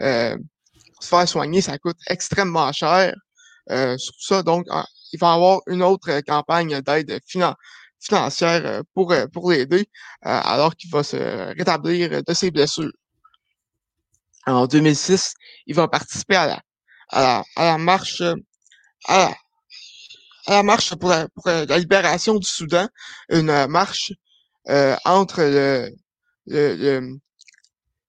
euh, 0.00 0.36
se 1.00 1.08
faire 1.08 1.28
soigner, 1.28 1.60
ça 1.60 1.78
coûte 1.78 1.98
extrêmement 2.08 2.72
cher. 2.72 3.14
Euh, 3.70 3.96
sur 3.98 4.14
ça, 4.18 4.42
donc, 4.42 4.66
il 5.12 5.18
va 5.18 5.32
avoir 5.32 5.60
une 5.66 5.82
autre 5.82 6.20
campagne 6.26 6.80
d'aide 6.80 7.20
financière 7.98 8.82
pour, 8.94 9.14
pour 9.32 9.50
l'aider 9.52 9.86
alors 10.22 10.74
qu'il 10.76 10.90
va 10.90 11.02
se 11.02 11.54
rétablir 11.56 12.22
de 12.22 12.34
ses 12.34 12.50
blessures. 12.50 12.90
En 14.46 14.66
2006, 14.66 15.34
il 15.66 15.74
va 15.74 15.88
participer 15.88 16.36
à 16.36 16.46
la, 16.46 16.60
à 17.08 17.22
la, 17.22 17.44
à 17.56 17.64
la 17.66 17.78
marche 17.78 18.22
à 19.06 19.18
la, 19.18 19.34
à 20.46 20.52
la 20.52 20.62
marche 20.62 20.94
pour 20.96 21.08
la, 21.10 21.28
pour 21.34 21.48
la 21.48 21.78
libération 21.78 22.36
du 22.36 22.46
Soudan, 22.46 22.88
une 23.30 23.66
marche 23.68 24.12
euh, 24.68 24.96
entre 25.04 25.42
le, 25.42 25.90
le, 26.46 26.76
le 26.76 27.18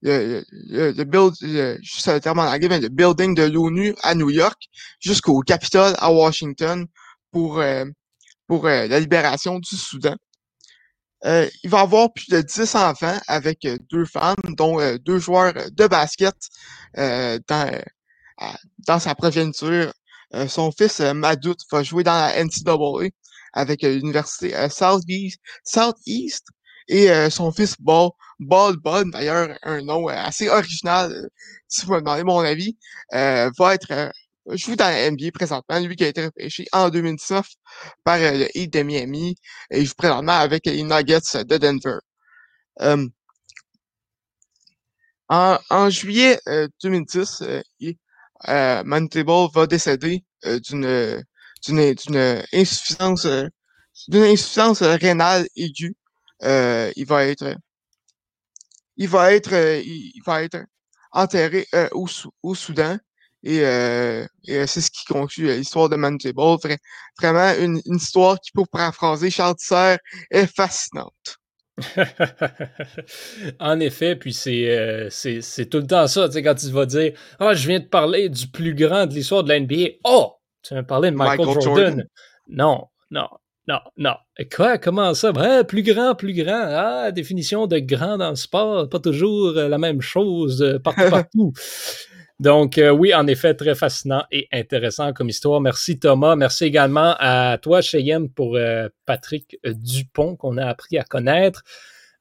le, 0.04 0.44
le, 0.92 1.04
build, 1.06 1.34
le, 1.42 1.78
juste 1.82 2.08
le 2.08 2.20
terme 2.20 2.40
en 2.40 2.44
anglais, 2.44 2.68
mais 2.68 2.80
le 2.80 2.90
building 2.90 3.34
de 3.36 3.44
l'ONU 3.44 3.96
à 4.04 4.16
New 4.16 4.30
York 4.30 4.62
jusqu'au 5.00 5.40
Capitole 5.42 5.94
à 5.98 6.12
Washington 6.12 6.86
pour, 7.32 7.60
euh, 7.60 7.86
pour 8.48 8.68
euh, 8.68 8.88
la 8.88 9.00
libération 9.00 9.60
du 9.60 9.76
Soudan. 9.78 10.16
Euh, 11.26 11.50
il 11.64 11.70
va 11.70 11.82
avoir 11.82 12.12
plus 12.12 12.28
de 12.30 12.42
10 12.42 12.76
enfants 12.76 13.18
avec 13.28 13.68
deux 13.90 14.06
femmes, 14.06 14.36
dont 14.58 14.78
deux 14.98 15.20
joueurs 15.20 15.54
de 15.72 15.88
basket 15.88 16.36
dans, 16.96 17.82
dans 18.88 19.00
sa 19.00 19.16
progéniture. 19.16 19.94
son 20.48 20.72
fils 20.72 21.00
Madout 21.00 21.58
va 21.72 21.84
jouer 21.84 22.04
dans 22.04 22.14
la 22.14 22.44
NCAA 22.44 23.10
avec 23.54 23.84
l'université 23.84 24.54
Southeast, 24.70 25.40
Southeast 25.64 26.48
et 26.88 27.30
son 27.30 27.52
fils 27.52 27.76
Ball, 27.80 28.12
Ball 28.40 28.76
d'ailleurs 29.12 29.58
un 29.64 29.82
nom 29.82 30.08
assez 30.08 30.50
original, 30.50 31.30
si 31.68 31.86
vous 31.86 31.94
me 31.94 32.00
demandez 32.00 32.24
mon 32.24 32.40
avis, 32.40 32.78
va 33.12 33.76
être 33.76 34.12
joue 34.48 34.76
dans 34.76 34.90
la 34.90 35.10
NBA 35.12 35.32
présentement, 35.34 35.80
lui 35.80 35.96
qui 35.96 36.04
a 36.04 36.08
été 36.08 36.26
repêché 36.26 36.66
en 36.72 36.90
2019 36.90 37.48
par 38.04 38.18
le 38.20 38.48
Heat 38.58 38.74
de 38.74 38.84
Miami 38.84 39.36
et 39.72 39.80
il 39.80 39.86
joue 39.86 39.94
présentement 39.98 40.34
avec 40.34 40.66
les 40.66 40.84
Nuggets 40.84 41.44
de 41.46 41.58
Denver. 41.58 42.00
en, 45.30 45.58
en, 45.70 45.90
juillet 45.90 46.40
2010, 46.84 47.44
euh, 48.50 48.84
Mantable 48.84 49.48
va 49.54 49.68
décéder 49.68 50.24
d'une 50.44 51.24
d'une 51.66 52.44
insuffisance 52.54 53.26
d'une 54.08 54.24
insuffisance 54.24 54.82
rénale 54.82 55.48
aiguë 55.56 55.96
euh, 56.44 56.92
il 56.96 57.06
va 57.06 57.26
être, 57.26 57.56
il 58.98 59.08
va 59.08 59.34
être, 59.34 59.54
euh, 59.54 59.82
il 59.84 60.22
va 60.26 60.44
être 60.44 60.66
enterré 61.12 61.68
euh, 61.74 61.90
au, 61.94 62.56
Soudan. 62.56 62.98
Et, 63.44 63.58
et 64.48 64.68
c'est 64.68 64.82
ce 64.82 64.90
qui 64.90 65.06
conclut 65.06 65.48
l'histoire 65.48 65.90
de 65.90 65.96
Mantable. 65.98 66.34
vraiment 67.20 67.54
une, 67.60 67.82
une, 67.86 67.96
histoire 67.96 68.40
qui, 68.40 68.52
pour 68.52 68.70
paraphraser 68.70 69.30
Charles 69.30 69.56
Tisser, 69.56 69.98
est 70.32 70.48
fascinante. 70.48 71.40
en 73.60 73.80
effet, 73.80 74.16
puis 74.16 74.32
c'est, 74.32 75.08
c'est, 75.10 75.66
tout 75.66 75.80
le 75.80 75.88
temps 75.88 76.08
ça, 76.08 76.28
tu 76.28 76.34
sais, 76.34 76.44
quand 76.44 76.56
tu 76.56 76.70
vas 76.70 76.86
dire 76.86 77.14
Ah, 77.40 77.50
oh, 77.50 77.54
je 77.56 77.68
viens 77.68 77.80
de 77.80 77.86
parler 77.86 78.30
du 78.30 78.48
plus 78.48 78.76
grand 78.76 79.08
de 79.08 79.14
l'histoire 79.14 79.44
de 79.44 79.50
la 79.50 79.60
NBA. 79.60 79.96
Oh, 80.04 80.36
tu 80.62 80.74
viens 80.74 80.84
de 80.84 80.88
parler 80.88 81.12
de 81.12 81.16
Michael, 81.16 81.46
Jordan. 81.46 81.64
Jordan. 81.64 82.08
Non, 82.48 82.88
non, 83.10 83.28
non, 83.68 83.80
non. 83.98 84.16
Quoi? 84.56 84.78
Comment 84.78 85.14
ça? 85.14 85.32
Ben, 85.32 85.64
plus 85.64 85.84
grand, 85.84 86.16
plus 86.16 86.34
grand. 86.34 86.66
Ah, 86.68 87.12
définition 87.12 87.66
de 87.66 87.80
grand 87.80 88.18
dans 88.18 88.30
le 88.30 88.36
sport, 88.36 88.90
pas 88.90 89.00
toujours 89.00 89.58
euh, 89.58 89.68
la 89.68 89.78
même 89.78 90.02
chose 90.02 90.62
euh, 90.62 90.80
partout, 90.80 91.10
partout. 91.10 91.54
Donc, 92.44 92.78
euh, 92.78 92.90
oui, 92.90 93.14
en 93.14 93.26
effet, 93.28 93.54
très 93.54 93.74
fascinant 93.74 94.26
et 94.30 94.50
intéressant 94.52 95.14
comme 95.14 95.30
histoire. 95.30 95.62
Merci 95.62 95.98
Thomas. 95.98 96.36
Merci 96.36 96.66
également 96.66 97.16
à 97.18 97.58
toi, 97.58 97.80
Cheyenne, 97.80 98.28
pour 98.30 98.60
Patrick 99.06 99.58
Dupont, 99.64 100.36
qu'on 100.36 100.58
a 100.58 100.66
appris 100.66 100.98
à 100.98 101.06
connaître. 101.06 101.64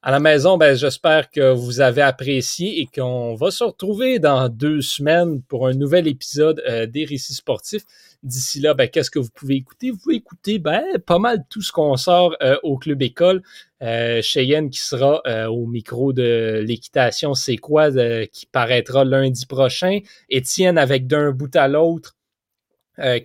À 0.05 0.11
la 0.11 0.19
maison, 0.19 0.57
ben, 0.57 0.75
j'espère 0.75 1.29
que 1.29 1.53
vous 1.53 1.79
avez 1.79 2.01
apprécié 2.01 2.81
et 2.81 2.87
qu'on 2.93 3.35
va 3.35 3.51
se 3.51 3.63
retrouver 3.63 4.19
dans 4.19 4.49
deux 4.49 4.81
semaines 4.81 5.41
pour 5.43 5.65
un 5.65 5.73
nouvel 5.73 6.09
épisode 6.09 6.61
des 6.91 7.05
récits 7.05 7.35
sportifs. 7.35 7.85
D'ici 8.21 8.59
là, 8.59 8.73
ben, 8.73 8.89
qu'est-ce 8.89 9.09
que 9.09 9.19
vous 9.19 9.29
pouvez 9.33 9.55
écouter? 9.55 9.91
Vous 9.91 9.97
pouvez 9.97 10.15
écouter 10.15 10.59
ben, 10.59 10.83
pas 11.05 11.19
mal 11.19 11.45
tout 11.49 11.61
ce 11.61 11.71
qu'on 11.71 11.95
sort 11.95 12.35
euh, 12.41 12.57
au 12.63 12.77
Club 12.77 13.01
École. 13.01 13.43
Euh, 13.81 14.21
Cheyenne 14.21 14.69
qui 14.69 14.79
sera 14.79 15.21
euh, 15.25 15.45
au 15.45 15.67
micro 15.67 16.11
de 16.11 16.61
l'équitation, 16.67 17.33
c'est 17.33 17.55
quoi, 17.55 17.89
qui 18.27 18.45
paraîtra 18.45 19.05
lundi 19.05 19.45
prochain. 19.45 19.99
Étienne 20.29 20.77
avec 20.77 21.07
d'un 21.07 21.31
bout 21.31 21.55
à 21.55 21.69
l'autre. 21.69 22.17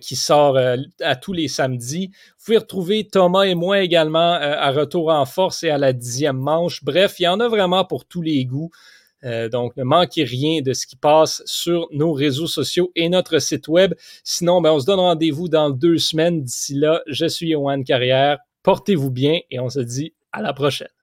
Qui 0.01 0.15
sort 0.15 0.57
à 0.57 1.15
tous 1.15 1.33
les 1.33 1.47
samedis. 1.47 2.07
Vous 2.37 2.45
pouvez 2.45 2.57
retrouver 2.57 3.07
Thomas 3.07 3.43
et 3.43 3.55
moi 3.55 3.81
également 3.81 4.33
à 4.33 4.71
retour 4.71 5.09
en 5.09 5.25
force 5.25 5.63
et 5.63 5.69
à 5.69 5.77
la 5.77 5.93
dixième 5.93 6.37
manche. 6.37 6.83
Bref, 6.83 7.19
il 7.19 7.23
y 7.23 7.27
en 7.27 7.39
a 7.39 7.47
vraiment 7.47 7.85
pour 7.85 8.05
tous 8.05 8.21
les 8.21 8.45
goûts. 8.45 8.71
Euh, 9.23 9.49
donc, 9.49 9.75
ne 9.75 9.83
manquez 9.83 10.23
rien 10.23 10.61
de 10.61 10.73
ce 10.73 10.87
qui 10.87 10.95
passe 10.95 11.41
sur 11.45 11.87
nos 11.91 12.13
réseaux 12.13 12.47
sociaux 12.47 12.91
et 12.95 13.09
notre 13.09 13.39
site 13.39 13.67
web. 13.67 13.93
Sinon, 14.23 14.61
ben, 14.61 14.71
on 14.71 14.79
se 14.79 14.85
donne 14.85 14.99
rendez-vous 14.99 15.49
dans 15.49 15.69
deux 15.69 15.97
semaines. 15.97 16.43
D'ici 16.43 16.75
là, 16.75 17.01
je 17.07 17.25
suis 17.25 17.49
Yohan 17.49 17.83
Carrière. 17.83 18.37
Portez-vous 18.63 19.11
bien 19.11 19.39
et 19.51 19.59
on 19.59 19.69
se 19.69 19.79
dit 19.79 20.13
à 20.31 20.41
la 20.41 20.53
prochaine. 20.53 20.98